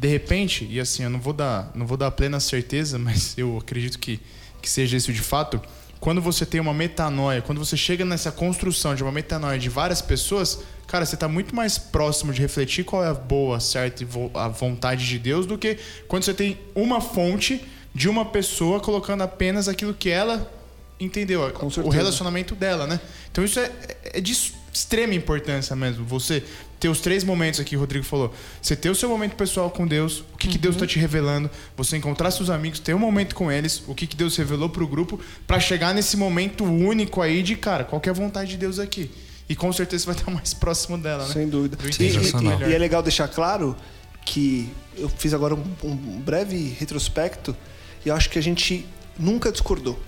de 0.00 0.08
repente, 0.08 0.66
e 0.70 0.80
assim, 0.80 1.02
eu 1.02 1.10
não 1.10 1.20
vou 1.20 1.34
dar, 1.34 1.70
não 1.74 1.86
vou 1.86 1.94
dar 1.94 2.10
plena 2.10 2.40
certeza, 2.40 2.96
mas 2.98 3.36
eu 3.36 3.58
acredito 3.58 3.98
que, 3.98 4.18
que 4.62 4.68
seja 4.68 4.96
isso 4.96 5.12
de 5.12 5.20
fato. 5.20 5.60
Quando 6.00 6.22
você 6.22 6.46
tem 6.46 6.58
uma 6.58 6.72
metanoia, 6.72 7.42
quando 7.42 7.58
você 7.58 7.76
chega 7.76 8.02
nessa 8.02 8.32
construção 8.32 8.94
de 8.94 9.02
uma 9.02 9.12
metanoia 9.12 9.58
de 9.58 9.68
várias 9.68 10.00
pessoas, 10.00 10.60
cara, 10.86 11.04
você 11.04 11.16
está 11.16 11.28
muito 11.28 11.54
mais 11.54 11.76
próximo 11.76 12.32
de 12.32 12.40
refletir 12.40 12.82
qual 12.82 13.04
é 13.04 13.08
a 13.08 13.14
boa, 13.14 13.60
certa 13.60 14.02
e 14.02 14.06
a 14.32 14.48
vontade 14.48 15.06
de 15.06 15.18
Deus 15.18 15.44
do 15.44 15.58
que 15.58 15.76
quando 16.08 16.24
você 16.24 16.32
tem 16.32 16.58
uma 16.74 17.02
fonte 17.02 17.62
de 17.94 18.08
uma 18.08 18.24
pessoa 18.24 18.80
colocando 18.80 19.20
apenas 19.20 19.68
aquilo 19.68 19.92
que 19.92 20.08
ela 20.08 20.50
entendeu, 20.98 21.42
o 21.84 21.88
relacionamento 21.90 22.54
dela, 22.54 22.86
né? 22.86 23.00
Então 23.30 23.44
isso 23.44 23.60
é, 23.60 23.70
é, 24.04 24.20
de, 24.20 24.34
extrema 24.72 25.14
importância 25.14 25.74
mesmo. 25.76 26.04
Você 26.06 26.42
ter 26.78 26.88
os 26.88 27.00
três 27.00 27.22
momentos 27.24 27.60
aqui, 27.60 27.76
o 27.76 27.80
Rodrigo 27.80 28.04
falou. 28.04 28.32
Você 28.62 28.74
ter 28.74 28.88
o 28.90 28.94
seu 28.94 29.08
momento 29.08 29.34
pessoal 29.36 29.70
com 29.70 29.86
Deus, 29.86 30.20
o 30.32 30.36
que, 30.38 30.48
que 30.48 30.58
Deus 30.58 30.74
está 30.76 30.86
te 30.86 30.98
revelando, 30.98 31.50
você 31.76 31.96
encontrar 31.96 32.30
seus 32.30 32.48
amigos, 32.50 32.78
ter 32.80 32.94
um 32.94 32.98
momento 32.98 33.34
com 33.34 33.50
eles, 33.52 33.82
o 33.86 33.94
que, 33.94 34.06
que 34.06 34.16
Deus 34.16 34.36
revelou 34.36 34.68
pro 34.68 34.86
grupo, 34.86 35.20
para 35.46 35.60
chegar 35.60 35.94
nesse 35.94 36.16
momento 36.16 36.64
único 36.64 37.20
aí 37.20 37.42
de, 37.42 37.54
cara, 37.56 37.84
qual 37.84 38.00
que 38.00 38.08
é 38.08 38.12
a 38.12 38.14
vontade 38.14 38.50
de 38.52 38.56
Deus 38.56 38.78
aqui. 38.78 39.10
E 39.48 39.54
com 39.56 39.72
certeza 39.72 40.04
você 40.04 40.06
vai 40.06 40.14
estar 40.20 40.30
mais 40.30 40.54
próximo 40.54 40.96
dela, 40.96 41.26
né? 41.26 41.32
Sem 41.34 41.48
dúvida. 41.48 41.76
E, 42.04 42.08
e- 42.12 42.30
e 42.70 42.74
é 42.74 42.78
legal 42.78 43.02
deixar 43.02 43.28
claro 43.28 43.76
que 44.24 44.70
eu 44.96 45.08
fiz 45.08 45.34
agora 45.34 45.54
um, 45.54 45.64
um 45.82 45.96
breve 46.20 46.76
retrospecto 46.78 47.56
e 48.04 48.08
eu 48.08 48.14
acho 48.14 48.30
que 48.30 48.38
a 48.38 48.42
gente 48.42 48.86
nunca 49.18 49.50
discordou. 49.50 49.98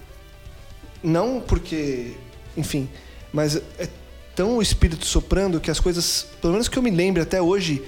Não 1.02 1.40
porque, 1.40 2.12
enfim, 2.56 2.88
mas 3.32 3.56
é 3.56 3.88
tão 4.34 4.56
o 4.56 4.62
espírito 4.62 5.06
soprando 5.06 5.60
que 5.60 5.70
as 5.70 5.80
coisas, 5.80 6.26
pelo 6.40 6.52
menos 6.52 6.68
que 6.68 6.76
eu 6.76 6.82
me 6.82 6.90
lembre 6.90 7.22
até 7.22 7.40
hoje, 7.40 7.82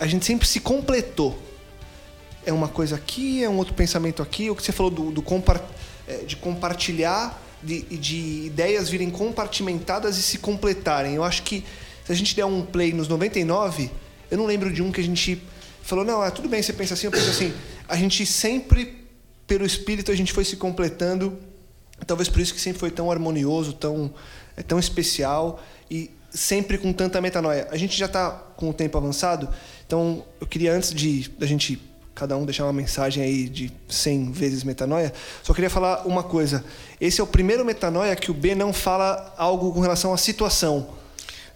a 0.00 0.06
gente 0.06 0.24
sempre 0.24 0.46
se 0.46 0.60
completou. 0.60 1.38
É 2.46 2.52
uma 2.52 2.68
coisa 2.68 2.96
aqui, 2.96 3.42
é 3.42 3.48
um 3.48 3.56
outro 3.56 3.74
pensamento 3.74 4.22
aqui. 4.22 4.48
O 4.48 4.56
que 4.56 4.62
você 4.62 4.72
falou 4.72 4.90
do, 4.90 5.10
do 5.10 5.22
compar- 5.22 5.62
é, 6.06 6.18
de 6.18 6.36
compartilhar, 6.36 7.42
de, 7.62 7.82
de 7.82 8.46
ideias 8.46 8.88
virem 8.88 9.10
compartimentadas 9.10 10.16
e 10.16 10.22
se 10.22 10.38
completarem. 10.38 11.14
Eu 11.14 11.24
acho 11.24 11.42
que 11.42 11.64
se 12.04 12.12
a 12.12 12.14
gente 12.14 12.34
der 12.34 12.46
um 12.46 12.62
play 12.62 12.92
nos 12.92 13.08
99, 13.08 13.90
eu 14.30 14.38
não 14.38 14.46
lembro 14.46 14.72
de 14.72 14.82
um 14.82 14.90
que 14.90 15.00
a 15.00 15.04
gente 15.04 15.42
falou, 15.82 16.04
não, 16.04 16.24
é, 16.24 16.30
tudo 16.30 16.48
bem, 16.48 16.62
você 16.62 16.72
pensa 16.72 16.94
assim, 16.94 17.06
eu 17.06 17.10
penso 17.10 17.28
assim. 17.28 17.52
A 17.86 17.96
gente 17.96 18.24
sempre, 18.24 19.04
pelo 19.46 19.66
espírito, 19.66 20.10
a 20.10 20.14
gente 20.14 20.32
foi 20.32 20.44
se 20.44 20.56
completando. 20.56 21.38
Talvez 22.06 22.28
por 22.28 22.40
isso 22.40 22.54
que 22.54 22.60
sempre 22.60 22.78
foi 22.78 22.90
tão 22.90 23.10
harmonioso, 23.10 23.72
tão, 23.72 24.12
é 24.58 24.62
tão 24.62 24.78
especial 24.78 25.60
e 25.90 26.10
sempre 26.30 26.76
com 26.76 26.92
tanta 26.92 27.20
metanoia. 27.20 27.68
A 27.70 27.76
gente 27.76 27.96
já 27.96 28.06
está 28.06 28.30
com 28.56 28.68
o 28.68 28.74
tempo 28.74 28.98
avançado, 28.98 29.48
então 29.86 30.24
eu 30.40 30.46
queria 30.46 30.72
antes 30.72 30.92
de 30.92 31.30
da 31.38 31.46
gente 31.46 31.80
cada 32.14 32.36
um 32.36 32.44
deixar 32.44 32.64
uma 32.64 32.72
mensagem 32.72 33.22
aí 33.22 33.48
de 33.48 33.72
100 33.88 34.32
vezes 34.32 34.64
metanoia, 34.64 35.12
só 35.40 35.54
queria 35.54 35.70
falar 35.70 36.04
uma 36.04 36.24
coisa. 36.24 36.64
Esse 37.00 37.20
é 37.20 37.24
o 37.24 37.26
primeiro 37.26 37.64
metanoia 37.64 38.16
que 38.16 38.28
o 38.28 38.34
B 38.34 38.56
não 38.56 38.72
fala 38.72 39.32
algo 39.38 39.72
com 39.72 39.78
relação 39.78 40.12
à 40.12 40.16
situação. 40.16 40.88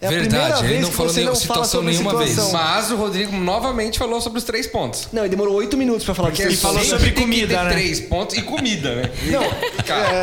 É 0.03 0.07
a 0.07 0.09
Verdade, 0.09 0.29
primeira 0.29 0.59
ele 0.59 0.67
vez 0.67 0.81
não 0.81 0.89
que 0.89 0.95
falou 0.95 1.11
você 1.13 1.19
nenhuma 1.21 1.33
não 1.33 1.41
fala 1.41 1.63
situação 1.65 1.79
sobre 1.81 1.91
nenhuma 1.91 2.17
vez. 2.17 2.29
situação. 2.31 2.51
Mas 2.53 2.91
o 2.91 2.95
Rodrigo 2.97 3.35
novamente 3.37 3.97
falou 3.97 4.19
sobre 4.19 4.37
os 4.39 4.43
três 4.43 4.67
pontos. 4.67 5.07
Não, 5.13 5.21
ele 5.21 5.29
demorou 5.29 5.55
oito 5.55 5.77
minutos 5.77 6.03
para 6.03 6.13
falar 6.13 6.29
Porque. 6.29 6.41
Ele 6.43 6.57
falou 6.57 6.83
sobre 6.83 7.05
tem 7.05 7.13
que 7.13 7.21
comida, 7.21 7.57
ter 7.57 7.63
né? 7.63 7.71
Três 7.71 7.99
pontos 8.01 8.35
e 8.37 8.41
comida, 8.41 8.95
né? 8.95 9.11
Não, 9.27 9.43
Cara, 9.85 10.13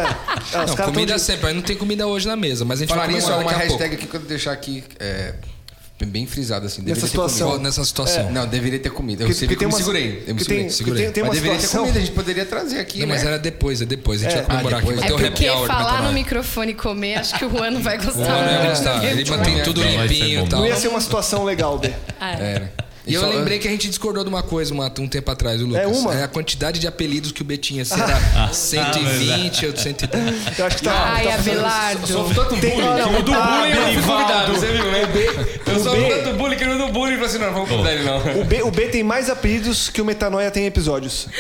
é, 0.55 0.57
é, 0.63 0.67
Não, 0.67 0.77
comida 0.77 1.15
de- 1.15 1.21
sempre. 1.21 1.47
Aí 1.49 1.55
não 1.55 1.63
tem 1.63 1.77
comida 1.77 2.07
hoje 2.07 2.27
na 2.29 2.37
mesa, 2.37 2.65
mas 2.65 2.79
a 2.79 2.83
gente 2.83 2.91
falar 2.91 3.07
vai 3.07 3.15
nisso, 3.15 3.31
é 3.31 3.35
uma 3.35 3.43
pouco. 3.45 3.59
hashtag 3.59 3.95
aqui 3.95 4.07
que 4.07 4.15
eu 4.17 4.21
vou 4.21 4.29
deixar 4.29 4.53
aqui 4.53 4.85
é, 4.99 5.35
bem 6.09 6.27
frisada 6.27 6.67
assim. 6.67 6.83
Nessa 6.83 6.95
Deveria 6.95 7.03
ter 7.03 7.09
situação. 7.09 7.59
Nessa 7.59 7.85
situação. 7.85 8.31
Não, 8.33 8.47
deveria 8.47 8.79
ter 8.79 8.91
comida. 8.91 9.25
Eu 9.25 9.29
porque 9.29 9.41
que 9.47 9.53
me 9.53 9.57
tem 9.57 9.69
uma- 9.69 9.77
segurei. 9.77 10.25
Eu 10.27 10.35
me 10.35 10.41
segurei. 10.41 10.61
tem- 10.63 10.71
segurei. 10.71 11.03
tem- 11.05 11.13
tem 11.13 11.23
mas 11.23 11.29
uma 11.31 11.35
deveria 11.35 11.57
situação- 11.61 11.81
ter 11.81 11.87
comida, 11.89 11.99
a 11.99 12.07
gente 12.07 12.15
poderia 12.15 12.47
trazer 12.47 12.79
aqui, 12.79 13.01
Não, 13.01 13.07
né? 13.09 13.15
mas 13.15 13.25
era 13.25 13.39
depois, 13.39 13.81
é 13.83 13.85
depois. 13.85 14.21
A 14.21 14.25
gente 14.25 14.33
É, 14.33 14.37
vai 14.37 14.47
comemorar 14.47 14.75
ah, 14.75 14.83
aqui. 14.83 14.87
depois. 14.89 15.01
Vai 15.01 15.07
ter 15.09 15.13
É 15.13 15.17
o 15.17 15.31
porque 15.31 15.47
happy 15.49 15.59
hour 15.59 15.67
falar 15.67 16.03
no 16.03 16.13
microfone 16.13 16.73
e 16.73 16.75
comer, 16.75 17.15
acho 17.17 17.39
que 17.39 17.45
o 17.45 17.51
Juan 17.51 17.71
não 17.71 17.81
vai 17.83 17.99
O 17.99 18.03
gostar. 18.05 18.25
Juan 18.25 18.43
não 18.45 18.53
ia 18.53 18.59
muito. 18.59 18.69
gostar. 18.71 19.05
Ele 19.05 19.31
mantém 19.31 19.63
tudo 19.63 19.81
Vai 19.83 20.07
limpinho 20.07 20.45
e 20.45 20.49
tal. 20.49 20.61
Não 20.61 20.67
ia 20.67 20.77
ser 20.77 20.89
uma 20.89 21.01
situação 21.01 21.45
legal, 21.45 21.79
B. 21.79 21.93
Era. 22.21 22.73
E 23.07 23.15
eu 23.15 23.21
só- 23.23 23.29
lembrei 23.29 23.59
que 23.59 23.67
a 23.67 23.71
gente 23.71 23.89
discordou 23.89 24.23
de 24.23 24.29
uma 24.29 24.43
coisa 24.43 24.73
uma- 24.75 24.93
um 24.99 25.09
tempo 25.09 25.31
atrás, 25.31 25.61
o 25.63 25.67
Lucas. 25.67 25.83
É 25.83 25.87
uma? 25.87 26.25
a 26.25 26.29
quantidade 26.29 26.79
de 26.79 26.87
apelidos 26.87 27.33
que 27.33 27.41
o 27.43 27.45
B 27.45 27.57
tinha. 27.57 27.85
Se 27.85 27.95
era 27.95 28.53
120 28.53 29.67
ou 29.67 29.77
110. 29.77 30.59
Eu 30.59 30.67
acho 30.67 30.77
que 30.77 30.83
tá. 30.85 30.93
Ai, 30.93 31.25
tá 31.25 31.31
fazendo- 31.33 31.53
Abelardo. 31.61 32.07
Sofro 32.07 32.35
tanto 32.35 32.57
bullying. 32.57 32.77
Não, 32.81 33.13
não, 33.13 33.19
o 33.21 33.23
do 33.23 33.35
ah, 33.35 33.41
bullying 33.41 33.71
eu 33.71 33.77
não 33.77 33.83
fui 33.85 33.95
Berivaldo. 33.95 34.23
convidado, 34.23 34.53
você 34.55 34.67
viu, 34.73 34.91
né? 34.91 35.03
Eu 35.03 35.81
o 35.81 35.85
B- 36.09 36.15
tanto 36.23 36.37
bullying 36.37 36.57
que 36.57 36.65
ele 36.65 36.77
do 36.79 36.89
bullying 36.93 37.15
falou 37.15 37.27
assim: 37.27 37.39
não, 37.39 37.47
não 37.47 37.53
vamos 37.55 37.69
convidar 37.71 37.93
ele 37.95 38.05
não. 38.05 38.41
O 38.41 38.45
B, 38.45 38.63
o 38.63 38.71
B 38.71 38.87
tem 38.89 39.03
mais 39.03 39.31
apelidos 39.31 39.89
que 39.89 40.01
o 40.03 40.05
Metanoia 40.05 40.51
tem 40.51 40.67
episódios. 40.67 41.27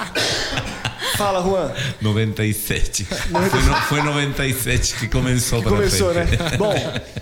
Fala, 1.16 1.42
Juan. 1.42 1.72
97. 2.00 3.04
Foi, 3.04 3.40
no, 3.40 3.74
foi 3.82 4.02
97 4.02 4.94
que 4.94 5.08
começou 5.08 5.60
para 5.62 5.70
Começou, 5.72 6.14
né? 6.14 6.26
Bom, 6.56 6.74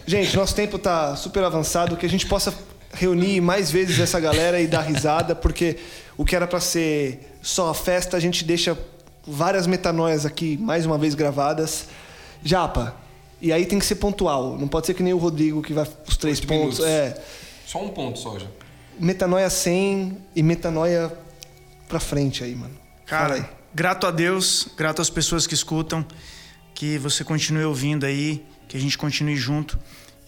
gente, 0.06 0.36
nosso 0.36 0.54
tempo 0.54 0.78
tá 0.78 1.16
super 1.16 1.42
avançado, 1.42 1.96
que 1.96 2.06
a 2.06 2.08
gente 2.08 2.26
possa 2.26 2.54
reunir 2.98 3.40
mais 3.40 3.70
vezes 3.70 3.98
essa 3.98 4.18
galera 4.18 4.60
e 4.60 4.66
dar 4.66 4.82
risada, 4.82 5.34
porque 5.34 5.78
o 6.16 6.24
que 6.24 6.34
era 6.34 6.46
pra 6.46 6.60
ser 6.60 7.36
só 7.40 7.70
a 7.70 7.74
festa, 7.74 8.16
a 8.16 8.20
gente 8.20 8.44
deixa 8.44 8.76
várias 9.26 9.66
metanoias 9.66 10.26
aqui 10.26 10.56
mais 10.58 10.84
uma 10.84 10.98
vez 10.98 11.14
gravadas. 11.14 11.86
Japa, 12.42 12.96
e 13.40 13.52
aí 13.52 13.64
tem 13.66 13.78
que 13.78 13.86
ser 13.86 13.96
pontual, 13.96 14.56
não 14.58 14.66
pode 14.68 14.86
ser 14.86 14.94
que 14.94 15.02
nem 15.02 15.12
o 15.12 15.18
Rodrigo 15.18 15.62
que 15.62 15.72
vai 15.72 15.86
os 16.06 16.16
três 16.16 16.38
Oito 16.38 16.48
pontos. 16.48 16.78
minutos. 16.78 16.86
É, 16.86 17.22
Só 17.66 17.82
um 17.82 17.88
ponto 17.90 18.18
só 18.18 18.38
já. 18.38 18.46
metanoia 18.98 19.48
100 19.48 20.18
e 20.34 20.42
metanoia 20.42 21.12
pra 21.88 22.00
frente 22.00 22.42
aí, 22.42 22.54
mano. 22.54 22.74
Fala 23.06 23.34
aí. 23.34 23.40
Cara, 23.42 23.52
grato 23.74 24.06
a 24.06 24.10
Deus, 24.10 24.68
grato 24.76 25.00
às 25.00 25.08
pessoas 25.10 25.46
que 25.46 25.54
escutam, 25.54 26.04
que 26.74 26.98
você 26.98 27.22
continue 27.24 27.64
ouvindo 27.64 28.04
aí, 28.06 28.44
que 28.66 28.76
a 28.76 28.80
gente 28.80 28.96
continue 28.98 29.36
junto 29.36 29.78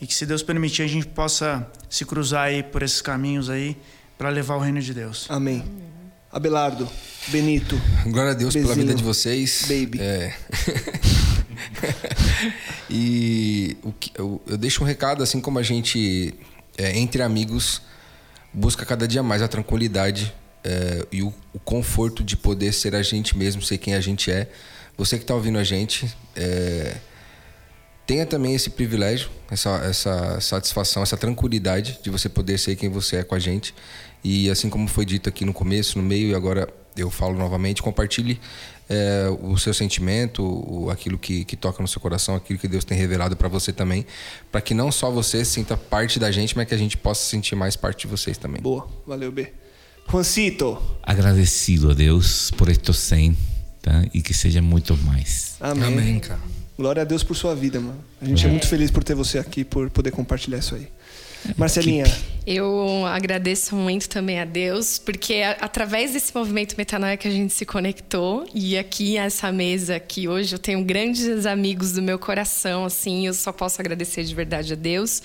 e 0.01 0.07
que 0.07 0.15
se 0.15 0.25
Deus 0.27 0.43
permitir 0.43 0.83
a 0.83 0.87
gente 0.87 1.07
possa 1.07 1.67
se 1.89 2.05
cruzar 2.05 2.45
aí 2.49 2.63
por 2.63 2.83
esses 2.83 3.01
caminhos 3.03 3.51
aí 3.51 3.77
para 4.17 4.29
levar 4.29 4.57
o 4.57 4.61
reino 4.61 4.81
de 4.81 4.93
Deus. 4.95 5.27
Amém. 5.29 5.65
Abelardo, 6.33 6.89
Benito, 7.29 7.81
Glória 8.07 8.31
a 8.31 8.35
Deus 8.35 8.55
pela 8.55 8.69
Bezinho. 8.69 8.87
vida 8.87 8.97
de 8.97 9.03
vocês. 9.03 9.63
Baby. 9.69 9.99
É. 10.01 10.33
e 12.89 13.77
o 13.83 13.93
que- 13.93 14.13
eu, 14.17 14.41
eu 14.47 14.57
deixo 14.57 14.83
um 14.83 14.87
recado, 14.87 15.23
assim 15.23 15.41
como 15.41 15.59
a 15.59 15.63
gente, 15.63 16.35
é, 16.79 16.97
entre 16.99 17.23
amigos, 17.23 17.83
busca 18.53 18.85
cada 18.85 19.07
dia 19.07 19.23
mais 19.23 19.43
a 19.43 19.49
tranquilidade 19.49 20.33
é, 20.63 21.07
e 21.11 21.23
o, 21.23 21.33
o 21.53 21.59
conforto 21.59 22.23
de 22.23 22.37
poder 22.37 22.73
ser 22.73 22.95
a 22.95 23.03
gente 23.03 23.37
mesmo, 23.37 23.63
ser 23.63 23.79
quem 23.79 23.95
a 23.95 24.01
gente 24.01 24.31
é. 24.31 24.49
Você 24.97 25.17
que 25.17 25.25
está 25.25 25.35
ouvindo 25.35 25.59
a 25.59 25.65
gente, 25.65 26.11
é, 26.37 26.97
tenha 28.11 28.27
também 28.27 28.57
esse 28.57 28.71
privilégio, 28.71 29.31
essa, 29.49 29.71
essa 29.85 30.41
satisfação, 30.41 31.01
essa 31.01 31.17
tranquilidade 31.17 32.01
de 32.03 32.11
você 32.11 32.29
poder 32.29 32.59
ser 32.59 32.75
quem 32.75 32.89
você 32.89 33.19
é 33.19 33.23
com 33.23 33.37
a 33.37 33.39
gente. 33.39 33.73
E 34.25 34.51
assim 34.51 34.69
como 34.69 34.89
foi 34.89 35.05
dito 35.05 35.29
aqui 35.29 35.45
no 35.45 35.55
começo, 35.55 35.97
no 35.97 36.03
meio 36.03 36.31
e 36.31 36.35
agora 36.35 36.69
eu 36.97 37.09
falo 37.09 37.39
novamente, 37.39 37.81
compartilhe 37.81 38.41
é, 38.89 39.29
o 39.41 39.57
seu 39.57 39.73
sentimento, 39.73 40.43
o, 40.43 40.91
aquilo 40.91 41.17
que, 41.17 41.45
que 41.45 41.55
toca 41.55 41.81
no 41.81 41.87
seu 41.87 42.01
coração, 42.01 42.35
aquilo 42.35 42.59
que 42.59 42.67
Deus 42.67 42.85
tem 42.85 42.99
revelado 42.99 43.37
para 43.37 43.47
você 43.47 43.73
também, 43.73 44.05
para 44.51 44.61
que 44.61 44.75
não 44.75 44.91
só 44.91 45.09
você 45.09 45.45
sinta 45.45 45.77
parte 45.77 46.19
da 46.19 46.33
gente, 46.33 46.57
mas 46.57 46.67
que 46.67 46.75
a 46.75 46.79
gente 46.79 46.97
possa 46.97 47.23
sentir 47.23 47.55
mais 47.55 47.77
parte 47.77 48.01
de 48.01 48.07
vocês 48.09 48.37
também. 48.37 48.61
Boa, 48.61 48.89
valeu, 49.07 49.31
B. 49.31 49.53
Juancito, 50.11 50.83
Agradecido 51.01 51.93
a 51.93 51.95
Deus 51.95 52.51
por 52.51 52.69
estos 52.69 52.99
100, 52.99 53.39
tá? 53.81 54.05
E 54.13 54.21
que 54.21 54.35
sejam 54.35 54.65
muitos 54.65 55.01
mais. 55.01 55.55
amém. 55.61 55.85
Amém, 55.85 56.19
cara. 56.19 56.41
Glória 56.81 57.03
a 57.03 57.05
Deus 57.05 57.23
por 57.23 57.37
sua 57.37 57.55
vida, 57.55 57.79
mano. 57.79 58.03
A 58.23 58.25
gente 58.25 58.47
é 58.47 58.49
muito 58.49 58.67
feliz 58.67 58.91
por 58.91 59.05
ter 59.05 59.15
você 59.15 59.39
aqui, 59.39 59.65
por 59.65 59.91
poder 59.91 60.11
compartilhar 60.13 60.57
isso 60.57 60.75
aí. 60.75 60.89
Marcelinha, 61.55 62.05
Eu 62.47 63.05
agradeço 63.05 63.77
muito 63.77 64.09
também 64.09 64.41
a 64.41 64.47
Deus, 64.47 64.99
porque 64.99 65.43
através 65.61 66.15
desse 66.15 66.35
movimento 66.35 66.75
Metanoia 66.79 67.19
que 67.19 67.29
a 67.29 67.31
gente 67.31 67.53
se 67.53 67.67
conectou 67.67 68.49
e 68.55 68.79
aqui 68.79 69.19
essa 69.19 69.53
mesa 69.53 69.97
aqui 69.97 70.27
hoje 70.27 70.55
eu 70.55 70.59
tenho 70.59 70.83
grandes 70.83 71.45
amigos 71.45 71.93
do 71.93 72.01
meu 72.01 72.19
coração, 72.19 72.87
assim, 72.87 73.27
eu 73.27 73.35
só 73.35 73.53
posso 73.53 73.79
agradecer 73.79 74.25
de 74.25 74.35
verdade 74.35 74.73
a 74.73 74.77
Deus. 74.77 75.23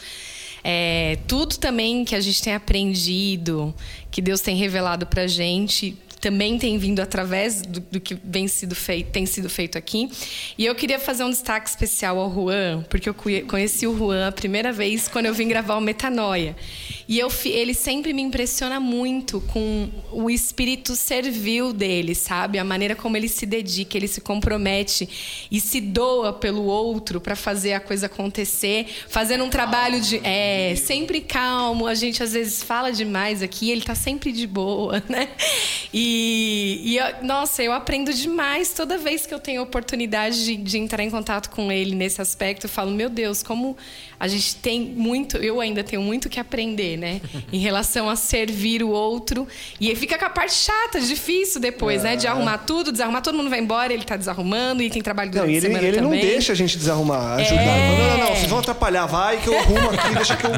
É, 0.61 1.19
tudo 1.25 1.57
também 1.57 2.03
que 2.03 2.15
a 2.15 2.19
gente 2.19 2.41
tem 2.41 2.53
aprendido, 2.53 3.73
que 4.11 4.21
Deus 4.21 4.41
tem 4.41 4.57
revelado 4.57 5.05
pra 5.05 5.25
gente, 5.25 5.95
também 6.25 6.57
tem 6.57 6.75
vindo 6.79 7.01
através 7.01 7.61
do, 7.61 7.79
do 7.79 7.99
que 7.99 8.17
vem 8.23 8.47
sido 8.47 8.73
feito, 8.73 9.11
tem 9.11 9.27
sido 9.27 9.47
feito 9.47 9.77
aqui. 9.77 10.09
E 10.57 10.65
eu 10.65 10.73
queria 10.73 10.97
fazer 10.99 11.23
um 11.23 11.29
destaque 11.29 11.69
especial 11.69 12.17
ao 12.17 12.33
Juan, 12.33 12.83
porque 12.89 13.07
eu 13.07 13.13
conhe- 13.13 13.43
conheci 13.43 13.85
o 13.85 13.95
Juan 13.95 14.27
a 14.27 14.31
primeira 14.31 14.73
vez 14.73 15.07
quando 15.07 15.27
eu 15.27 15.35
vim 15.35 15.47
gravar 15.47 15.75
o 15.75 15.81
Metanoia. 15.81 16.55
E 17.07 17.19
eu, 17.19 17.29
ele 17.45 17.73
sempre 17.73 18.13
me 18.13 18.21
impressiona 18.21 18.79
muito 18.79 19.39
com 19.41 19.89
o 20.11 20.29
espírito 20.29 20.95
servil 20.95 21.71
dele, 21.71 22.15
sabe? 22.15 22.57
A 22.57 22.63
maneira 22.63 22.95
como 22.95 23.15
ele 23.15 23.27
se 23.27 23.45
dedica, 23.45 23.95
ele 23.95 24.07
se 24.07 24.21
compromete 24.21 25.07
e 25.51 25.61
se 25.61 25.79
doa 25.79 26.33
pelo 26.33 26.63
outro 26.63 27.21
para 27.21 27.35
fazer 27.35 27.73
a 27.73 27.79
coisa 27.79 28.07
acontecer, 28.07 28.87
fazendo 29.07 29.43
um 29.43 29.49
trabalho 29.49 30.01
de 30.01 30.19
é 30.23 30.75
sempre 30.75 31.21
calmo. 31.21 31.85
A 31.87 31.93
gente 31.93 32.23
às 32.23 32.33
vezes 32.33 32.63
fala 32.63 32.91
demais 32.91 33.43
aqui, 33.43 33.69
ele 33.69 33.81
tá 33.81 33.93
sempre 33.95 34.31
de 34.31 34.47
boa, 34.47 35.03
né? 35.09 35.29
E, 35.93 36.15
E, 36.15 36.91
e 36.93 36.97
eu- 36.97 37.23
nossa, 37.23 37.61
eu 37.63 37.71
aprendo 37.71 38.13
demais 38.13 38.73
toda 38.73 38.97
vez 38.97 39.25
que 39.25 39.33
eu 39.33 39.39
tenho 39.39 39.61
oportunidade 39.61 40.43
de, 40.45 40.55
de 40.55 40.77
entrar 40.77 41.03
em 41.03 41.09
contato 41.09 41.49
com 41.49 41.71
ele 41.71 41.95
nesse 41.95 42.21
aspecto. 42.21 42.65
Eu 42.65 42.69
falo, 42.69 42.91
meu 42.91 43.09
Deus, 43.09 43.43
como 43.43 43.75
a 44.19 44.27
gente 44.27 44.55
tem 44.55 44.79
muito, 44.81 45.37
eu 45.37 45.59
ainda 45.59 45.83
tenho 45.83 46.01
muito 46.01 46.29
que 46.29 46.39
aprender, 46.39 46.97
né? 46.97 47.21
Em 47.51 47.59
relação 47.59 48.09
a 48.09 48.15
servir 48.15 48.81
o 48.83 48.89
outro. 48.89 49.47
E 49.79 49.89
aí 49.89 49.95
fica 49.95 50.17
com 50.17 50.25
a 50.25 50.29
parte 50.29 50.53
chata, 50.53 50.99
difícil 50.99 51.59
depois, 51.59 52.03
né? 52.03 52.15
De 52.15 52.27
arrumar 52.27 52.59
tudo, 52.59 52.91
desarrumar, 52.91 53.21
todo 53.21 53.35
mundo 53.37 53.49
vai 53.49 53.59
embora, 53.59 53.93
ele 53.93 54.03
tá 54.03 54.15
desarrumando 54.15 54.81
e 54.81 54.89
tem 54.89 55.01
trabalho 55.01 55.31
durante 55.31 55.47
Não, 55.47 55.51
e 55.51 55.55
a 55.55 55.57
ele, 55.57 55.67
semana 55.67 55.87
ele 55.87 56.01
não 56.01 56.09
também. 56.11 56.25
deixa 56.25 56.53
a 56.53 56.55
gente 56.55 56.77
desarrumar, 56.77 57.35
ajudar. 57.39 57.61
É. 57.61 57.97
Não, 57.97 58.17
não, 58.17 58.25
não, 58.29 58.35
vocês 58.35 58.49
vão 58.49 58.59
atrapalhar, 58.59 59.05
vai 59.05 59.37
que 59.41 59.47
eu 59.47 59.57
arrumo 59.57 59.89
aqui, 59.89 60.15
deixa 60.15 60.35
que 60.35 60.45
eu. 60.45 60.51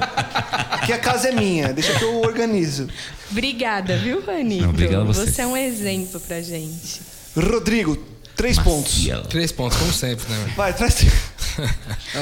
Aqui 0.72 0.94
a 0.94 0.98
casa 1.00 1.30
é 1.30 1.32
minha, 1.32 1.74
deixa 1.74 1.94
que 1.98 2.04
eu 2.04 2.22
organizo. 2.22 2.88
Obrigada, 3.32 3.98
viu, 3.98 4.24
Juanito? 4.24 4.64
Não, 4.64 4.70
obrigado 4.70 5.02
a 5.02 5.06
você. 5.06 5.32
Você 5.32 5.42
é 5.42 5.48
um 5.48 5.58
exemplo 5.58 6.20
pra 6.22 6.42
gente. 6.42 7.02
Rodrigo, 7.36 7.98
três 8.36 8.58
pontos. 8.58 8.96
Maciel. 8.98 9.22
Três 9.24 9.52
pontos, 9.52 9.78
como 9.78 9.92
sempre, 9.92 10.26
né? 10.30 10.38
mano? 10.38 10.54
Vai, 10.56 10.74
traz. 10.74 11.06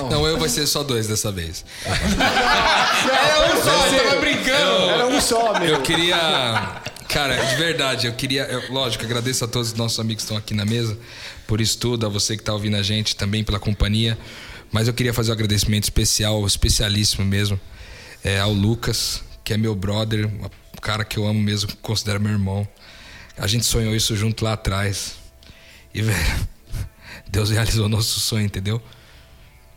Não, 0.10 0.26
eu 0.28 0.38
vai 0.38 0.50
ser 0.50 0.66
só 0.68 0.84
dois 0.84 1.08
dessa 1.08 1.32
vez. 1.32 1.66
Era 1.86 3.54
um 3.56 3.64
só, 3.64 3.88
Eu 3.88 4.04
tava 4.04 4.20
brincando. 4.22 4.90
Era 4.90 5.08
um 5.08 5.22
só, 5.22 5.60
meu. 5.60 5.70
Eu 5.70 5.82
queria. 5.82 6.82
Cara, 7.08 7.36
de 7.46 7.56
verdade, 7.56 8.08
eu 8.08 8.14
queria. 8.14 8.44
eu- 8.44 8.72
lógico, 8.72 9.04
agradeço 9.06 9.46
a 9.46 9.48
todos 9.48 9.70
os 9.70 9.74
nossos 9.76 10.00
amigos 10.00 10.24
que 10.24 10.26
estão 10.26 10.38
aqui 10.38 10.54
na 10.54 10.66
mesa 10.66 10.98
por 11.48 11.62
isso 11.62 11.78
tudo, 11.78 12.06
a 12.06 12.10
você 12.10 12.36
que 12.36 12.42
está 12.42 12.54
ouvindo 12.54 12.76
a 12.76 12.82
gente 12.84 13.16
também 13.16 13.44
pela 13.44 13.60
companhia. 13.60 14.18
Mas 14.72 14.88
eu 14.88 14.94
queria 14.94 15.14
fazer 15.14 15.30
um 15.32 15.34
agradecimento 15.34 15.84
especial, 15.84 16.46
especialíssimo 16.46 17.24
mesmo, 17.24 17.60
é, 18.24 18.40
ao 18.40 18.52
Lucas, 18.52 19.24
que 19.44 19.54
é 19.54 19.58
meu 19.58 19.76
brother, 19.76 20.26
um 20.28 20.50
cara 20.82 21.06
que 21.06 21.18
eu 21.18 21.26
amo 21.28 21.40
mesmo, 21.40 21.70
considero 21.82 22.20
meu 22.20 22.32
irmão. 22.32 22.68
A 23.38 23.46
gente 23.48 23.66
sonhou 23.66 23.96
isso 23.96 24.16
junto 24.16 24.44
lá 24.44 24.54
atrás. 24.54 25.14
E, 25.94 26.02
velho, 26.02 26.48
Deus 27.30 27.52
realizou 27.52 27.88
nosso 27.88 28.20
sonho, 28.20 28.46
entendeu? 28.46 28.82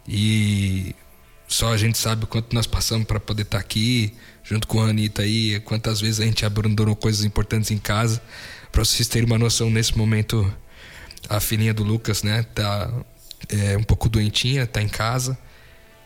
E 0.08 0.94
só 1.46 1.72
a 1.72 1.76
gente 1.76 1.98
sabe 1.98 2.24
o 2.24 2.26
quanto 2.26 2.54
nós 2.54 2.66
passamos 2.66 3.06
para 3.06 3.20
poder 3.20 3.42
estar 3.42 3.58
aqui, 3.58 4.14
junto 4.42 4.66
com 4.66 4.80
a 4.80 4.88
Anitta 4.88 5.22
aí, 5.22 5.60
quantas 5.60 6.00
vezes 6.00 6.18
a 6.20 6.24
gente 6.24 6.46
abandonou 6.46 6.96
coisas 6.96 7.24
importantes 7.24 7.70
em 7.70 7.78
casa. 7.78 8.22
Para 8.72 8.84
vocês 8.84 9.06
terem 9.06 9.26
uma 9.26 9.38
noção, 9.38 9.68
nesse 9.68 9.96
momento, 9.96 10.50
a 11.28 11.38
filhinha 11.40 11.74
do 11.74 11.82
Lucas, 11.82 12.22
né, 12.22 12.42
tá 12.54 12.90
é, 13.50 13.76
um 13.76 13.82
pouco 13.82 14.08
doentinha, 14.08 14.66
tá 14.66 14.80
em 14.80 14.88
casa. 14.88 15.38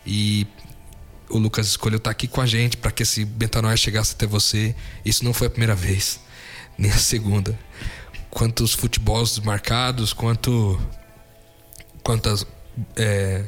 E 0.05 0.46
o 1.30 1.38
Lucas 1.38 1.68
escolheu 1.68 1.98
estar 1.98 2.11
aqui 2.11 2.26
com 2.26 2.40
a 2.40 2.46
gente 2.46 2.76
para 2.76 2.90
que 2.90 3.05
esse 3.05 3.24
Betanoia 3.24 3.76
chegasse 3.76 4.14
até 4.14 4.26
você. 4.26 4.74
Isso 5.05 5.24
não 5.24 5.32
foi 5.32 5.46
a 5.46 5.50
primeira 5.50 5.74
vez, 5.74 6.20
nem 6.76 6.90
a 6.90 6.98
segunda. 6.98 7.59
Quantos 8.30 8.74
futebols 8.74 9.38
marcados, 9.40 10.12
quanto 10.12 10.80
quantas 12.03 12.44
é, 12.96 13.44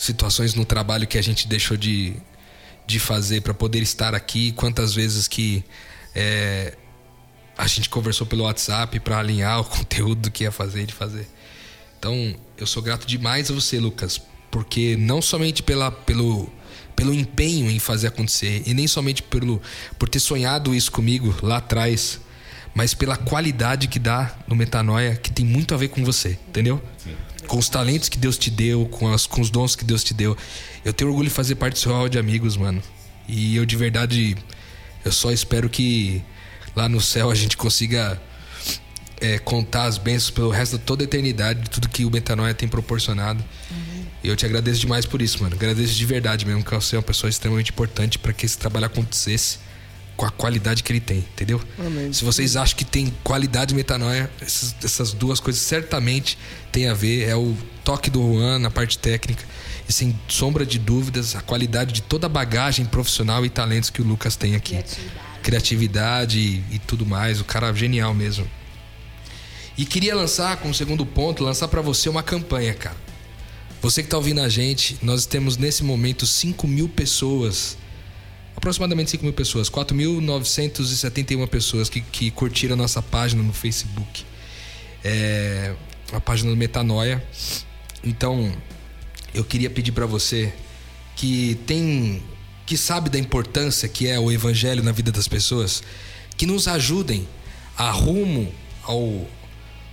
situações 0.00 0.54
no 0.54 0.64
trabalho 0.64 1.06
que 1.06 1.18
a 1.18 1.22
gente 1.22 1.46
deixou 1.46 1.76
de, 1.76 2.14
de 2.86 2.98
fazer 2.98 3.42
para 3.42 3.52
poder 3.52 3.82
estar 3.82 4.14
aqui, 4.14 4.50
quantas 4.52 4.94
vezes 4.94 5.28
que 5.28 5.62
é, 6.14 6.74
a 7.56 7.66
gente 7.66 7.90
conversou 7.90 8.26
pelo 8.26 8.44
WhatsApp 8.44 8.98
para 9.00 9.18
alinhar 9.18 9.60
o 9.60 9.64
conteúdo 9.68 10.30
que 10.30 10.44
ia 10.44 10.50
fazer 10.50 10.84
e 10.84 10.86
de 10.86 10.94
fazer. 10.94 11.28
Então, 11.98 12.34
eu 12.56 12.66
sou 12.66 12.82
grato 12.82 13.06
demais 13.06 13.50
a 13.50 13.54
você, 13.54 13.78
Lucas, 13.78 14.18
porque 14.50 14.96
não 14.96 15.20
somente 15.20 15.62
pela, 15.62 15.92
pelo, 15.92 16.50
pelo 16.96 17.12
empenho 17.12 17.70
em 17.70 17.78
fazer 17.78 18.06
acontecer, 18.06 18.62
e 18.64 18.72
nem 18.72 18.86
somente 18.86 19.22
pelo, 19.22 19.60
por 19.98 20.08
ter 20.08 20.18
sonhado 20.18 20.74
isso 20.74 20.90
comigo 20.90 21.36
lá 21.42 21.58
atrás, 21.58 22.18
mas 22.74 22.94
pela 22.94 23.18
qualidade 23.18 23.86
que 23.86 23.98
dá 23.98 24.34
no 24.48 24.56
Metanoia, 24.56 25.14
que 25.14 25.30
tem 25.30 25.44
muito 25.44 25.74
a 25.74 25.76
ver 25.76 25.88
com 25.88 26.02
você, 26.02 26.38
entendeu? 26.48 26.82
Com 27.46 27.58
os 27.58 27.68
talentos 27.68 28.08
que 28.08 28.18
Deus 28.18 28.36
te 28.36 28.50
deu, 28.50 28.86
com, 28.86 29.12
as, 29.12 29.26
com 29.26 29.40
os 29.40 29.50
dons 29.50 29.74
que 29.74 29.84
Deus 29.84 30.04
te 30.04 30.14
deu. 30.14 30.36
Eu 30.84 30.92
tenho 30.92 31.10
orgulho 31.10 31.28
de 31.28 31.34
fazer 31.34 31.54
parte 31.56 31.74
do 31.74 31.78
seu 31.78 31.92
hall 31.92 32.08
de 32.08 32.18
amigos, 32.18 32.56
mano. 32.56 32.82
E 33.26 33.56
eu 33.56 33.64
de 33.64 33.76
verdade, 33.76 34.36
eu 35.04 35.12
só 35.12 35.30
espero 35.30 35.68
que 35.68 36.22
lá 36.74 36.88
no 36.88 37.00
céu 37.00 37.30
a 37.30 37.34
gente 37.34 37.56
consiga 37.56 38.20
é, 39.20 39.38
contar 39.38 39.84
as 39.84 39.98
bênçãos 39.98 40.30
pelo 40.30 40.50
resto 40.50 40.78
de 40.78 40.84
toda 40.84 41.02
a 41.02 41.04
eternidade, 41.04 41.60
de 41.60 41.70
tudo 41.70 41.88
que 41.88 42.04
o 42.04 42.10
Metanoia 42.10 42.54
tem 42.54 42.68
proporcionado. 42.68 43.44
E 44.22 44.28
eu 44.28 44.36
te 44.36 44.44
agradeço 44.44 44.80
demais 44.80 45.06
por 45.06 45.22
isso, 45.22 45.42
mano. 45.42 45.54
Agradeço 45.54 45.94
de 45.94 46.06
verdade 46.06 46.44
mesmo, 46.44 46.62
que 46.62 46.74
você 46.74 46.96
é 46.96 46.98
uma 46.98 47.02
pessoa 47.02 47.30
extremamente 47.30 47.70
importante 47.70 48.18
para 48.18 48.32
que 48.32 48.44
esse 48.44 48.58
trabalho 48.58 48.86
acontecesse 48.86 49.58
com 50.20 50.26
a 50.26 50.30
qualidade 50.30 50.82
que 50.82 50.92
ele 50.92 51.00
tem, 51.00 51.20
entendeu? 51.20 51.58
Se 52.12 52.26
vocês 52.26 52.54
acham 52.54 52.76
que 52.76 52.84
tem 52.84 53.10
qualidade 53.24 53.74
metanoia, 53.74 54.30
essas, 54.38 54.76
essas 54.84 55.12
duas 55.14 55.40
coisas 55.40 55.62
certamente 55.62 56.36
têm 56.70 56.90
a 56.90 56.92
ver. 56.92 57.26
É 57.26 57.34
o 57.34 57.56
toque 57.82 58.10
do 58.10 58.20
Juan 58.20 58.58
na 58.58 58.70
parte 58.70 58.98
técnica. 58.98 59.42
E 59.88 59.92
sem 59.94 60.14
sombra 60.28 60.66
de 60.66 60.78
dúvidas, 60.78 61.34
a 61.34 61.40
qualidade 61.40 61.94
de 61.94 62.02
toda 62.02 62.26
a 62.26 62.28
bagagem 62.28 62.84
profissional 62.84 63.46
e 63.46 63.48
talentos 63.48 63.88
que 63.88 64.02
o 64.02 64.04
Lucas 64.04 64.36
tem 64.36 64.54
aqui. 64.54 64.84
Criatividade, 65.42 66.38
e, 66.38 66.64
e 66.70 66.78
tudo 66.78 67.06
mais. 67.06 67.40
O 67.40 67.44
cara 67.44 67.68
é 67.68 67.74
genial 67.74 68.12
mesmo. 68.12 68.46
E 69.74 69.86
queria 69.86 70.14
lançar, 70.14 70.58
como 70.58 70.74
segundo 70.74 71.06
ponto, 71.06 71.42
lançar 71.42 71.68
para 71.68 71.80
você 71.80 72.10
uma 72.10 72.22
campanha, 72.22 72.74
cara. 72.74 72.96
Você 73.80 74.02
que 74.02 74.10
tá 74.10 74.18
ouvindo 74.18 74.42
a 74.42 74.50
gente, 74.50 74.98
nós 75.00 75.24
temos 75.24 75.56
nesse 75.56 75.82
momento 75.82 76.26
5 76.26 76.68
mil 76.68 76.90
pessoas, 76.90 77.78
aproximadamente 78.56 79.10
5 79.10 79.24
mil 79.24 79.32
pessoas, 79.32 79.70
4.971 79.70 81.46
pessoas 81.48 81.88
que, 81.88 82.00
que 82.00 82.30
curtiram 82.30 82.74
a 82.74 82.76
nossa 82.76 83.00
página 83.00 83.42
no 83.42 83.52
Facebook. 83.52 84.24
É, 85.02 85.74
a 86.12 86.20
página 86.20 86.50
do 86.50 86.56
Metanoia. 86.56 87.24
Então, 88.04 88.52
eu 89.32 89.44
queria 89.44 89.70
pedir 89.70 89.92
para 89.92 90.06
você 90.06 90.52
que 91.16 91.58
tem 91.66 92.22
que 92.66 92.76
sabe 92.76 93.10
da 93.10 93.18
importância 93.18 93.88
que 93.88 94.06
é 94.06 94.18
o 94.18 94.30
evangelho 94.30 94.80
na 94.80 94.92
vida 94.92 95.10
das 95.10 95.26
pessoas, 95.26 95.82
que 96.36 96.46
nos 96.46 96.68
ajudem 96.68 97.26
a 97.76 97.90
rumo 97.90 98.52
ao, 98.84 99.26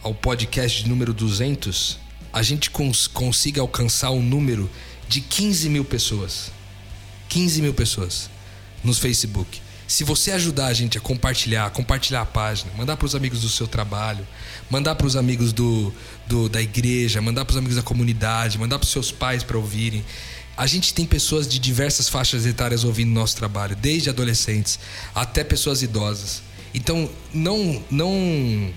ao 0.03 0.13
podcast 0.13 0.83
de 0.83 0.89
número 0.89 1.11
200, 1.11 1.97
a 2.31 2.43
gente 2.43 2.69
cons 2.69 3.07
consiga 3.07 3.61
alcançar 3.61 4.11
o 4.11 4.21
número 4.21 4.69
de 5.07 5.21
15 5.21 5.69
mil 5.69 5.83
pessoas. 5.83 6.51
15 7.29 7.63
mil 7.63 7.73
pessoas 7.73 8.29
nos 8.83 8.99
Facebook. 8.99 9.61
Se 9.87 10.03
você 10.03 10.31
ajudar 10.31 10.67
a 10.67 10.73
gente 10.73 10.97
a 10.97 11.01
compartilhar, 11.01 11.69
compartilhar 11.69 12.21
a 12.21 12.25
página, 12.25 12.69
mandar 12.77 12.97
para 12.97 13.05
os 13.05 13.15
amigos 13.15 13.39
do 13.41 13.47
seu 13.49 13.67
trabalho, 13.67 14.27
mandar 14.69 14.95
para 14.95 15.07
os 15.07 15.15
amigos 15.15 15.53
do, 15.53 15.93
do- 16.27 16.49
da 16.49 16.61
igreja, 16.61 17.21
mandar 17.21 17.45
para 17.45 17.53
os 17.53 17.57
amigos 17.57 17.77
da 17.77 17.81
comunidade, 17.83 18.57
mandar 18.57 18.77
para 18.79 18.85
os 18.85 18.91
seus 18.91 19.11
pais 19.11 19.43
para 19.43 19.57
ouvirem. 19.57 20.03
A 20.57 20.67
gente 20.67 20.93
tem 20.93 21.05
pessoas 21.05 21.47
de 21.47 21.57
diversas 21.57 22.09
faixas 22.09 22.45
etárias 22.45 22.83
ouvindo 22.83 23.11
nosso 23.11 23.35
trabalho, 23.37 23.75
desde 23.77 24.09
adolescentes 24.09 24.77
até 25.15 25.43
pessoas 25.43 25.81
idosas. 25.81 26.41
Então, 26.73 27.09
não, 27.33 27.81
não 27.89 28.73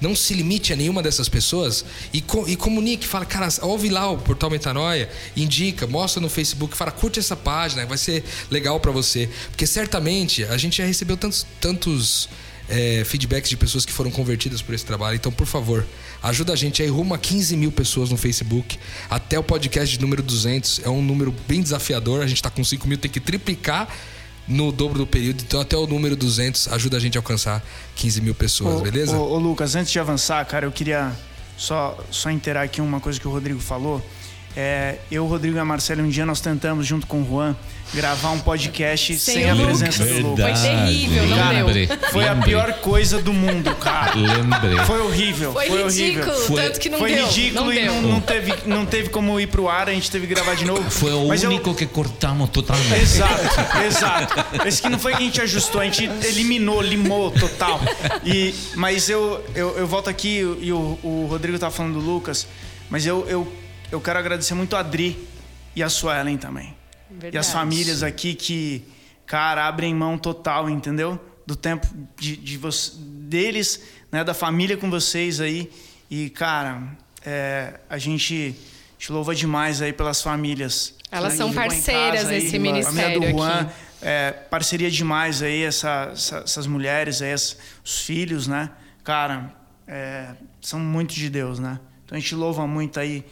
não 0.00 0.16
se 0.16 0.32
limite 0.34 0.72
a 0.72 0.76
nenhuma 0.76 1.02
dessas 1.02 1.28
pessoas 1.28 1.84
e, 2.12 2.20
co- 2.20 2.46
e 2.48 2.56
comunique, 2.56 3.06
fala, 3.06 3.24
cara, 3.26 3.48
ouve 3.62 3.88
lá 3.88 4.10
o 4.10 4.18
Portal 4.18 4.50
Metanoia, 4.50 5.08
indica, 5.36 5.86
mostra 5.86 6.20
no 6.20 6.28
Facebook, 6.28 6.76
fala, 6.76 6.90
curte 6.90 7.18
essa 7.18 7.36
página, 7.36 7.84
vai 7.86 7.98
ser 7.98 8.24
legal 8.50 8.80
pra 8.80 8.90
você. 8.90 9.28
Porque 9.50 9.66
certamente 9.66 10.44
a 10.44 10.56
gente 10.56 10.78
já 10.78 10.84
recebeu 10.86 11.16
tantos, 11.16 11.46
tantos 11.60 12.28
é, 12.68 13.02
feedbacks 13.04 13.50
de 13.50 13.56
pessoas 13.56 13.84
que 13.84 13.92
foram 13.92 14.10
convertidas 14.10 14.62
por 14.62 14.74
esse 14.74 14.84
trabalho. 14.84 15.16
Então, 15.16 15.32
por 15.32 15.46
favor, 15.46 15.84
ajuda 16.22 16.52
a 16.52 16.56
gente 16.56 16.80
aí 16.82 16.88
rumo 16.88 17.12
a 17.14 17.18
15 17.18 17.56
mil 17.56 17.72
pessoas 17.72 18.10
no 18.10 18.16
Facebook, 18.16 18.78
até 19.10 19.38
o 19.38 19.42
podcast 19.42 19.96
de 19.96 20.00
número 20.00 20.22
200. 20.22 20.80
É 20.84 20.88
um 20.88 21.02
número 21.02 21.34
bem 21.48 21.60
desafiador, 21.60 22.22
a 22.22 22.26
gente 22.26 22.42
tá 22.42 22.48
com 22.48 22.62
5 22.64 22.86
mil, 22.88 22.96
tem 22.96 23.10
que 23.10 23.20
triplicar 23.20 23.88
no 24.48 24.72
dobro 24.72 24.98
do 24.98 25.06
período. 25.06 25.42
Então, 25.46 25.60
até 25.60 25.76
o 25.76 25.86
número 25.86 26.16
200 26.16 26.68
ajuda 26.68 26.96
a 26.96 27.00
gente 27.00 27.16
a 27.16 27.20
alcançar 27.20 27.62
15 27.96 28.20
mil 28.20 28.34
pessoas, 28.34 28.80
Ô, 28.80 28.82
beleza? 28.82 29.16
Ô, 29.16 29.32
ô, 29.32 29.38
Lucas, 29.38 29.74
antes 29.74 29.92
de 29.92 29.98
avançar, 29.98 30.44
cara, 30.46 30.66
eu 30.66 30.72
queria 30.72 31.12
só, 31.56 31.98
só 32.10 32.30
inteirar 32.30 32.62
aqui 32.62 32.80
uma 32.80 33.00
coisa 33.00 33.20
que 33.20 33.28
o 33.28 33.30
Rodrigo 33.30 33.60
falou. 33.60 34.02
É, 34.56 34.96
eu, 35.10 35.24
o 35.24 35.28
Rodrigo 35.28 35.56
e 35.56 35.60
a 35.60 35.64
Marcela, 35.64 36.02
um 36.02 36.08
dia 36.08 36.26
nós 36.26 36.40
tentamos, 36.40 36.84
junto 36.84 37.06
com 37.06 37.22
o 37.22 37.26
Juan, 37.28 37.54
gravar 37.94 38.30
um 38.30 38.40
podcast 38.40 39.16
sem, 39.18 39.34
Sem 39.36 39.50
a 39.50 39.54
presença 39.54 40.04
do 40.04 40.28
Lucas. 40.30 40.58
Foi 40.60 40.68
terrível, 40.70 41.26
não 41.28 41.36
Cara, 41.36 41.52
lembrei, 41.64 41.88
Foi 42.10 42.26
a 42.28 42.34
pior 42.34 42.72
coisa 42.74 43.20
do 43.22 43.32
mundo, 43.32 43.72
cara. 43.76 44.12
Lembrei. 44.16 44.78
Foi 44.86 45.00
horrível. 45.02 45.52
Foi, 45.52 45.66
Foi, 45.68 45.82
ridículo, 45.84 46.20
horrível. 46.30 46.46
Foi- 46.48 46.62
tanto 46.62 46.80
que 46.80 46.88
não 46.90 46.98
Foi 46.98 47.14
deu. 47.14 47.26
ridículo 47.28 47.64
não 47.66 47.72
e 47.72 47.74
deu. 47.80 47.92
não, 47.94 48.02
não 48.02 48.20
teve, 48.20 48.54
não 48.66 48.86
teve 48.86 49.08
como 49.08 49.38
ir 49.38 49.46
pro 49.46 49.68
ar, 49.68 49.88
a 49.88 49.92
gente 49.92 50.10
teve 50.10 50.26
que 50.26 50.34
gravar 50.34 50.54
de 50.54 50.64
novo. 50.64 50.90
Foi 50.90 51.12
o 51.12 51.28
Mas 51.28 51.44
eu- 51.44 51.50
único 51.50 51.72
que 51.72 51.86
cortamos 51.86 52.50
totalmente. 52.50 53.00
Exato, 53.00 53.60
exato. 53.86 54.66
Esse 54.66 54.82
que 54.82 54.88
não 54.88 54.98
foi 54.98 55.12
que 55.12 55.18
a 55.22 55.26
gente 55.26 55.40
ajustou, 55.40 55.80
a 55.80 55.84
gente 55.84 56.04
eliminou, 56.26 56.80
limou 56.82 57.30
total. 57.30 57.80
E, 58.24 58.52
mas 58.74 59.08
eu, 59.08 59.44
eu, 59.54 59.78
eu 59.78 59.86
volto 59.86 60.10
aqui 60.10 60.38
e 60.60 60.72
o, 60.72 60.98
o 61.04 61.26
Rodrigo 61.30 61.56
tá 61.56 61.70
falando 61.70 61.94
do 61.94 62.00
Lucas, 62.00 62.46
mas 62.88 63.06
eu, 63.06 63.24
eu, 63.28 63.50
eu 63.90 64.00
quero 64.00 64.18
agradecer 64.18 64.54
muito 64.54 64.76
a 64.76 64.80
Adri 64.80 65.28
e 65.74 65.82
a 65.82 65.88
Suelen 65.88 66.36
também. 66.36 66.76
E 67.10 67.14
Verdade. 67.14 67.38
as 67.38 67.50
famílias 67.52 68.02
aqui 68.02 68.34
que, 68.34 68.84
cara, 69.26 69.66
abrem 69.66 69.94
mão 69.94 70.16
total, 70.16 70.68
entendeu? 70.70 71.18
Do 71.46 71.56
tempo 71.56 71.86
de, 72.18 72.36
de 72.36 72.56
você, 72.56 72.92
deles, 72.96 73.80
né, 74.12 74.22
da 74.22 74.34
família 74.34 74.76
com 74.76 74.88
vocês 74.90 75.40
aí. 75.40 75.70
E, 76.10 76.30
cara, 76.30 76.82
é, 77.24 77.80
a 77.88 77.98
gente 77.98 78.54
te 78.98 79.10
louva 79.10 79.34
demais 79.34 79.82
aí 79.82 79.92
pelas 79.92 80.22
famílias. 80.22 80.94
Elas 81.10 81.32
né, 81.32 81.38
são 81.38 81.50
em 81.50 81.54
parceiras 81.54 82.20
casa 82.22 82.32
aí. 82.34 82.42
desse 82.42 82.56
A 82.56 82.60
ministério 82.60 83.20
do 83.20 83.28
Juan, 83.30 83.60
aqui. 83.62 83.72
é, 84.02 84.30
parceria 84.30 84.90
demais 84.90 85.42
aí, 85.42 85.62
essa, 85.64 86.10
essa- 86.12 86.38
essas 86.38 86.66
mulheres 86.66 87.20
aí, 87.22 87.34
os 87.34 87.98
filhos, 88.04 88.46
né? 88.46 88.70
Cara, 89.02 89.52
é, 89.88 90.28
são 90.60 90.78
muito 90.78 91.12
de 91.14 91.28
Deus, 91.28 91.58
né? 91.58 91.80
Então 92.04 92.16
a 92.16 92.20
gente 92.20 92.34
louva 92.36 92.66
muito 92.66 93.00
aí 93.00 93.24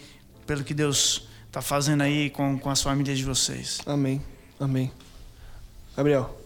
pelo 0.48 0.64
que 0.64 0.72
Deus 0.72 1.28
tá 1.52 1.60
fazendo 1.60 2.02
aí 2.02 2.30
com, 2.30 2.58
com 2.58 2.70
as 2.70 2.80
famílias 2.80 3.18
de 3.18 3.24
vocês. 3.24 3.80
Amém. 3.84 4.22
Amém. 4.58 4.90
Gabriel. 5.94 6.42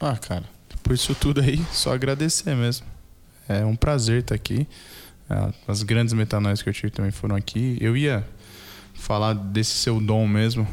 Ah, 0.00 0.16
cara, 0.16 0.42
por 0.82 0.92
isso 0.92 1.14
tudo 1.14 1.40
aí, 1.40 1.64
só 1.72 1.94
agradecer 1.94 2.56
mesmo. 2.56 2.84
É 3.48 3.64
um 3.64 3.76
prazer 3.76 4.22
estar 4.22 4.34
aqui. 4.34 4.66
É, 5.30 5.52
As 5.68 5.84
grandes 5.84 6.12
metanóis 6.12 6.62
que 6.62 6.68
eu 6.68 6.72
tive 6.72 6.90
também 6.90 7.12
foram 7.12 7.36
aqui. 7.36 7.78
Eu 7.80 7.96
ia 7.96 8.26
falar 8.92 9.34
desse 9.34 9.74
seu 9.74 10.00
dom 10.00 10.26
mesmo. 10.26 10.66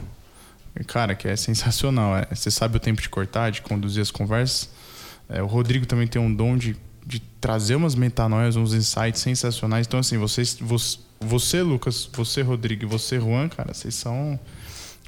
Cara, 0.87 1.13
que 1.13 1.27
é 1.27 1.35
sensacional. 1.35 2.17
É, 2.17 2.33
você 2.33 2.49
sabe 2.49 2.77
o 2.77 2.79
tempo 2.79 2.99
de 2.99 3.09
cortar, 3.09 3.51
de 3.51 3.61
conduzir 3.61 4.01
as 4.01 4.09
conversas. 4.09 4.71
É, 5.29 5.43
o 5.43 5.45
Rodrigo 5.45 5.85
também 5.85 6.07
tem 6.07 6.19
um 6.19 6.33
dom 6.33 6.57
de, 6.57 6.75
de 7.05 7.19
trazer 7.19 7.75
umas 7.75 7.95
metanóias, 7.95 8.55
uns 8.55 8.73
insights 8.73 9.21
sensacionais. 9.21 9.87
Então, 9.87 9.99
assim, 9.99 10.17
vocês, 10.17 10.57
você, 10.59 10.97
você, 11.19 11.61
Lucas, 11.61 12.09
você, 12.13 12.41
Rodrigo, 12.41 12.83
e 12.83 12.85
você, 12.85 13.19
Juan, 13.19 13.49
cara, 13.49 13.73
vocês 13.73 13.95
são 13.95 14.39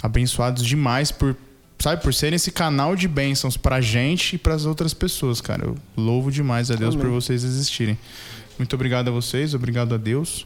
abençoados 0.02 0.64
demais 0.64 1.12
por, 1.12 1.36
sabe, 1.80 2.02
por 2.02 2.14
serem 2.14 2.36
esse 2.36 2.52
canal 2.52 2.96
de 2.96 3.08
bênçãos 3.08 3.56
pra 3.56 3.80
gente 3.82 4.36
e 4.36 4.38
pras 4.38 4.66
outras 4.66 4.94
pessoas, 4.94 5.40
cara. 5.40 5.66
Eu 5.66 5.78
louvo 5.96 6.32
demais 6.32 6.70
a 6.70 6.76
Deus 6.76 6.96
Amém. 6.96 7.06
por 7.06 7.14
vocês 7.14 7.44
existirem. 7.44 7.98
Muito 8.58 8.76
obrigado 8.76 9.08
a 9.08 9.12
vocês, 9.12 9.54
obrigado 9.54 9.96
a 9.96 9.98
Deus, 9.98 10.46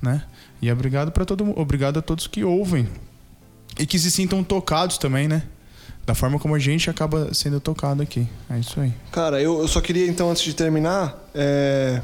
né? 0.00 0.24
E 0.60 0.70
obrigado 0.70 1.10
para 1.10 1.24
todo 1.24 1.58
obrigado 1.58 1.98
a 1.98 2.02
todos 2.02 2.26
que 2.26 2.44
ouvem 2.44 2.88
e 3.78 3.84
que 3.84 3.98
se 3.98 4.10
sintam 4.10 4.44
tocados 4.44 4.96
também, 4.96 5.26
né? 5.28 5.42
Da 6.04 6.14
forma 6.14 6.38
como 6.38 6.54
a 6.54 6.58
gente 6.58 6.90
acaba 6.90 7.32
sendo 7.32 7.60
tocado 7.60 8.02
aqui. 8.02 8.26
É 8.50 8.58
isso 8.58 8.80
aí. 8.80 8.92
Cara, 9.12 9.40
eu, 9.40 9.60
eu 9.60 9.68
só 9.68 9.80
queria, 9.80 10.06
então, 10.06 10.30
antes 10.30 10.42
de 10.42 10.54
terminar, 10.54 11.28
é, 11.32 12.02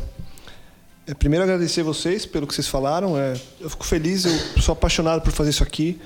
é, 1.07 1.15
primeiro 1.15 1.43
agradecer 1.43 1.83
vocês 1.83 2.25
pelo 2.25 2.47
que 2.47 2.55
vocês 2.55 2.69
falaram. 2.69 3.19
É, 3.19 3.35
eu 3.61 3.69
fico 3.69 3.85
feliz, 3.85 4.25
eu 4.25 4.63
sou 4.63 4.73
apaixonado 4.73 5.21
por 5.21 5.33
fazer 5.33 5.51
isso 5.51 5.63
aqui. 5.63 6.01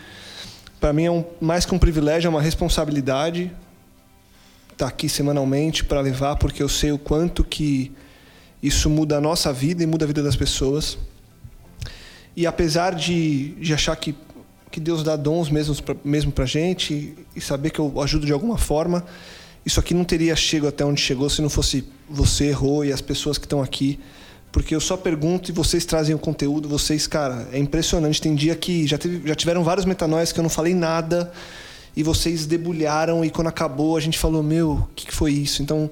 Para 0.80 0.93
mim 0.93 1.05
é 1.05 1.11
um, 1.11 1.24
mais 1.40 1.66
que 1.66 1.74
um 1.74 1.78
privilégio, 1.78 2.28
é 2.28 2.30
uma 2.30 2.43
responsabilidade 2.43 3.51
estar 4.72 4.88
aqui 4.88 5.09
semanalmente 5.09 5.84
para 5.84 6.01
levar, 6.01 6.36
porque 6.36 6.62
eu 6.62 6.68
sei 6.68 6.93
o 6.93 6.99
quanto 6.99 7.45
que 7.45 7.93
isso 8.62 8.90
muda 8.90 9.18
a 9.18 9.20
nossa 9.20 9.53
vida 9.53 9.82
e 9.82 9.86
muda 9.86 10.05
a 10.05 10.09
vida 10.09 10.22
das 10.22 10.34
pessoas. 10.34 10.99
E 12.36 12.47
apesar 12.47 12.95
de, 12.95 13.51
de 13.57 13.74
achar 13.74 13.95
que, 13.97 14.14
que 14.72 14.80
Deus 14.80 15.04
dá 15.04 15.14
dons 15.14 15.48
mesmo 15.50 15.80
pra, 15.82 15.94
mesmo 16.04 16.32
pra 16.32 16.44
gente 16.46 17.14
e 17.36 17.40
saber 17.40 17.70
que 17.70 17.78
eu 17.78 18.00
ajudo 18.00 18.26
de 18.26 18.32
alguma 18.32 18.58
forma, 18.58 19.04
isso 19.64 19.78
aqui 19.78 19.94
não 19.94 20.02
teria 20.02 20.34
chego 20.34 20.66
até 20.66 20.84
onde 20.84 21.00
chegou 21.00 21.30
se 21.30 21.40
não 21.40 21.48
fosse 21.48 21.84
você, 22.10 22.50
Rô, 22.50 22.82
e 22.82 22.92
as 22.92 23.00
pessoas 23.00 23.38
que 23.38 23.46
estão 23.46 23.62
aqui. 23.62 24.00
Porque 24.50 24.74
eu 24.74 24.80
só 24.80 24.96
pergunto 24.96 25.50
e 25.50 25.52
vocês 25.52 25.84
trazem 25.84 26.14
o 26.14 26.18
conteúdo, 26.18 26.68
vocês, 26.68 27.06
cara, 27.06 27.48
é 27.52 27.58
impressionante. 27.58 28.20
Tem 28.20 28.34
dia 28.34 28.56
que 28.56 28.86
já, 28.86 28.98
teve, 28.98 29.26
já 29.26 29.34
tiveram 29.34 29.62
vários 29.62 29.86
metanóis 29.86 30.32
que 30.32 30.40
eu 30.40 30.42
não 30.42 30.50
falei 30.50 30.74
nada 30.74 31.32
e 31.96 32.02
vocês 32.02 32.46
debulharam 32.46 33.24
e 33.24 33.30
quando 33.30 33.46
acabou 33.46 33.96
a 33.96 34.00
gente 34.00 34.18
falou, 34.18 34.42
meu, 34.42 34.72
o 34.72 34.88
que, 34.94 35.06
que 35.06 35.14
foi 35.14 35.32
isso? 35.32 35.62
Então, 35.62 35.90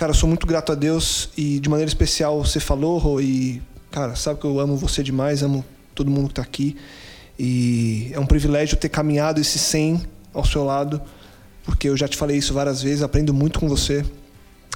Cara, 0.00 0.12
eu 0.12 0.14
sou 0.14 0.26
muito 0.26 0.46
grato 0.46 0.72
a 0.72 0.74
Deus 0.74 1.28
e 1.36 1.60
de 1.60 1.68
maneira 1.68 1.86
especial 1.86 2.42
você 2.42 2.58
falou, 2.58 2.96
Rô, 2.96 3.20
e 3.20 3.60
cara, 3.90 4.16
sabe 4.16 4.40
que 4.40 4.46
eu 4.46 4.58
amo 4.58 4.74
você 4.74 5.02
demais, 5.02 5.42
amo 5.42 5.62
todo 5.94 6.10
mundo 6.10 6.28
que 6.28 6.34
tá 6.36 6.40
aqui. 6.40 6.74
E 7.42 8.10
é 8.12 8.20
um 8.20 8.26
privilégio 8.26 8.76
ter 8.76 8.90
caminhado 8.90 9.40
esse 9.40 9.58
100 9.58 10.02
ao 10.34 10.44
seu 10.44 10.62
lado, 10.62 11.00
porque 11.64 11.88
eu 11.88 11.96
já 11.96 12.06
te 12.06 12.14
falei 12.14 12.36
isso 12.36 12.52
várias 12.52 12.82
vezes, 12.82 13.02
aprendo 13.02 13.32
muito 13.32 13.58
com 13.58 13.66
você. 13.66 14.04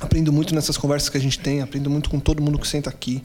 Aprendo 0.01 0.33
muito 0.33 0.55
nessas 0.55 0.79
conversas 0.79 1.11
que 1.11 1.19
a 1.19 1.21
gente 1.21 1.39
tem, 1.39 1.61
aprendo 1.61 1.91
muito 1.91 2.09
com 2.09 2.19
todo 2.19 2.41
mundo 2.43 2.59
que 2.59 2.67
senta 2.67 2.89
aqui. 2.89 3.23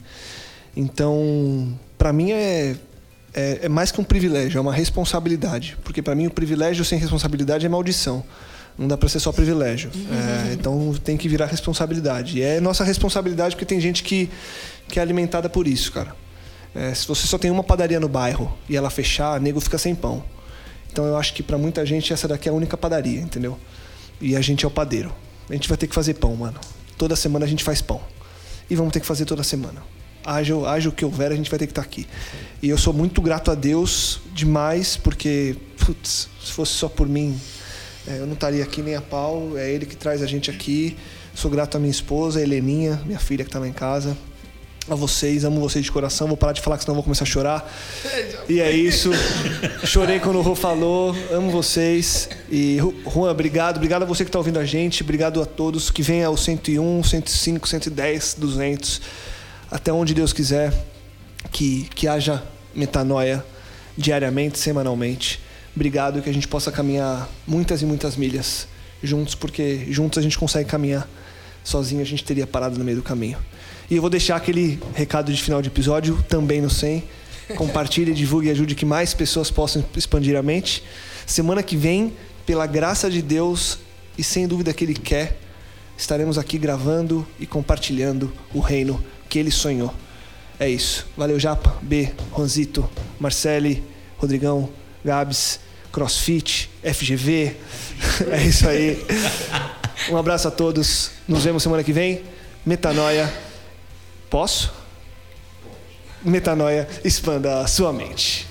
Então, 0.76 1.74
para 1.96 2.12
mim 2.12 2.32
é, 2.32 2.76
é, 3.32 3.60
é 3.62 3.68
mais 3.68 3.90
que 3.90 3.98
um 3.98 4.04
privilégio, 4.04 4.58
é 4.58 4.60
uma 4.60 4.74
responsabilidade. 4.74 5.78
Porque 5.82 6.02
para 6.02 6.14
mim 6.14 6.26
o 6.26 6.30
privilégio 6.30 6.84
sem 6.84 6.98
responsabilidade 6.98 7.64
é 7.64 7.68
maldição. 7.68 8.22
Não 8.76 8.86
dá 8.86 8.98
para 8.98 9.08
ser 9.08 9.20
só 9.20 9.32
privilégio. 9.32 9.90
É, 10.50 10.52
então 10.52 10.94
tem 11.02 11.16
que 11.16 11.30
virar 11.30 11.46
responsabilidade. 11.46 12.40
E 12.40 12.42
é 12.42 12.60
nossa 12.60 12.84
responsabilidade 12.84 13.56
porque 13.56 13.64
tem 13.64 13.80
gente 13.80 14.02
que, 14.02 14.28
que 14.86 14.98
é 14.98 15.02
alimentada 15.02 15.48
por 15.48 15.66
isso, 15.66 15.90
cara. 15.92 16.14
É, 16.74 16.94
se 16.94 17.06
você 17.06 17.26
só 17.26 17.36
tem 17.36 17.50
uma 17.50 17.64
padaria 17.64 17.98
no 17.98 18.08
bairro 18.08 18.56
e 18.68 18.76
ela 18.76 18.90
fechar, 18.90 19.40
nego 19.40 19.60
fica 19.60 19.78
sem 19.78 19.94
pão. 19.94 20.22
Então 20.92 21.04
eu 21.04 21.16
acho 21.16 21.34
que 21.34 21.42
para 21.42 21.58
muita 21.58 21.84
gente 21.86 22.12
essa 22.12 22.26
daqui 22.26 22.48
é 22.48 22.52
a 22.52 22.54
única 22.54 22.76
padaria, 22.76 23.20
entendeu? 23.20 23.58
E 24.20 24.36
a 24.36 24.40
gente 24.40 24.64
é 24.64 24.68
o 24.68 24.70
padeiro. 24.70 25.12
A 25.48 25.52
gente 25.52 25.68
vai 25.68 25.76
ter 25.76 25.86
que 25.86 25.94
fazer 25.94 26.14
pão, 26.14 26.34
mano. 26.36 26.60
Toda 26.96 27.16
semana 27.16 27.44
a 27.44 27.48
gente 27.48 27.64
faz 27.64 27.80
pão. 27.80 28.00
E 28.68 28.74
vamos 28.76 28.92
ter 28.92 29.00
que 29.00 29.06
fazer 29.06 29.24
toda 29.24 29.42
semana. 29.42 29.82
Haja, 30.24 30.54
o 30.54 30.92
que 30.92 31.04
houver, 31.04 31.32
a 31.32 31.34
gente 31.34 31.50
vai 31.50 31.58
ter 31.58 31.66
que 31.66 31.72
estar 31.72 31.82
aqui. 31.82 32.06
E 32.62 32.68
eu 32.68 32.76
sou 32.76 32.92
muito 32.92 33.22
grato 33.22 33.50
a 33.50 33.54
Deus 33.54 34.20
demais, 34.34 34.96
porque, 34.96 35.56
putz, 35.78 36.28
se 36.44 36.52
fosse 36.52 36.72
só 36.72 36.88
por 36.88 37.08
mim, 37.08 37.40
é, 38.06 38.18
eu 38.18 38.26
não 38.26 38.34
estaria 38.34 38.62
aqui 38.62 38.82
nem 38.82 38.94
a 38.94 39.00
pau. 39.00 39.56
É 39.56 39.70
Ele 39.70 39.86
que 39.86 39.96
traz 39.96 40.22
a 40.22 40.26
gente 40.26 40.50
aqui. 40.50 40.96
Sou 41.34 41.50
grato 41.50 41.76
à 41.76 41.80
minha 41.80 41.90
esposa, 41.90 42.38
a 42.38 42.42
Heleninha, 42.42 43.00
minha 43.06 43.18
filha 43.18 43.44
que 43.44 43.48
está 43.48 43.58
lá 43.58 43.66
em 43.66 43.72
casa. 43.72 44.16
A 44.88 44.94
vocês, 44.94 45.44
amo 45.44 45.60
vocês 45.60 45.84
de 45.84 45.92
coração. 45.92 46.26
Vou 46.26 46.36
parar 46.36 46.52
de 46.52 46.60
falar, 46.60 46.76
que 46.76 46.84
senão 46.84 46.94
vou 46.94 47.04
começar 47.04 47.24
a 47.24 47.26
chorar. 47.26 47.72
E 48.48 48.60
é 48.60 48.70
isso. 48.70 49.10
Chorei 49.84 50.18
quando 50.18 50.36
o 50.36 50.42
Rô 50.42 50.54
falou. 50.54 51.14
Amo 51.30 51.50
vocês. 51.50 52.28
E, 52.50 52.78
Juan, 53.12 53.30
obrigado. 53.30 53.76
Obrigado 53.76 54.02
a 54.02 54.06
você 54.06 54.24
que 54.24 54.28
está 54.28 54.38
ouvindo 54.38 54.58
a 54.58 54.64
gente. 54.64 55.02
Obrigado 55.02 55.40
a 55.40 55.46
todos. 55.46 55.90
Que 55.90 56.02
venha 56.02 56.30
o 56.30 56.36
101, 56.36 57.04
105, 57.04 57.68
110, 57.68 58.36
200. 58.38 59.00
Até 59.70 59.92
onde 59.92 60.14
Deus 60.14 60.32
quiser. 60.32 60.72
Que, 61.52 61.88
que 61.94 62.08
haja 62.08 62.42
metanoia 62.74 63.44
diariamente, 63.96 64.58
semanalmente. 64.58 65.40
Obrigado 65.74 66.18
e 66.18 66.22
que 66.22 66.30
a 66.30 66.34
gente 66.34 66.48
possa 66.48 66.72
caminhar 66.72 67.28
muitas 67.46 67.82
e 67.82 67.86
muitas 67.86 68.16
milhas 68.16 68.66
juntos, 69.02 69.34
porque 69.34 69.86
juntos 69.90 70.18
a 70.18 70.22
gente 70.22 70.38
consegue 70.38 70.68
caminhar. 70.68 71.08
Sozinho 71.62 72.00
a 72.00 72.04
gente 72.04 72.24
teria 72.24 72.46
parado 72.46 72.78
no 72.78 72.84
meio 72.84 72.96
do 72.96 73.02
caminho. 73.02 73.38
E 73.90 73.96
eu 73.96 74.00
vou 74.00 74.08
deixar 74.08 74.36
aquele 74.36 74.78
recado 74.94 75.32
de 75.32 75.42
final 75.42 75.60
de 75.60 75.68
episódio 75.68 76.24
também 76.28 76.60
no 76.60 76.70
100. 76.70 77.02
Compartilhe, 77.56 78.14
divulgue 78.14 78.46
e 78.46 78.50
ajude 78.52 78.76
que 78.76 78.86
mais 78.86 79.12
pessoas 79.12 79.50
possam 79.50 79.84
expandir 79.96 80.36
a 80.36 80.42
mente. 80.42 80.84
Semana 81.26 81.60
que 81.60 81.76
vem, 81.76 82.12
pela 82.46 82.68
graça 82.68 83.10
de 83.10 83.20
Deus 83.20 83.80
e 84.16 84.22
sem 84.22 84.46
dúvida 84.46 84.72
que 84.72 84.84
Ele 84.84 84.94
quer, 84.94 85.36
estaremos 85.98 86.38
aqui 86.38 86.56
gravando 86.56 87.26
e 87.40 87.46
compartilhando 87.46 88.32
o 88.54 88.60
reino 88.60 89.04
que 89.28 89.40
Ele 89.40 89.50
sonhou. 89.50 89.92
É 90.60 90.68
isso. 90.68 91.08
Valeu, 91.16 91.40
Japa, 91.40 91.76
B, 91.82 92.12
Ronzito, 92.30 92.88
Marcele, 93.18 93.82
Rodrigão, 94.18 94.68
Gabs, 95.04 95.58
CrossFit, 95.90 96.70
FGV. 96.84 97.56
É 98.30 98.44
isso 98.44 98.68
aí. 98.68 99.04
Um 100.10 100.16
abraço 100.16 100.46
a 100.46 100.50
todos. 100.50 101.10
Nos 101.26 101.42
vemos 101.42 101.62
semana 101.62 101.82
que 101.82 101.92
vem. 101.92 102.22
Metanoia. 102.64 103.49
Posso? 104.30 104.72
Metanoia, 106.22 106.88
expanda 107.02 107.60
a 107.60 107.66
sua 107.66 107.92
mente. 107.92 108.49